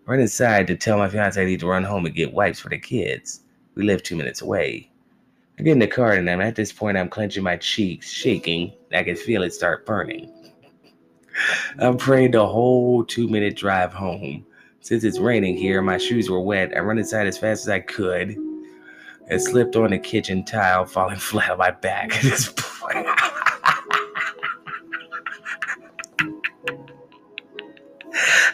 run 0.04 0.20
inside 0.20 0.66
to 0.66 0.76
tell 0.76 0.98
my 0.98 1.08
fiance 1.08 1.40
I 1.40 1.46
need 1.46 1.60
to 1.60 1.66
run 1.66 1.82
home 1.82 2.04
and 2.04 2.14
get 2.14 2.34
wipes 2.34 2.60
for 2.60 2.68
the 2.68 2.76
kids. 2.76 3.40
We 3.74 3.84
live 3.84 4.02
two 4.02 4.16
minutes 4.16 4.42
away. 4.42 4.90
I 5.58 5.62
get 5.62 5.72
in 5.72 5.78
the 5.78 5.86
car 5.86 6.12
and 6.12 6.28
I'm 6.28 6.42
at 6.42 6.54
this 6.54 6.72
point 6.72 6.98
I'm 6.98 7.08
clenching 7.08 7.42
my 7.42 7.56
cheeks, 7.56 8.10
shaking, 8.10 8.74
I 8.92 9.02
can 9.02 9.16
feel 9.16 9.42
it 9.42 9.54
start 9.54 9.86
burning. 9.86 10.30
I'm 11.78 11.96
praying 11.96 12.32
the 12.32 12.46
whole 12.46 13.02
two 13.02 13.28
minute 13.28 13.56
drive 13.56 13.94
home. 13.94 14.44
Since 14.80 15.04
it's 15.04 15.18
raining 15.18 15.56
here, 15.56 15.80
my 15.80 15.96
shoes 15.96 16.28
were 16.28 16.40
wet. 16.40 16.76
I 16.76 16.80
run 16.80 16.98
inside 16.98 17.26
as 17.26 17.38
fast 17.38 17.62
as 17.62 17.70
I 17.70 17.80
could 17.80 18.36
and 19.28 19.40
slipped 19.40 19.74
on 19.74 19.90
the 19.90 19.98
kitchen 19.98 20.44
tile, 20.44 20.84
falling 20.84 21.18
flat 21.18 21.52
on 21.52 21.58
my 21.58 21.70
back 21.70 22.14
at 22.14 22.22
this 22.22 22.48
point. 22.52 22.71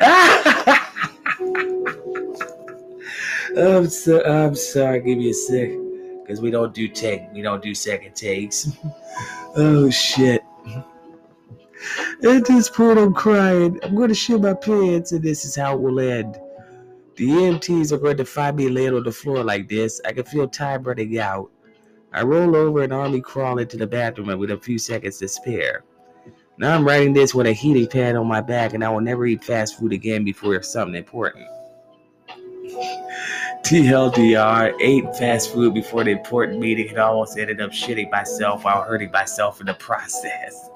I'm 3.56 3.88
so 3.88 4.24
I'm 4.24 4.54
sorry, 4.54 5.00
give 5.00 5.18
me 5.18 5.30
a 5.30 5.34
sec. 5.34 5.70
Because 6.22 6.40
we 6.40 6.50
don't 6.50 6.74
do 6.74 6.88
take 6.88 7.22
we 7.32 7.42
don't 7.42 7.62
do 7.62 7.74
second 7.74 8.14
takes. 8.14 8.68
Oh 9.56 9.90
shit. 9.90 10.44
At 12.22 12.44
this 12.46 12.68
point, 12.68 12.98
I'm 12.98 13.14
crying. 13.14 13.80
I'm 13.82 13.94
going 13.94 14.10
to 14.10 14.14
shit 14.14 14.40
my 14.40 14.54
pants, 14.54 15.12
and 15.12 15.22
this 15.22 15.44
is 15.44 15.56
how 15.56 15.74
it 15.74 15.80
will 15.80 15.98
end. 15.98 16.36
The 17.16 17.28
EMTs 17.28 17.90
are 17.90 17.98
going 17.98 18.18
to 18.18 18.24
find 18.24 18.56
me 18.56 18.68
laying 18.68 18.94
on 18.94 19.02
the 19.02 19.10
floor 19.10 19.42
like 19.42 19.68
this. 19.68 20.00
I 20.04 20.12
can 20.12 20.24
feel 20.24 20.46
time 20.46 20.82
running 20.84 21.18
out. 21.18 21.50
I 22.12 22.22
roll 22.22 22.54
over 22.54 22.82
and 22.82 22.92
army 22.92 23.20
crawl 23.20 23.58
into 23.58 23.76
the 23.76 23.86
bathroom 23.86 24.38
with 24.38 24.50
a 24.50 24.58
few 24.58 24.78
seconds 24.78 25.18
to 25.18 25.28
spare. 25.28 25.84
Now 26.58 26.74
I'm 26.74 26.84
writing 26.84 27.12
this 27.12 27.34
with 27.34 27.46
a 27.46 27.52
heating 27.52 27.86
pad 27.86 28.16
on 28.16 28.26
my 28.26 28.40
back, 28.40 28.74
and 28.74 28.82
I 28.84 28.88
will 28.88 29.00
never 29.00 29.24
eat 29.26 29.44
fast 29.44 29.78
food 29.78 29.92
again 29.92 30.24
before 30.24 30.60
something 30.62 30.96
important. 30.96 31.46
TLDR, 33.62 34.74
ate 34.80 35.04
fast 35.16 35.52
food 35.52 35.72
before 35.74 36.02
the 36.02 36.10
important 36.10 36.58
meeting 36.58 36.88
and 36.88 36.98
almost 36.98 37.38
ended 37.38 37.60
up 37.60 37.70
shitting 37.70 38.10
myself 38.10 38.64
while 38.64 38.82
hurting 38.82 39.12
myself 39.12 39.60
in 39.60 39.66
the 39.66 39.74
process. 39.74 40.68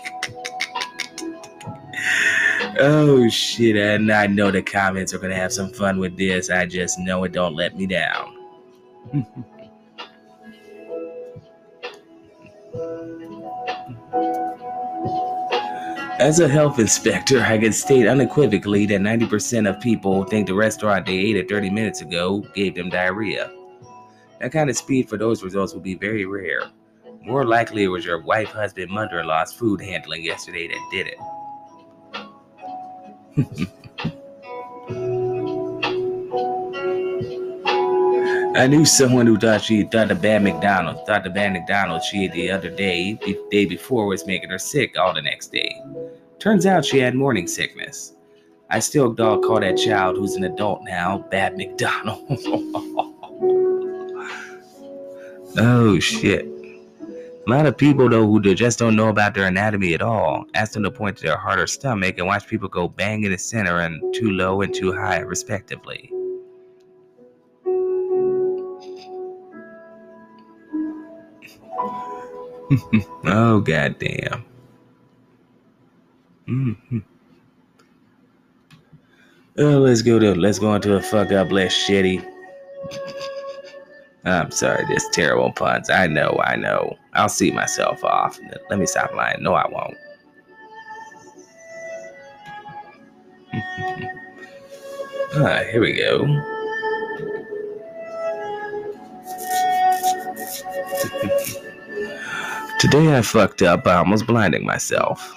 oh 2.78 3.28
shit, 3.28 3.74
and 3.76 4.12
I 4.12 4.28
know 4.28 4.53
the 4.53 4.62
comments 4.62 5.12
are 5.12 5.18
gonna 5.18 5.35
have 5.35 5.53
some 5.53 5.72
fun 5.72 5.99
with 5.99 6.16
this. 6.16 6.49
I 6.49 6.64
just 6.66 6.99
know 7.01 7.24
it 7.24 7.33
don't 7.33 7.57
let 7.57 7.76
me 7.76 7.87
down. 7.87 8.37
As 16.23 16.39
a 16.39 16.47
health 16.47 16.79
inspector, 16.79 17.41
I 17.41 17.59
can 17.59 17.73
state 17.73 18.07
unequivocally 18.07 18.87
that 18.87 19.01
90% 19.01 19.68
of 19.68 19.81
people 19.81 20.23
think 20.23 20.47
the 20.47 20.55
restaurant 20.55 21.05
they 21.05 21.16
ate 21.16 21.37
at 21.37 21.49
30 21.49 21.68
minutes 21.68 22.01
ago 22.01 22.47
gave 22.55 22.77
them 22.77 22.91
diarrhea. 22.91 23.51
That 24.41 24.53
kind 24.53 24.70
of 24.70 24.77
speed 24.77 25.09
for 25.09 25.16
those 25.16 25.43
results 25.43 25.75
will 25.75 25.81
be 25.81 25.97
very 25.97 26.25
rare. 26.25 26.70
More 27.23 27.45
likely, 27.45 27.83
it 27.83 27.89
was 27.89 28.05
your 28.05 28.20
wife, 28.23 28.51
husband, 28.51 28.93
mother 28.93 29.18
in 29.18 29.27
law's 29.27 29.53
food 29.53 29.81
handling 29.81 30.23
yesterday 30.23 30.68
that 30.68 30.89
did 30.93 31.09
it. 33.37 33.68
I 38.55 38.66
knew 38.66 38.84
someone 38.84 39.26
who 39.26 39.38
thought 39.38 39.62
she 39.62 39.82
thought 39.84 40.09
the 40.09 40.14
bad 40.14 40.42
McDonald's 40.42 41.00
thought 41.07 41.24
the 41.24 41.30
bad 41.30 41.55
McDonald's 41.55 42.05
she 42.05 42.24
ate 42.24 42.32
the 42.32 42.50
other 42.50 42.68
day, 42.68 43.18
the 43.24 43.40
day 43.50 43.64
before, 43.64 44.07
was 44.07 44.26
making 44.26 44.50
her 44.50 44.59
sick 44.59 44.98
all 44.98 45.14
the 45.14 45.22
next 45.22 45.53
day. 45.53 45.80
Turns 46.38 46.66
out 46.66 46.84
she 46.84 46.98
had 46.98 47.14
morning 47.14 47.46
sickness. 47.46 48.14
I 48.68 48.80
still 48.80 49.11
dog 49.11 49.42
call 49.42 49.61
that 49.61 49.78
child 49.78 50.16
who's 50.16 50.34
an 50.34 50.44
adult 50.44 50.82
now 50.84 51.24
bad 51.30 51.57
McDonald. 51.57 52.26
oh 55.59 55.98
shit. 55.98 56.46
A 57.46 57.50
lot 57.50 57.64
of 57.64 57.78
people 57.78 58.11
though 58.11 58.26
who 58.26 58.55
just 58.55 58.78
don't 58.78 58.96
know 58.96 59.09
about 59.09 59.32
their 59.34 59.46
anatomy 59.46 59.94
at 59.94 60.03
all. 60.03 60.44
Ask 60.53 60.72
them 60.74 60.82
to 60.82 60.90
point 60.90 61.16
to 61.16 61.22
their 61.22 61.38
heart 61.38 61.59
or 61.59 61.66
stomach 61.66 62.18
and 62.18 62.26
watch 62.26 62.46
people 62.46 62.68
go 62.68 62.86
bang 62.86 63.24
in 63.24 63.32
the 63.32 63.38
center 63.38 63.80
and 63.80 64.14
too 64.14 64.30
low 64.30 64.61
and 64.61 64.74
too 64.74 64.92
high 64.92 65.20
respectively. 65.20 66.12
Oh 73.27 73.61
goddamn. 73.61 74.45
Mm-hmm. 76.49 76.99
Oh, 79.59 79.79
let's 79.79 80.03
go 80.03 80.18
to 80.18 80.35
let's 80.35 80.59
go 80.59 80.75
into 80.75 80.95
a 80.95 81.03
fuck 81.03 81.33
up 81.33 81.53
less 81.53 81.75
shitty. 81.75 82.27
I'm 84.25 84.51
sorry, 84.51 84.85
this 84.87 85.07
terrible 85.11 85.53
puns. 85.53 85.91
I 85.91 86.07
know, 86.07 86.41
I 86.45 86.57
know. 86.57 86.97
I'll 87.14 87.29
see 87.29 87.51
myself 87.51 88.03
off. 88.05 88.39
Let 88.70 88.79
me 88.79 88.87
stop 88.87 89.12
lying. 89.14 89.43
No, 89.43 89.55
I 89.55 89.68
won't. 89.68 89.97
ah, 95.35 95.62
here 95.70 95.81
we 95.81 95.93
go. 95.95 96.62
Today 102.83 103.16
I 103.16 103.22
fucked 103.22 103.62
up 103.62 103.85
by 103.85 103.95
almost 103.95 104.26
blinding 104.26 104.66
myself. 104.66 105.33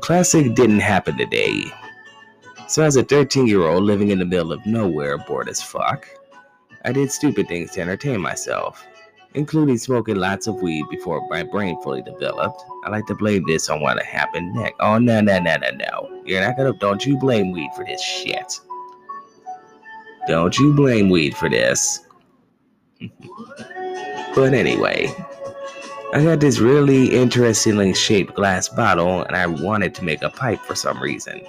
Classic 0.00 0.52
didn't 0.52 0.80
happen 0.80 1.16
today. 1.16 1.66
So, 2.66 2.82
as 2.82 2.96
a 2.96 3.04
13 3.04 3.46
year 3.46 3.62
old 3.68 3.84
living 3.84 4.10
in 4.10 4.18
the 4.18 4.24
middle 4.24 4.50
of 4.52 4.66
nowhere, 4.66 5.18
bored 5.18 5.48
as 5.48 5.62
fuck, 5.62 6.08
I 6.84 6.90
did 6.90 7.12
stupid 7.12 7.46
things 7.46 7.70
to 7.70 7.80
entertain 7.80 8.20
myself, 8.20 8.84
including 9.34 9.78
smoking 9.78 10.16
lots 10.16 10.48
of 10.48 10.60
weed 10.60 10.84
before 10.90 11.28
my 11.30 11.44
brain 11.44 11.80
fully 11.80 12.02
developed. 12.02 12.64
I 12.84 12.90
like 12.90 13.06
to 13.06 13.14
blame 13.14 13.44
this 13.46 13.68
on 13.68 13.80
what 13.80 14.02
happened 14.02 14.52
next. 14.52 14.74
Oh, 14.80 14.98
no, 14.98 15.20
no, 15.20 15.38
no, 15.38 15.56
no, 15.58 15.70
no. 15.70 16.22
You're 16.26 16.40
not 16.40 16.56
gonna, 16.56 16.72
don't 16.72 17.06
you 17.06 17.16
blame 17.18 17.52
weed 17.52 17.70
for 17.76 17.84
this 17.84 18.02
shit. 18.02 18.58
Don't 20.26 20.58
you 20.58 20.72
blame 20.74 21.08
weed 21.08 21.36
for 21.36 21.48
this. 21.48 22.00
but 24.34 24.54
anyway, 24.54 25.14
I 26.14 26.22
got 26.22 26.38
this 26.38 26.60
really 26.60 27.12
interestingly 27.12 27.92
shaped 27.92 28.36
glass 28.36 28.68
bottle 28.68 29.24
and 29.24 29.34
I 29.34 29.48
wanted 29.48 29.96
to 29.96 30.04
make 30.04 30.22
a 30.22 30.30
pipe 30.30 30.60
for 30.60 30.76
some 30.76 31.02
reason. 31.02 31.42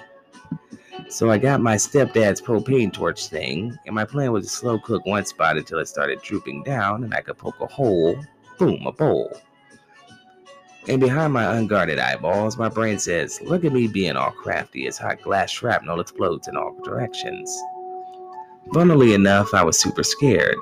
So 1.07 1.29
I 1.29 1.37
got 1.37 1.61
my 1.61 1.75
stepdad's 1.75 2.41
propane 2.41 2.91
torch 2.91 3.27
thing, 3.27 3.77
and 3.85 3.93
my 3.93 4.05
plan 4.05 4.31
was 4.31 4.47
to 4.47 4.51
slow 4.51 4.79
cook 4.79 5.05
one 5.05 5.23
spot 5.23 5.57
until 5.57 5.77
it 5.77 5.87
started 5.87 6.19
drooping 6.23 6.63
down 6.63 7.03
and 7.03 7.13
I 7.13 7.21
could 7.21 7.37
poke 7.37 7.59
a 7.61 7.67
hole, 7.67 8.17
boom, 8.57 8.87
a 8.87 8.91
bowl. 8.91 9.39
And 10.87 10.99
behind 10.99 11.31
my 11.31 11.57
unguarded 11.57 11.99
eyeballs, 11.99 12.57
my 12.57 12.69
brain 12.69 12.97
says, 12.97 13.39
Look 13.43 13.65
at 13.65 13.71
me 13.71 13.85
being 13.85 14.15
all 14.15 14.31
crafty 14.31 14.87
as 14.87 14.97
hot 14.97 15.21
glass 15.21 15.51
shrapnel 15.51 15.99
explodes 15.99 16.47
in 16.47 16.57
all 16.57 16.75
directions. 16.83 17.55
Funnily 18.73 19.13
enough, 19.13 19.53
I 19.53 19.61
was 19.61 19.77
super 19.77 20.03
scared. 20.03 20.57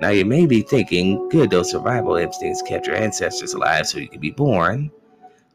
Now 0.00 0.08
you 0.08 0.24
may 0.24 0.46
be 0.46 0.62
thinking, 0.62 1.28
good, 1.28 1.50
those 1.50 1.70
survival 1.70 2.16
instincts 2.16 2.62
kept 2.62 2.86
your 2.86 2.96
ancestors 2.96 3.52
alive 3.52 3.86
so 3.86 3.98
you 3.98 4.08
could 4.08 4.20
be 4.20 4.30
born. 4.30 4.90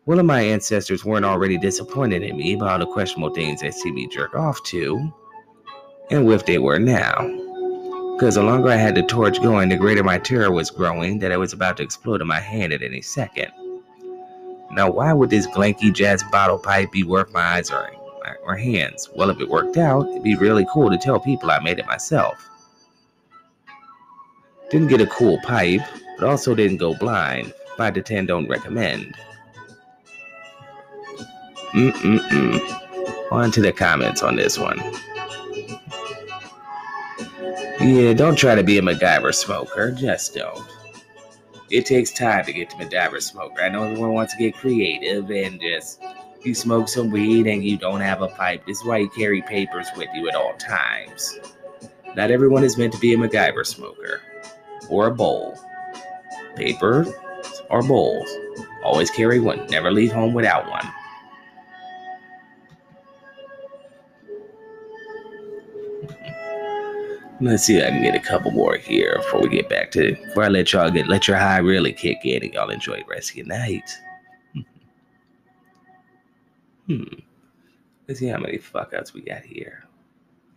One 0.04 0.20
of 0.20 0.26
my 0.28 0.41
ancestors 0.41 1.04
weren't 1.04 1.26
already 1.26 1.58
disappointed 1.58 2.22
in 2.22 2.38
me 2.38 2.56
by 2.56 2.74
all 2.74 2.80
the 2.80 2.86
questionable 2.86 3.34
things 3.34 3.62
they 3.62 3.72
see 3.72 3.91
me 3.91 4.08
jerk 4.08 4.36
off 4.36 4.62
to, 4.66 5.12
and 6.12 6.28
with 6.28 6.46
they 6.46 6.60
were 6.60 6.78
now. 6.78 7.28
Because 8.14 8.36
the 8.36 8.43
longer 8.43 8.70
I 8.70 8.76
had 8.76 8.93
the 8.93 9.02
torch 9.02 9.41
going, 9.41 9.70
the 9.70 9.78
greater 9.78 10.04
my 10.04 10.20
terror 10.20 10.52
was 10.52 10.70
growing 10.70 11.18
that 11.20 11.32
it 11.32 11.39
was 11.39 11.52
about 11.52 11.78
to 11.78 11.84
explode 11.84 12.22
in 12.22 12.28
my 12.28 12.39
hand 12.39 12.72
at 12.72 12.84
any 12.84 13.02
second. 13.02 13.52
Now, 14.72 14.91
why 14.91 15.12
would 15.12 15.32
this 15.32 15.48
glanky 15.48 15.91
jazz 15.91 16.24
bottle 16.32 16.60
pipe 16.60 16.91
be 16.91 17.04
worth 17.04 17.34
my 17.34 17.41
eyes 17.41 17.72
or, 17.72 17.91
or 18.46 18.56
hands? 18.56 19.10
Well, 19.16 19.32
if 19.32 19.41
it 19.41 19.50
worked 19.50 19.78
out, 19.78 20.08
it'd 20.08 20.24
be 20.24 20.36
really 20.36 20.68
cool 20.72 20.91
to 20.91 20.98
tell 20.98 21.20
people 21.20 21.50
I 21.50 21.60
made 21.60 21.80
it 21.80 21.88
myself. 21.88 22.48
Didn't 24.70 24.88
get 24.88 25.01
a 25.01 25.07
cool 25.07 25.39
pipe, 25.41 25.82
but 26.18 26.28
also 26.28 26.55
didn't 26.55 26.78
go 26.78 26.95
blind. 26.95 27.53
5 27.78 27.93
to 27.95 28.01
10 28.01 28.26
don't 28.26 28.47
recommend. 28.47 29.16
Mm-mm-mm. 31.74 33.32
On 33.32 33.51
to 33.51 33.61
the 33.61 33.72
comments 33.72 34.24
on 34.24 34.36
this 34.36 34.57
one. 34.57 34.80
Yeah, 37.80 38.13
don't 38.13 38.38
try 38.38 38.55
to 38.55 38.63
be 38.63 38.78
a 38.78 38.82
MacGyver 38.82 39.36
smoker. 39.36 39.91
Just 39.91 40.34
don't. 40.34 40.66
It 41.70 41.86
takes 41.86 42.11
time 42.11 42.45
to 42.45 42.53
get 42.53 42.70
to 42.72 42.78
MacGyver 42.78 43.22
smoker. 43.22 43.61
I 43.61 43.70
know 43.70 43.84
everyone 43.84 44.13
wants 44.13 44.34
to 44.34 44.39
get 44.39 44.55
creative 44.55 45.30
and 45.30 45.59
just 45.59 46.01
you 46.43 46.55
smoke 46.55 46.88
some 46.88 47.11
weed 47.11 47.47
and 47.47 47.63
you 47.63 47.78
don't 47.78 48.01
have 48.01 48.22
a 48.22 48.30
pipe. 48.30 48.66
This 48.66 48.80
is 48.80 48.86
why 48.86 48.97
you 48.97 49.09
carry 49.09 49.41
papers 49.41 49.88
with 49.97 50.07
you 50.16 50.30
at 50.30 50.36
all 50.36 50.53
times. 50.53 51.38
Not 52.16 52.32
everyone 52.32 52.63
is 52.63 52.78
meant 52.78 52.93
to 52.93 52.99
be 52.99 53.13
a 53.13 53.18
MacGyver 53.18 53.66
smoker 53.66 54.22
or 54.90 55.08
a 55.08 55.12
bowl. 55.12 55.58
Paper 56.56 57.06
or 57.70 57.82
bowls. 57.84 58.30
Always 58.84 59.10
carry 59.10 59.40
one. 59.40 59.66
Never 59.68 59.92
leave 59.92 60.12
home 60.12 60.34
without 60.34 60.70
one. 60.70 60.86
Let's 67.42 67.64
see 67.64 67.78
if 67.78 67.86
I 67.86 67.90
can 67.90 68.02
get 68.02 68.16
a 68.16 68.20
couple 68.20 68.52
more 68.52 68.78
here 68.78 69.18
before 69.18 69.42
we 69.42 69.50
get 69.50 69.68
back 69.68 69.92
to 69.92 70.16
before 70.16 70.44
I 70.44 70.48
let 70.48 70.72
y'all 70.72 70.90
get 70.90 71.10
let 71.10 71.28
your 71.28 71.36
high 71.36 71.58
really 71.58 71.92
kick 71.92 72.20
in 72.24 72.44
and 72.44 72.54
y'all 72.54 72.70
enjoy 72.70 72.98
the 72.98 73.06
rest 73.06 73.32
of 73.32 73.36
your 73.36 73.46
night. 73.46 73.92
hmm. 76.88 77.04
Let's 78.08 78.20
see 78.20 78.28
how 78.28 78.38
many 78.38 78.58
fuck 78.58 78.94
ups 78.94 79.14
we 79.14 79.22
got 79.22 79.44
here. 79.44 79.84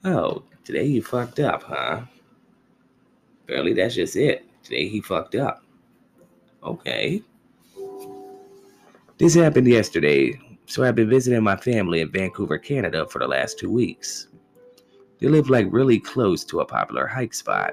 Oh, 0.05 0.45
today 0.64 0.85
you 0.85 1.03
fucked 1.03 1.41
up, 1.41 1.64
huh? 1.64 2.03
Apparently, 3.49 3.72
that's 3.72 3.94
just 3.94 4.14
it. 4.14 4.44
Today 4.62 4.88
he 4.88 5.01
fucked 5.01 5.34
up. 5.34 5.64
Okay. 6.62 7.22
This 9.16 9.34
happened 9.34 9.66
yesterday, 9.66 10.38
so 10.66 10.84
I've 10.84 10.94
been 10.94 11.09
visiting 11.09 11.42
my 11.42 11.57
family 11.57 12.03
in 12.03 12.12
Vancouver, 12.12 12.59
Canada 12.59 13.07
for 13.07 13.20
the 13.20 13.26
last 13.26 13.59
two 13.59 13.70
weeks. 13.70 14.28
They 15.18 15.28
live 15.28 15.49
like 15.49 15.66
really 15.70 15.99
close 15.99 16.44
to 16.44 16.61
a 16.61 16.66
popular 16.66 17.07
hike 17.07 17.32
spot. 17.32 17.72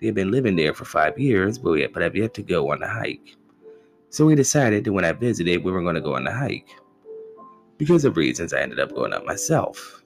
They 0.00 0.06
have 0.06 0.14
been 0.14 0.30
living 0.30 0.56
there 0.56 0.72
for 0.72 0.86
five 0.86 1.18
years, 1.18 1.58
but 1.58 1.72
we 1.72 1.86
but 1.86 2.02
have 2.02 2.16
yet 2.16 2.32
to 2.34 2.42
go 2.42 2.72
on 2.72 2.80
the 2.80 2.88
hike. 2.88 3.36
So 4.08 4.24
we 4.24 4.34
decided 4.34 4.84
that 4.84 4.92
when 4.92 5.04
I 5.04 5.12
visited, 5.12 5.64
we 5.64 5.70
were 5.70 5.82
going 5.82 5.96
to 5.96 6.00
go 6.00 6.16
on 6.16 6.26
a 6.26 6.32
hike. 6.32 6.70
Because 7.76 8.06
of 8.06 8.16
reasons, 8.16 8.54
I 8.54 8.60
ended 8.60 8.80
up 8.80 8.94
going 8.94 9.12
up 9.12 9.26
myself. 9.26 10.03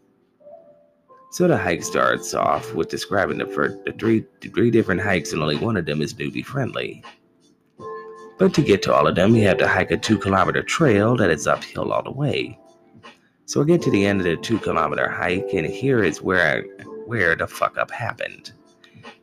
So 1.31 1.47
the 1.47 1.59
hike 1.59 1.83
starts 1.83 2.33
off 2.33 2.72
with 2.74 2.89
describing 2.89 3.39
the, 3.39 3.47
first, 3.47 3.85
the 3.85 3.93
three, 3.93 4.24
three 4.41 4.70
different 4.70 5.03
hikes, 5.03 5.33
and 5.33 5.43
only 5.43 5.57
one 5.57 5.76
of 5.76 5.85
them 5.85 6.01
is 6.01 6.14
newbie 6.14 6.45
friendly. 6.45 7.03
But 8.39 8.55
to 8.55 8.62
get 8.62 8.83
to 8.83 8.95
all 8.95 9.07
of 9.07 9.14
them, 9.14 9.35
you 9.35 9.47
have 9.47 9.59
to 9.59 9.68
hike 9.68 9.91
a 9.91 9.97
two 9.97 10.18
kilometer 10.18 10.62
trail 10.62 11.16
that 11.16 11.31
is 11.31 11.47
uphill 11.47 11.93
all 11.93 12.03
the 12.03 12.11
way. 12.11 12.59
So 13.47 13.61
I 13.61 13.64
get 13.64 13.83
to 13.83 13.91
the 13.91 14.07
end 14.07 14.20
of 14.20 14.26
the 14.26 14.37
two 14.37 14.59
kilometer 14.59 15.09
hike, 15.09 15.53
and 15.53 15.66
here 15.66 16.03
is 16.03 16.22
where 16.22 16.59
I, 16.59 16.83
where 17.07 17.35
the 17.35 17.47
fuck 17.47 17.76
up 17.76 17.91
happened. 17.91 18.53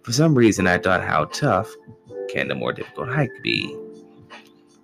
For 0.04 0.12
some 0.12 0.36
reason, 0.36 0.68
I 0.68 0.78
thought 0.78 1.04
how 1.04 1.26
tough 1.26 1.72
can 2.30 2.48
the 2.48 2.56
more 2.56 2.74
difficult 2.74 3.10
hike 3.10 3.42
be? 3.42 3.76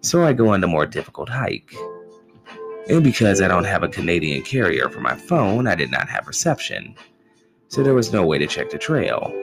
So 0.02 0.24
I 0.24 0.34
go 0.34 0.50
on 0.50 0.62
the 0.62 0.68
more 0.68 0.86
difficult 0.88 1.30
hike. 1.30 1.74
And 2.90 3.04
because 3.04 3.42
I 3.42 3.48
don't 3.48 3.66
have 3.66 3.84
a 3.84 3.88
Canadian 3.88 4.42
carrier 4.42 4.90
for 4.90 5.02
my 5.02 5.16
phone, 5.16 5.68
I 5.68 5.76
did 5.76 5.92
not 5.92 6.10
have 6.10 6.28
reception. 6.28 6.96
So 7.72 7.82
there 7.84 7.94
was 7.94 8.12
no 8.12 8.26
way 8.26 8.38
to 8.38 8.48
check 8.48 8.70
the 8.70 8.78
trail. 8.78 9.34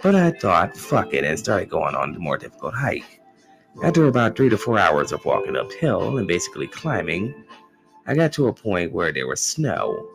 But 0.00 0.14
I 0.14 0.30
thought, 0.30 0.76
fuck 0.76 1.12
it, 1.12 1.24
and 1.24 1.36
started 1.36 1.68
going 1.68 1.96
on 1.96 2.12
the 2.12 2.20
more 2.20 2.38
difficult 2.38 2.72
hike. 2.72 3.20
After 3.82 4.06
about 4.06 4.36
three 4.36 4.48
to 4.48 4.56
four 4.56 4.78
hours 4.78 5.10
of 5.10 5.24
walking 5.24 5.56
uphill 5.56 6.18
and 6.18 6.28
basically 6.28 6.68
climbing, 6.68 7.34
I 8.06 8.14
got 8.14 8.32
to 8.34 8.46
a 8.46 8.52
point 8.52 8.92
where 8.92 9.10
there 9.10 9.26
was 9.26 9.40
snow. 9.40 10.08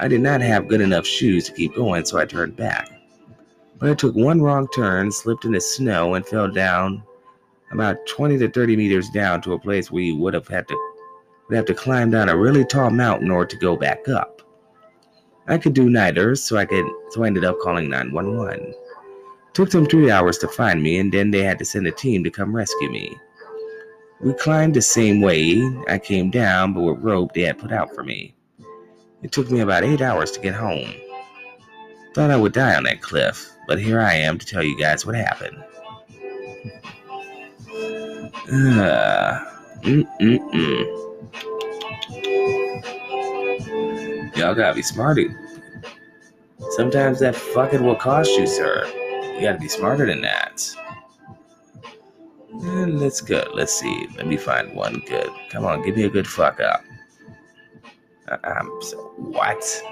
I 0.00 0.08
did 0.08 0.20
not 0.20 0.40
have 0.40 0.66
good 0.66 0.80
enough 0.80 1.06
shoes 1.06 1.44
to 1.46 1.52
keep 1.52 1.76
going, 1.76 2.04
so 2.04 2.18
I 2.18 2.24
turned 2.24 2.56
back. 2.56 2.90
But 3.78 3.90
I 3.90 3.94
took 3.94 4.16
one 4.16 4.42
wrong 4.42 4.66
turn, 4.74 5.12
slipped 5.12 5.44
in 5.44 5.52
the 5.52 5.60
snow, 5.60 6.14
and 6.14 6.26
fell 6.26 6.50
down 6.50 7.04
about 7.70 8.04
20 8.08 8.36
to 8.36 8.50
30 8.50 8.76
meters 8.76 9.08
down 9.10 9.42
to 9.42 9.52
a 9.52 9.60
place 9.60 9.92
where 9.92 10.02
you 10.02 10.16
would 10.16 10.34
have 10.34 10.48
had 10.48 10.66
to 10.66 10.92
would 11.48 11.56
have 11.56 11.66
to 11.66 11.74
climb 11.74 12.10
down 12.10 12.28
a 12.28 12.36
really 12.36 12.64
tall 12.64 12.90
mountain 12.90 13.30
or 13.30 13.46
to 13.46 13.56
go 13.56 13.76
back 13.76 14.08
up. 14.08 14.37
I 15.48 15.56
could 15.56 15.72
do 15.72 15.88
neither, 15.88 16.34
so 16.36 16.56
I 16.58 16.66
could 16.66 16.84
so 17.10 17.24
I 17.24 17.26
ended 17.26 17.44
up 17.44 17.58
calling 17.60 17.88
911. 17.88 18.74
Took 19.54 19.70
them 19.70 19.86
three 19.86 20.10
hours 20.10 20.36
to 20.38 20.48
find 20.48 20.82
me, 20.82 20.98
and 20.98 21.10
then 21.10 21.30
they 21.30 21.42
had 21.42 21.58
to 21.58 21.64
send 21.64 21.86
a 21.86 21.90
team 21.90 22.22
to 22.24 22.30
come 22.30 22.54
rescue 22.54 22.90
me. 22.90 23.16
We 24.20 24.34
climbed 24.34 24.74
the 24.74 24.82
same 24.82 25.20
way 25.20 25.62
I 25.88 25.98
came 25.98 26.30
down, 26.30 26.74
but 26.74 26.82
with 26.82 26.98
rope 27.02 27.32
they 27.32 27.42
had 27.42 27.58
put 27.58 27.72
out 27.72 27.94
for 27.94 28.04
me. 28.04 28.34
It 29.22 29.32
took 29.32 29.50
me 29.50 29.60
about 29.60 29.84
eight 29.84 30.02
hours 30.02 30.30
to 30.32 30.40
get 30.40 30.54
home. 30.54 30.92
Thought 32.14 32.30
I 32.30 32.36
would 32.36 32.52
die 32.52 32.76
on 32.76 32.84
that 32.84 33.00
cliff, 33.00 33.50
but 33.66 33.80
here 33.80 34.00
I 34.00 34.14
am 34.14 34.38
to 34.38 34.46
tell 34.46 34.62
you 34.62 34.78
guys 34.78 35.06
what 35.06 35.14
happened. 35.14 35.56
Uh, 38.52 39.44
mm-mm-mm. 39.82 41.07
Y'all 44.48 44.54
gotta 44.54 44.74
be 44.74 44.80
smarty. 44.80 45.28
Sometimes 46.70 47.20
that 47.20 47.36
fucking 47.36 47.84
will 47.84 47.94
cost 47.94 48.30
you, 48.30 48.46
sir. 48.46 48.90
You 49.34 49.42
gotta 49.42 49.58
be 49.58 49.68
smarter 49.68 50.06
than 50.06 50.22
that. 50.22 50.66
And 52.50 52.98
let's 52.98 53.20
go. 53.20 53.44
Let's 53.52 53.74
see. 53.74 54.08
Let 54.16 54.26
me 54.26 54.38
find 54.38 54.74
one 54.74 55.02
good. 55.06 55.28
Come 55.50 55.66
on, 55.66 55.82
give 55.84 55.96
me 55.96 56.04
a 56.04 56.08
good 56.08 56.26
fuck 56.26 56.60
up. 56.60 56.82
Uh, 58.26 58.38
I'm 58.42 58.70
so 58.80 59.12
what? 59.18 59.82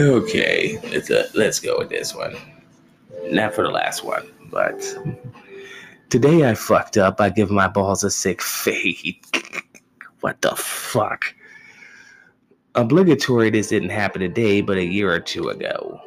Okay, 0.00 0.80
let's 0.90 1.12
uh, 1.12 1.28
let's 1.34 1.60
go 1.60 1.78
with 1.78 1.90
this 1.90 2.12
one. 2.12 2.34
Not 3.26 3.54
for 3.54 3.62
the 3.62 3.70
last 3.70 4.02
one, 4.02 4.32
but 4.50 4.82
today 6.10 6.48
I 6.48 6.54
fucked 6.54 6.96
up 6.96 7.20
I 7.20 7.28
give 7.28 7.50
my 7.50 7.68
balls 7.68 8.04
a 8.04 8.10
sick 8.10 8.42
fade. 8.42 9.16
what 10.20 10.40
the 10.42 10.54
fuck? 10.56 11.34
Obligatory, 12.74 13.50
this 13.50 13.68
didn't 13.68 13.90
happen 13.90 14.20
today, 14.20 14.60
but 14.60 14.76
a 14.76 14.84
year 14.84 15.12
or 15.12 15.20
two 15.20 15.48
ago. 15.48 16.00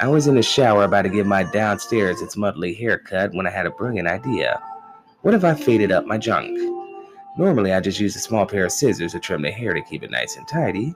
I 0.00 0.08
was 0.08 0.26
in 0.26 0.34
the 0.34 0.42
shower 0.42 0.82
about 0.84 1.02
to 1.02 1.08
give 1.08 1.26
my 1.26 1.44
downstairs 1.44 2.20
its 2.20 2.36
monthly 2.36 2.74
haircut 2.74 3.32
when 3.34 3.46
I 3.46 3.50
had 3.50 3.66
a 3.66 3.70
brilliant 3.70 4.08
idea. 4.08 4.60
What 5.20 5.34
if 5.34 5.44
I 5.44 5.54
faded 5.54 5.92
up 5.92 6.06
my 6.06 6.18
junk? 6.18 6.58
Normally, 7.38 7.72
I 7.72 7.80
just 7.80 8.00
use 8.00 8.16
a 8.16 8.18
small 8.18 8.44
pair 8.44 8.66
of 8.66 8.72
scissors 8.72 9.12
to 9.12 9.20
trim 9.20 9.42
the 9.42 9.50
hair 9.50 9.72
to 9.72 9.82
keep 9.82 10.02
it 10.02 10.10
nice 10.10 10.36
and 10.36 10.46
tidy. 10.48 10.94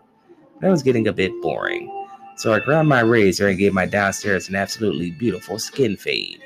That 0.61 0.71
was 0.71 0.83
getting 0.83 1.07
a 1.07 1.13
bit 1.13 1.33
boring, 1.41 1.89
so 2.37 2.53
I 2.53 2.61
grabbed 2.61 2.89
my 2.89 3.01
razor 3.01 3.49
and 3.49 3.59
gave 3.59 3.73
my 3.73 3.87
downstairs 3.87 4.49
an 4.49 4.57
absolutely 4.57 5.13
beautiful 5.13 5.59
skin 5.59 5.97
fade. 5.97 6.46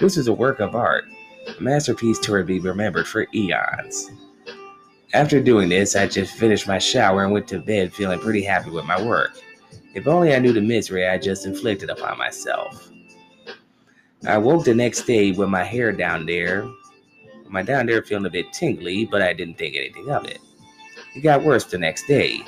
This 0.00 0.16
was 0.16 0.28
a 0.28 0.32
work 0.32 0.60
of 0.60 0.74
art, 0.74 1.04
a 1.46 1.62
masterpiece 1.62 2.18
to 2.20 2.42
be 2.42 2.58
remembered 2.58 3.06
for 3.06 3.26
eons. 3.34 4.10
After 5.12 5.40
doing 5.40 5.68
this, 5.68 5.94
I 5.94 6.06
just 6.06 6.32
finished 6.32 6.66
my 6.66 6.78
shower 6.78 7.22
and 7.22 7.32
went 7.32 7.46
to 7.48 7.58
bed 7.58 7.92
feeling 7.92 8.18
pretty 8.18 8.42
happy 8.42 8.70
with 8.70 8.86
my 8.86 9.00
work. 9.00 9.32
If 9.94 10.06
only 10.06 10.34
I 10.34 10.38
knew 10.38 10.54
the 10.54 10.60
misery 10.62 11.06
I 11.06 11.18
just 11.18 11.44
inflicted 11.44 11.90
upon 11.90 12.16
myself. 12.16 12.90
I 14.26 14.38
woke 14.38 14.64
the 14.64 14.74
next 14.74 15.02
day 15.02 15.32
with 15.32 15.50
my 15.50 15.64
hair 15.64 15.92
down 15.92 16.24
there, 16.24 16.66
my 17.48 17.62
down 17.62 17.84
there 17.84 18.02
feeling 18.02 18.24
a 18.24 18.30
bit 18.30 18.52
tingly, 18.54 19.04
but 19.04 19.20
I 19.20 19.34
didn't 19.34 19.58
think 19.58 19.76
anything 19.76 20.08
of 20.10 20.24
it. 20.24 20.38
It 21.14 21.20
got 21.20 21.42
worse 21.42 21.64
the 21.64 21.76
next 21.76 22.06
day. 22.06 22.40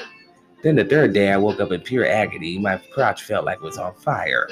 Then 0.62 0.76
the 0.76 0.84
third 0.84 1.12
day, 1.12 1.32
I 1.32 1.36
woke 1.36 1.60
up 1.60 1.72
in 1.72 1.80
pure 1.82 2.08
agony. 2.08 2.58
My 2.58 2.78
crotch 2.94 3.24
felt 3.24 3.44
like 3.44 3.58
it 3.58 3.64
was 3.64 3.78
on 3.78 3.94
fire. 3.96 4.48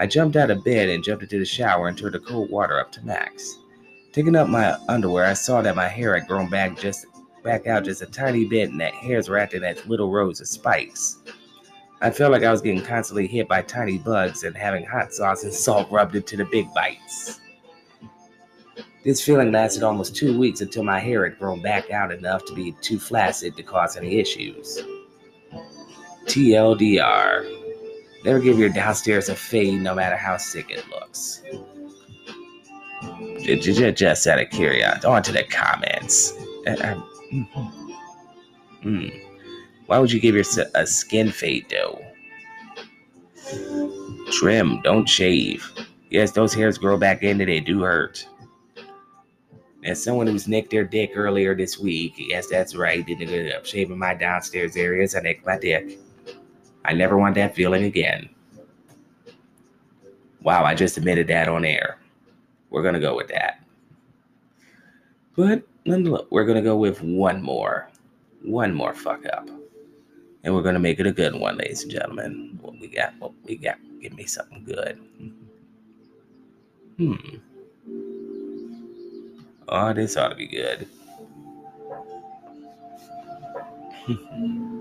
I 0.00 0.06
jumped 0.06 0.34
out 0.34 0.50
of 0.50 0.64
bed 0.64 0.88
and 0.88 1.04
jumped 1.04 1.24
into 1.24 1.38
the 1.38 1.44
shower 1.44 1.86
and 1.86 1.96
turned 1.96 2.14
the 2.14 2.20
cold 2.20 2.50
water 2.50 2.80
up 2.80 2.90
to 2.92 3.04
max. 3.04 3.58
Taking 4.12 4.34
up 4.34 4.48
my 4.48 4.78
underwear, 4.88 5.26
I 5.26 5.34
saw 5.34 5.60
that 5.60 5.76
my 5.76 5.88
hair 5.88 6.18
had 6.18 6.26
grown 6.26 6.48
back 6.48 6.78
just 6.78 7.04
back 7.44 7.66
out 7.66 7.84
just 7.84 8.00
a 8.00 8.06
tiny 8.06 8.46
bit, 8.46 8.70
and 8.70 8.80
that 8.80 8.94
hairs 8.94 9.28
were 9.28 9.36
acting 9.36 9.62
as 9.62 9.84
little 9.84 10.10
rows 10.10 10.40
of 10.40 10.48
spikes. 10.48 11.18
I 12.00 12.10
felt 12.10 12.32
like 12.32 12.42
I 12.42 12.50
was 12.50 12.62
getting 12.62 12.82
constantly 12.82 13.26
hit 13.26 13.46
by 13.46 13.60
tiny 13.60 13.98
bugs 13.98 14.42
and 14.42 14.56
having 14.56 14.86
hot 14.86 15.12
sauce 15.12 15.44
and 15.44 15.52
salt 15.66 15.90
rubbed 15.90 16.16
into 16.16 16.38
the 16.38 16.46
big 16.46 16.72
bites. 16.72 17.38
This 19.04 19.22
feeling 19.22 19.52
lasted 19.52 19.82
almost 19.82 20.16
two 20.16 20.38
weeks 20.38 20.62
until 20.62 20.82
my 20.82 20.98
hair 20.98 21.28
had 21.28 21.38
grown 21.38 21.60
back 21.60 21.90
out 21.90 22.10
enough 22.10 22.46
to 22.46 22.54
be 22.54 22.72
too 22.80 22.98
flaccid 22.98 23.54
to 23.58 23.62
cause 23.62 23.98
any 23.98 24.18
issues. 24.18 24.82
TLDR. 26.24 27.59
Never 28.24 28.38
give 28.38 28.58
your 28.58 28.68
downstairs 28.68 29.28
a 29.28 29.34
fade 29.34 29.80
no 29.80 29.94
matter 29.94 30.16
how 30.16 30.36
sick 30.36 30.70
it 30.70 30.86
looks. 30.88 31.42
Just, 33.38 34.26
out 34.26 34.38
of 34.38 34.50
curiosity, 34.50 35.06
on 35.06 35.22
to 35.22 35.32
the 35.32 35.44
comments. 35.44 36.32
Mm. 38.84 39.22
Why 39.86 39.98
would 39.98 40.12
you 40.12 40.20
give 40.20 40.34
yourself 40.34 40.68
a 40.74 40.86
skin 40.86 41.30
fade 41.30 41.66
though? 41.70 42.04
Trim, 44.30 44.80
don't 44.82 45.08
shave. 45.08 45.72
Yes, 46.10 46.32
those 46.32 46.52
hairs 46.54 46.76
grow 46.78 46.98
back 46.98 47.22
in 47.22 47.40
and 47.40 47.48
they 47.48 47.60
do 47.60 47.80
hurt. 47.80 48.26
As 49.82 50.02
someone 50.02 50.26
who's 50.26 50.46
nicked 50.46 50.70
their 50.70 50.84
dick 50.84 51.12
earlier 51.14 51.54
this 51.54 51.78
week, 51.78 52.14
yes, 52.18 52.48
that's 52.48 52.76
right, 52.76 53.06
didn't 53.06 53.30
end 53.30 53.52
up 53.52 53.64
shaving 53.64 53.98
my 53.98 54.12
downstairs 54.12 54.76
areas. 54.76 55.14
I 55.14 55.20
nicked 55.20 55.46
my 55.46 55.58
dick. 55.58 55.98
I 56.84 56.92
never 56.94 57.18
want 57.18 57.34
that 57.36 57.54
feeling 57.54 57.84
again. 57.84 58.28
Wow, 60.42 60.64
I 60.64 60.74
just 60.74 60.96
admitted 60.96 61.26
that 61.28 61.48
on 61.48 61.64
air. 61.64 61.98
We're 62.70 62.82
going 62.82 62.94
to 62.94 63.00
go 63.00 63.14
with 63.14 63.28
that. 63.28 63.62
But 65.36 65.62
we're 65.84 66.44
going 66.44 66.56
to 66.56 66.62
go 66.62 66.76
with 66.76 67.02
one 67.02 67.42
more. 67.42 67.88
One 68.42 68.74
more 68.74 68.94
fuck 68.94 69.26
up. 69.26 69.48
And 70.42 70.54
we're 70.54 70.62
going 70.62 70.74
to 70.74 70.80
make 70.80 70.98
it 70.98 71.06
a 71.06 71.12
good 71.12 71.34
one, 71.34 71.58
ladies 71.58 71.82
and 71.82 71.92
gentlemen. 71.92 72.58
What 72.62 72.78
we 72.78 72.86
got? 72.86 73.14
What 73.18 73.32
we 73.44 73.56
got? 73.56 73.76
Give 74.00 74.14
me 74.14 74.24
something 74.24 74.64
good. 74.64 74.98
Hmm. 76.96 77.36
Oh, 79.68 79.92
this 79.92 80.16
ought 80.16 80.30
to 80.30 80.34
be 80.34 80.48
good. 80.48 80.88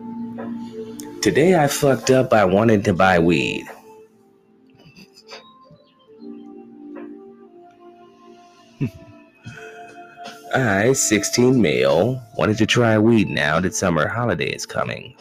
Today 1.22 1.62
I 1.62 1.68
fucked 1.68 2.12
up 2.12 2.32
I 2.32 2.46
wanted 2.46 2.86
to 2.86 2.94
buy 2.94 3.20
weed. 3.20 3.66
I, 10.56 10.94
16 10.94 11.62
male, 11.62 12.22
wanted 12.38 12.58
to 12.58 12.66
try 12.66 12.98
weed 12.98 13.28
now 13.30 13.60
that 13.60 13.76
summer 13.76 14.08
holiday 14.08 14.50
is 14.50 14.66
coming. 14.66 15.16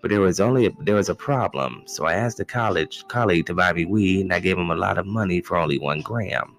But 0.00 0.10
there 0.10 0.20
was 0.20 0.38
only 0.38 0.66
a, 0.66 0.70
there 0.80 0.94
was 0.94 1.08
a 1.08 1.14
problem, 1.14 1.82
so 1.86 2.06
I 2.06 2.14
asked 2.14 2.38
a 2.40 2.44
college 2.44 3.04
colleague 3.08 3.46
to 3.46 3.54
buy 3.54 3.72
me 3.72 3.84
weed, 3.84 4.20
and 4.20 4.32
I 4.32 4.40
gave 4.40 4.58
him 4.58 4.70
a 4.70 4.76
lot 4.76 4.98
of 4.98 5.06
money 5.06 5.40
for 5.40 5.56
only 5.56 5.78
one 5.78 6.02
gram. 6.02 6.56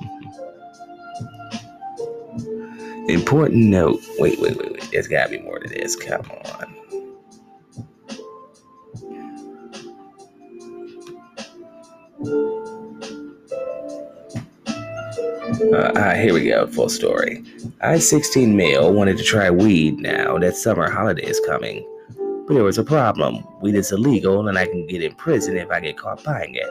Important 3.08 3.66
note. 3.66 4.00
Wait, 4.18 4.40
wait, 4.40 4.56
wait, 4.56 4.72
wait. 4.72 4.90
There's 4.90 5.06
gotta 5.06 5.30
be 5.30 5.38
more 5.38 5.60
to 5.60 5.68
this. 5.68 5.94
Come 5.94 6.28
on. 6.44 6.75
Uh, 15.56 16.14
here 16.14 16.34
we 16.34 16.48
go, 16.48 16.66
full 16.66 16.88
story. 16.88 17.42
I, 17.80 17.98
16 17.98 18.54
male, 18.54 18.92
wanted 18.92 19.16
to 19.16 19.24
try 19.24 19.50
weed 19.50 19.98
now 19.98 20.36
that 20.38 20.54
summer 20.54 20.90
holiday 20.90 21.24
is 21.24 21.40
coming. 21.46 21.86
But 22.46 22.54
there 22.54 22.62
was 22.62 22.76
a 22.76 22.84
problem. 22.84 23.42
Weed 23.62 23.74
is 23.74 23.90
illegal 23.90 24.48
and 24.48 24.58
I 24.58 24.66
can 24.66 24.86
get 24.86 25.02
in 25.02 25.14
prison 25.14 25.56
if 25.56 25.70
I 25.70 25.80
get 25.80 25.96
caught 25.96 26.22
buying 26.22 26.54
it. 26.54 26.68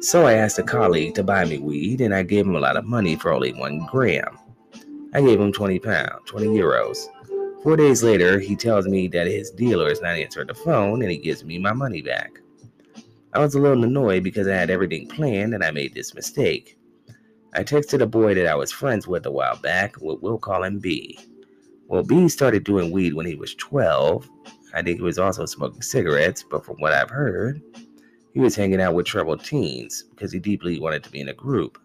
So 0.00 0.26
I 0.26 0.32
asked 0.32 0.58
a 0.58 0.64
colleague 0.64 1.14
to 1.14 1.22
buy 1.22 1.44
me 1.44 1.58
weed 1.58 2.00
and 2.00 2.12
I 2.12 2.24
gave 2.24 2.44
him 2.44 2.56
a 2.56 2.60
lot 2.60 2.76
of 2.76 2.86
money 2.86 3.14
for 3.14 3.32
only 3.32 3.52
one 3.52 3.86
gram. 3.86 4.36
I 5.12 5.20
gave 5.20 5.40
him 5.40 5.52
20 5.52 5.78
pounds, 5.78 6.22
20 6.26 6.48
euros. 6.48 7.06
Four 7.62 7.76
days 7.76 8.02
later, 8.02 8.40
he 8.40 8.56
tells 8.56 8.88
me 8.88 9.06
that 9.08 9.28
his 9.28 9.52
dealer 9.52 9.90
is 9.90 10.02
not 10.02 10.16
answering 10.16 10.48
the 10.48 10.54
phone 10.54 11.02
and 11.02 11.10
he 11.10 11.18
gives 11.18 11.44
me 11.44 11.58
my 11.58 11.72
money 11.72 12.02
back. 12.02 12.40
I 13.32 13.38
was 13.38 13.54
a 13.54 13.60
little 13.60 13.84
annoyed 13.84 14.24
because 14.24 14.48
I 14.48 14.56
had 14.56 14.70
everything 14.70 15.08
planned 15.08 15.54
and 15.54 15.62
I 15.62 15.70
made 15.70 15.94
this 15.94 16.14
mistake. 16.14 16.73
I 17.56 17.62
texted 17.62 18.00
a 18.00 18.06
boy 18.06 18.34
that 18.34 18.48
I 18.48 18.56
was 18.56 18.72
friends 18.72 19.06
with 19.06 19.26
a 19.26 19.30
while 19.30 19.56
back, 19.56 19.94
we'll 20.00 20.38
call 20.38 20.64
him 20.64 20.80
B. 20.80 21.18
Well, 21.86 22.02
B 22.02 22.28
started 22.28 22.64
doing 22.64 22.90
weed 22.90 23.14
when 23.14 23.26
he 23.26 23.36
was 23.36 23.54
12. 23.54 24.28
I 24.74 24.82
think 24.82 24.98
he 24.98 25.04
was 25.04 25.20
also 25.20 25.46
smoking 25.46 25.82
cigarettes, 25.82 26.42
but 26.42 26.64
from 26.64 26.76
what 26.76 26.92
I've 26.92 27.10
heard, 27.10 27.62
he 28.32 28.40
was 28.40 28.56
hanging 28.56 28.80
out 28.80 28.94
with 28.94 29.06
troubled 29.06 29.44
teens 29.44 30.02
because 30.10 30.32
he 30.32 30.40
deeply 30.40 30.80
wanted 30.80 31.04
to 31.04 31.10
be 31.10 31.20
in 31.20 31.28
a 31.28 31.34
group. 31.34 31.78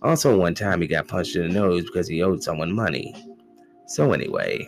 Also, 0.00 0.38
one 0.38 0.54
time 0.54 0.80
he 0.80 0.86
got 0.86 1.06
punched 1.06 1.36
in 1.36 1.42
the 1.42 1.60
nose 1.60 1.84
because 1.84 2.08
he 2.08 2.22
owed 2.22 2.42
someone 2.42 2.72
money. 2.72 3.14
So, 3.86 4.12
anyway, 4.12 4.66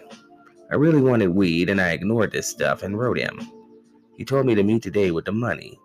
I 0.70 0.74
really 0.74 1.00
wanted 1.00 1.28
weed 1.28 1.70
and 1.70 1.80
I 1.80 1.92
ignored 1.92 2.32
this 2.32 2.46
stuff 2.46 2.82
and 2.82 2.98
wrote 2.98 3.18
him. 3.18 3.40
He 4.18 4.24
told 4.24 4.44
me 4.44 4.55
to 4.55 4.62
meet 4.62 4.82
today 4.82 5.12
with 5.12 5.24
the 5.24 5.32
money. 5.32 5.78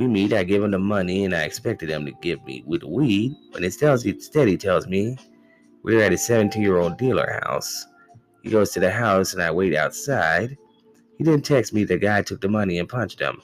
We 0.00 0.08
meet, 0.08 0.32
I 0.32 0.44
give 0.44 0.62
him 0.62 0.70
the 0.70 0.78
money, 0.78 1.26
and 1.26 1.34
I 1.34 1.42
expected 1.42 1.90
him 1.90 2.06
to 2.06 2.12
give 2.22 2.42
me 2.46 2.64
with 2.66 2.80
the 2.80 2.88
weed, 2.88 3.36
but 3.52 3.62
instead, 3.62 4.00
he 4.00 4.56
tells 4.56 4.86
me 4.86 5.18
we're 5.82 6.02
at 6.02 6.14
a 6.14 6.16
17 6.16 6.62
year 6.62 6.78
old 6.78 6.96
dealer 6.96 7.38
house. 7.44 7.86
He 8.42 8.48
goes 8.48 8.70
to 8.70 8.80
the 8.80 8.90
house, 8.90 9.34
and 9.34 9.42
I 9.42 9.50
wait 9.50 9.76
outside. 9.76 10.56
He 11.18 11.24
didn't 11.24 11.44
text 11.44 11.74
me 11.74 11.84
the 11.84 11.98
guy 11.98 12.22
took 12.22 12.40
the 12.40 12.48
money 12.48 12.78
and 12.78 12.88
punched 12.88 13.20
him. 13.20 13.42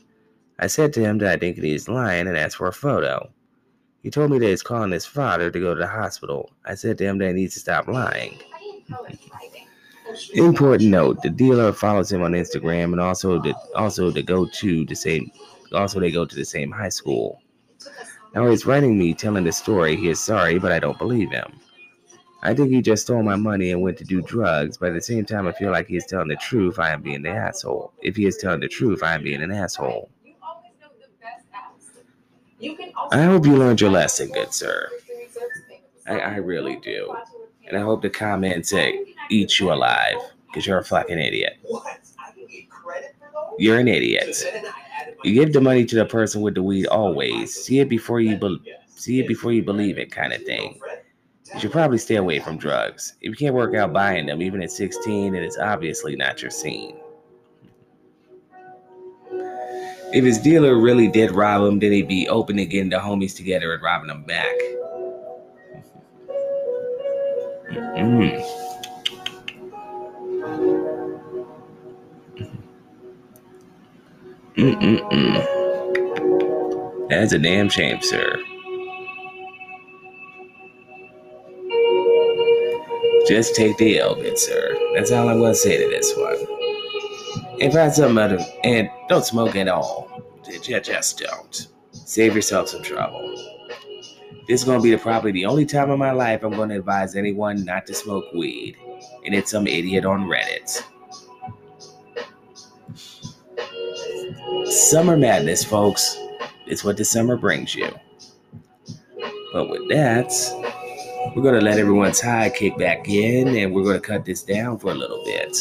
I 0.59 0.69
said 0.69 0.95
to 0.95 1.01
him 1.01 1.19
that 1.19 1.31
I 1.31 1.37
think 1.37 1.59
he's 1.59 1.91
lying 1.91 2.27
and 2.27 2.39
asked 2.39 2.57
for 2.57 2.69
a 2.69 2.73
photo. 2.73 3.31
He 4.03 4.09
told 4.09 4.31
me 4.31 4.39
that 4.39 4.49
he's 4.49 4.63
calling 4.63 4.93
his 4.93 5.05
father 5.05 5.51
to 5.51 5.61
go 5.61 5.75
to 5.75 5.81
the 5.81 5.87
hospital. 5.87 6.53
I 6.65 6.75
said 6.75 6.97
to 6.97 7.05
him 7.05 7.19
that 7.19 7.27
he 7.27 7.33
needs 7.35 7.53
to 7.53 7.61
stop 7.61 7.87
lying. 7.87 8.41
Important 10.33 10.89
note: 10.89 11.21
the 11.21 11.29
dealer 11.29 11.75
follows 11.75 12.11
him 12.11 12.23
on 12.23 12.33
Instagram 12.33 12.93
and 12.93 13.01
also 13.01 13.43
the 13.43 13.55
also 13.75 14.11
to 14.11 14.23
go 14.23 14.47
to 14.47 14.87
the 14.87 14.97
same 14.97 15.31
also 15.73 16.01
they 16.01 16.11
go 16.11 16.25
to 16.25 16.37
the 16.37 16.45
same 16.45 16.71
high 16.71 16.89
school. 16.89 17.41
Now 18.35 18.49
he's 18.49 18.67
writing 18.67 18.99
me 18.99 19.15
telling 19.15 19.45
the 19.45 19.53
story. 19.53 19.97
He 19.97 20.09
is 20.09 20.21
sorry, 20.21 20.59
but 20.59 20.73
I 20.73 20.79
don't 20.79 20.99
believe 20.99 21.31
him. 21.31 21.61
I 22.43 22.55
think 22.55 22.71
he 22.71 22.83
just 22.83 23.03
stole 23.03 23.23
my 23.23 23.37
money 23.37 23.71
and 23.73 23.83
went 23.83 23.99
to 23.99 24.05
do 24.05 24.21
drugs, 24.23 24.77
but 24.77 24.91
at 24.91 24.95
the 24.95 25.01
same 25.01 25.25
time, 25.25 25.49
I 25.49 25.53
feel 25.53 25.73
like 25.73 25.89
he 25.89 25.97
is 25.97 26.07
telling 26.07 26.29
the 26.29 26.37
truth. 26.37 26.79
I 26.79 26.91
am 26.91 27.03
being 27.03 27.23
the 27.23 27.31
asshole. 27.31 27.93
If 28.03 28.15
he 28.15 28.27
is 28.27 28.37
telling 28.37 28.61
the 28.61 28.69
truth, 28.69 29.03
I 29.03 29.15
am 29.15 29.23
being 29.23 29.43
an 29.43 29.51
asshole. 29.51 30.11
I 33.11 33.23
hope 33.23 33.47
you 33.47 33.57
learned 33.57 33.81
your 33.81 33.91
lesson, 33.91 34.31
good 34.31 34.53
sir. 34.53 34.89
I, 36.07 36.21
I 36.21 36.37
really 36.37 36.77
do. 36.77 37.15
And 37.67 37.77
I 37.77 37.81
hope 37.81 38.03
the 38.03 38.11
comments 38.11 38.73
eat 39.31 39.59
you 39.59 39.73
alive 39.73 40.17
because 40.47 40.67
you're 40.67 40.79
a 40.79 40.85
fucking 40.85 41.19
idiot. 41.19 41.59
You're 43.59 43.79
an 43.79 43.89
idiot. 43.89 44.45
You 45.25 45.35
give 45.35 45.53
the 45.53 45.61
money 45.61 45.85
to 45.85 45.97
the 45.97 46.05
person 46.05 46.43
with 46.43 46.55
the 46.55 46.63
weed 46.63 46.87
always. 46.87 47.55
See 47.55 47.81
it 47.81 47.89
before 47.89 48.21
you 48.21 48.37
be- 48.37 48.61
see 48.95 49.21
it 49.21 49.29
before 49.29 49.53
you 49.53 49.63
believe 49.63 49.99
it, 49.99 50.11
kind 50.11 50.33
of 50.33 50.43
thing. 50.45 50.79
You 51.55 51.61
should 51.61 51.73
probably 51.73 51.99
stay 51.99 52.17
away 52.17 52.41
from 52.41 52.59
drugs. 52.59 53.15
If 53.21 53.31
you 53.31 53.37
can't 53.37 53.55
work 53.55 53.75
out 53.75 53.93
buying 53.93 54.27
them, 54.27 54.43
even 54.43 54.63
at 54.63 54.71
16, 54.71 55.35
it 55.35 55.43
is 55.43 55.57
obviously 55.59 56.17
not 56.17 56.43
your 56.43 56.51
scene. 56.51 56.97
If 60.13 60.25
his 60.25 60.39
dealer 60.39 60.77
really 60.79 61.09
did 61.09 61.31
rob 61.33 61.63
him, 61.69 61.79
then 61.79 61.93
he'd 61.93 62.09
be 62.09 62.29
open 62.29 62.57
to 62.57 62.67
getting 62.67 62.91
the 62.91 62.97
homies 62.97 63.35
together 63.37 63.73
and 63.73 63.83
robbing 63.83 64.09
them 64.09 64.25
back. 64.25 64.55
Mm-mm. 67.71 68.66
Mm-mm-mm. 74.57 75.47
That's 77.11 77.33
a 77.35 77.39
damn 77.39 77.69
shame, 77.69 78.01
sir. 78.01 78.43
Just 83.29 83.55
take 83.55 83.77
the 83.77 83.99
L, 83.99 84.17
sir. 84.37 84.77
That's 84.95 85.13
all 85.13 85.29
I'm 85.29 85.41
gonna 85.41 85.55
say 85.55 85.77
to 85.77 85.89
this 85.91 86.17
one. 86.17 86.39
And 87.61 87.71
find 87.71 87.93
something 87.93 88.17
other, 88.17 88.39
and 88.65 88.89
don't 89.09 89.27
smoke 89.27 89.57
at 89.57 89.69
all. 89.69 90.09
Just 90.63 91.19
don't. 91.19 91.69
Save 91.93 92.35
yourself 92.35 92.69
some 92.71 92.83
trouble. 92.83 93.35
This 94.49 94.61
is 94.63 94.65
gonna 94.65 94.81
be 94.81 94.91
the, 94.91 94.99
probably 94.99 95.33
the 95.33 95.45
only 95.45 95.67
time 95.67 95.91
in 95.91 95.99
my 95.99 96.13
life 96.13 96.43
I'm 96.43 96.53
gonna 96.53 96.79
advise 96.79 97.15
anyone 97.15 97.63
not 97.65 97.87
to 97.89 97.95
smoke 97.95 98.25
weed, 98.33 98.77
and 99.27 99.35
it's 99.35 99.51
some 99.51 99.67
idiot 99.67 100.07
on 100.07 100.23
Reddit. 100.23 100.83
Summer 104.67 105.17
madness, 105.17 105.65
folks. 105.65 106.19
It's 106.67 106.85
what 106.85 106.97
the 106.97 107.05
summer 107.05 107.37
brings 107.37 107.75
you. 107.75 107.89
But 109.53 109.71
with 109.71 109.89
that, 109.91 110.33
we're 111.35 111.43
going 111.43 111.55
to 111.55 111.61
let 111.61 111.79
everyone's 111.79 112.21
high 112.21 112.51
kick 112.51 112.77
back 112.77 113.09
in 113.09 113.49
and 113.57 113.75
we're 113.75 113.85
going 113.85 114.01
to 114.01 114.07
cut 114.07 114.25
this 114.25 114.43
down 114.43 114.79
for 114.79 114.91
a 114.91 114.95
little 114.95 115.25
bit. 115.25 115.57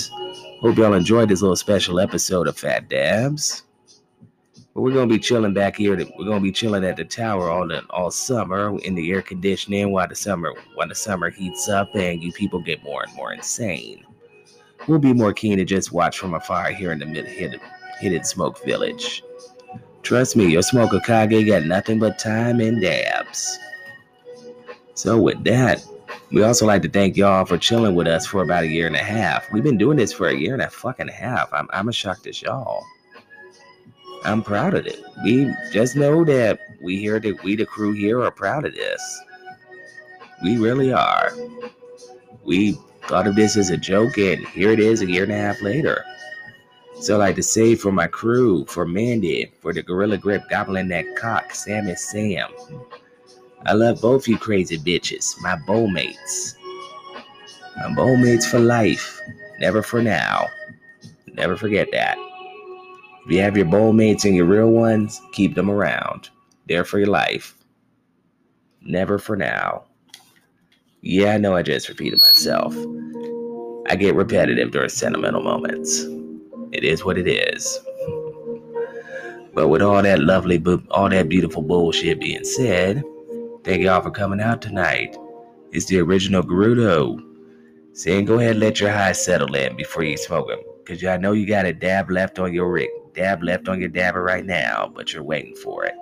Hope 0.62 0.78
y'all 0.78 0.94
enjoyed 0.94 1.30
this 1.30 1.42
little 1.42 1.56
special 1.56 2.00
episode 2.00 2.48
of 2.48 2.58
Phat 2.58 2.90
Dabs. 2.90 3.64
But 4.74 4.82
we're 4.82 4.94
gonna 4.94 5.08
be 5.08 5.20
chilling 5.20 5.54
back 5.54 5.78
here. 5.78 5.96
We're 5.96 6.26
gonna 6.26 6.42
be 6.42 6.52
chilling 6.52 6.84
at 6.84 6.98
the 6.98 7.06
tower 7.06 7.50
all 7.50 7.66
the 7.66 7.82
all 7.92 8.12
summer 8.12 8.78
in 8.80 8.94
the 8.94 9.10
air 9.10 9.22
conditioning 9.22 9.94
while 9.94 10.08
the 10.08 10.16
summer 10.16 10.54
while 10.74 10.90
the 10.90 10.96
summer 10.96 11.30
heats 11.30 11.70
up 11.70 11.96
and 11.96 12.22
you 12.22 12.34
people 12.34 12.60
get 12.60 12.84
more 12.84 13.04
and 13.04 13.16
more 13.16 13.32
insane. 13.32 14.04
We'll 14.86 15.00
be 15.00 15.14
more 15.14 15.32
keen 15.32 15.58
to 15.60 15.64
just 15.64 15.94
watch 15.94 16.20
from 16.20 16.34
afar 16.34 16.72
here 16.72 16.92
in 16.92 17.00
the 17.00 17.06
mid 17.06 17.26
hidden 17.26 17.62
Hidden 18.00 18.24
Smoke 18.24 18.64
Village. 18.64 19.24
Trust 20.04 20.36
me, 20.36 20.52
your 20.52 20.62
smoker 20.62 21.00
Kage 21.00 21.48
got 21.48 21.66
nothing 21.66 22.00
but 22.00 22.20
time 22.20 22.60
and 22.60 22.82
dabs. 22.82 23.58
So 24.94 25.20
with 25.20 25.44
that, 25.46 25.84
we 26.32 26.44
also 26.44 26.66
like 26.66 26.82
to 26.84 26.90
thank 26.90 27.18
y'all 27.18 27.46
for 27.46 27.58
chilling 27.58 27.96
with 27.96 28.08
us 28.08 28.26
for 28.26 28.44
about 28.44 28.64
a 28.64 28.68
year 28.68 28.88
and 28.88 28.96
a 28.96 29.00
half. 29.00 29.52
We've 29.52 29.64
been 29.64 29.78
doing 29.78 29.98
this 29.98 30.14
for 30.14 30.28
a 30.28 30.36
year 30.36 30.54
and 30.54 30.62
a 30.62 30.70
fucking 30.70 31.08
half. 31.08 31.52
I'm 31.54 31.68
I'm 31.74 31.90
as 31.90 31.96
shocked 31.96 32.28
as 32.28 32.42
y'all. 32.42 32.84
I'm 34.24 34.42
proud 34.42 34.74
of 34.74 34.88
it. 34.88 35.04
We 35.24 35.54
just 35.72 35.96
know 35.96 36.24
that 36.26 36.60
we 36.82 36.98
here 36.98 37.20
that 37.20 37.44
we 37.44 37.56
the 37.56 37.66
crew 37.66 37.94
here 37.94 38.24
are 38.24 38.32
proud 38.32 38.66
of 38.66 38.74
this. 38.74 39.24
We 40.44 40.58
really 40.58 40.92
are. 40.92 41.34
We 42.44 42.78
thought 43.08 43.28
of 43.28 43.36
this 43.36 43.56
as 43.56 43.70
a 43.70 43.78
joke, 43.78 44.18
and 44.18 44.46
here 44.48 44.72
it 44.72 44.80
is 44.80 45.02
a 45.02 45.10
year 45.10 45.24
and 45.24 45.32
a 45.32 45.38
half 45.38 45.62
later. 45.62 46.04
So 47.00 47.18
like 47.18 47.36
to 47.36 47.44
say 47.44 47.76
for 47.76 47.92
my 47.92 48.08
crew, 48.08 48.66
for 48.66 48.86
Mandy, 48.86 49.52
for 49.62 49.74
the 49.74 49.84
Gorilla 49.84 50.18
Grip 50.18 50.44
Gobbling 50.50 50.88
That 50.90 51.06
Cock, 51.18 51.54
Sam 51.54 51.88
and 51.88 52.00
Sam. 52.00 52.50
I 53.66 53.74
love 53.74 54.02
both 54.02 54.28
you 54.28 54.38
crazy 54.38 54.78
bitches, 54.78 55.40
my 55.42 55.58
bowmates. 55.68 56.56
My 57.78 57.94
bowmates 57.94 58.48
for 58.48 58.60
life, 58.60 59.20
never 59.60 59.82
for 59.82 60.02
now. 60.02 60.48
Never 61.34 61.58
forget 61.58 61.90
that. 61.92 62.18
If 63.26 63.32
you 63.32 63.42
have 63.42 63.58
your 63.58 63.66
bowmates 63.66 64.24
and 64.24 64.36
your 64.36 64.46
real 64.46 64.70
ones, 64.70 65.22
keep 65.34 65.56
them 65.56 65.70
around. 65.70 66.30
They're 66.68 66.86
for 66.86 67.00
your 67.00 67.10
life. 67.10 67.56
Never 68.82 69.18
for 69.18 69.36
now. 69.36 69.84
Yeah, 71.02 71.34
I 71.34 71.38
know 71.38 71.56
I 71.56 71.62
just 71.62 71.90
repeated 71.90 72.20
myself. 72.22 72.76
I 73.90 73.96
get 73.96 74.16
repetitive 74.16 74.72
during 74.72 74.90
sentimental 74.90 75.44
moments. 75.44 76.06
It 76.72 76.84
is 76.84 77.06
what 77.06 77.18
it 77.18 77.28
is. 77.28 77.80
But 79.54 79.70
with 79.70 79.82
all 79.82 80.02
that 80.02 80.20
lovely, 80.20 80.62
all 80.92 81.10
that 81.10 81.30
beautiful 81.30 81.62
bullshit 81.62 82.20
being 82.20 82.44
said, 82.44 83.04
thank 83.64 83.82
y'all 83.82 84.02
for 84.02 84.12
coming 84.12 84.42
out 84.42 84.62
tonight. 84.62 85.16
It's 85.72 85.86
the 85.86 86.00
original 86.00 86.44
Gerudo 86.44 87.22
saying 87.94 88.26
go 88.26 88.40
ahead 88.40 88.52
and 88.52 88.60
let 88.60 88.80
your 88.82 88.92
high 88.92 89.14
settle 89.14 89.56
in 89.56 89.76
before 89.78 90.04
you 90.04 90.18
smoke 90.18 90.50
them. 90.50 90.60
Because 90.84 91.04
I 91.06 91.18
know 91.18 91.32
you 91.32 91.46
got 91.48 91.66
a 91.66 91.74
dab 91.74 92.12
left 92.12 92.38
on 92.38 92.54
your 92.54 92.70
rig, 92.70 92.90
dab 93.14 93.42
left 93.42 93.70
on 93.70 93.80
your 93.80 93.90
dabber 93.90 94.22
right 94.22 94.46
now, 94.46 94.92
but 94.94 95.14
you're 95.14 95.24
waiting 95.24 95.56
for 95.56 95.86
it. 95.86 95.96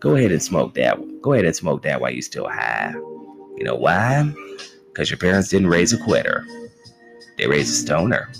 Go 0.00 0.16
ahead 0.16 0.32
and 0.32 0.42
smoke 0.42 0.74
that. 0.74 0.98
Go 1.20 1.34
ahead 1.34 1.44
and 1.44 1.54
smoke 1.54 1.82
that 1.82 2.00
while 2.00 2.10
you're 2.10 2.22
still 2.22 2.48
high. 2.48 2.92
You 2.94 3.64
know 3.64 3.74
why? 3.74 4.32
Because 4.86 5.10
your 5.10 5.18
parents 5.18 5.48
didn't 5.48 5.68
raise 5.68 5.92
a 5.92 5.98
quitter, 5.98 6.44
they 7.36 7.46
raised 7.46 7.70
a 7.70 7.86
stoner. 7.86 8.32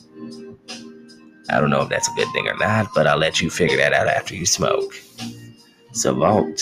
I 1.51 1.61
don't 1.61 1.71
know 1.71 1.83
if 1.83 1.89
that's 1.89 2.09
a 2.09 2.15
good 2.15 2.29
thing 2.33 2.47
or 2.49 2.57
not, 2.57 2.89
but 2.95 3.07
I'll 3.07 3.19
let 3.19 3.41
you 3.41 3.51
figure 3.51 3.77
that 3.79 3.93
out 3.93 4.07
after 4.07 4.35
you 4.35 4.47
smoke. 4.47 4.95
So 5.93 6.13
Savant. 6.13 6.61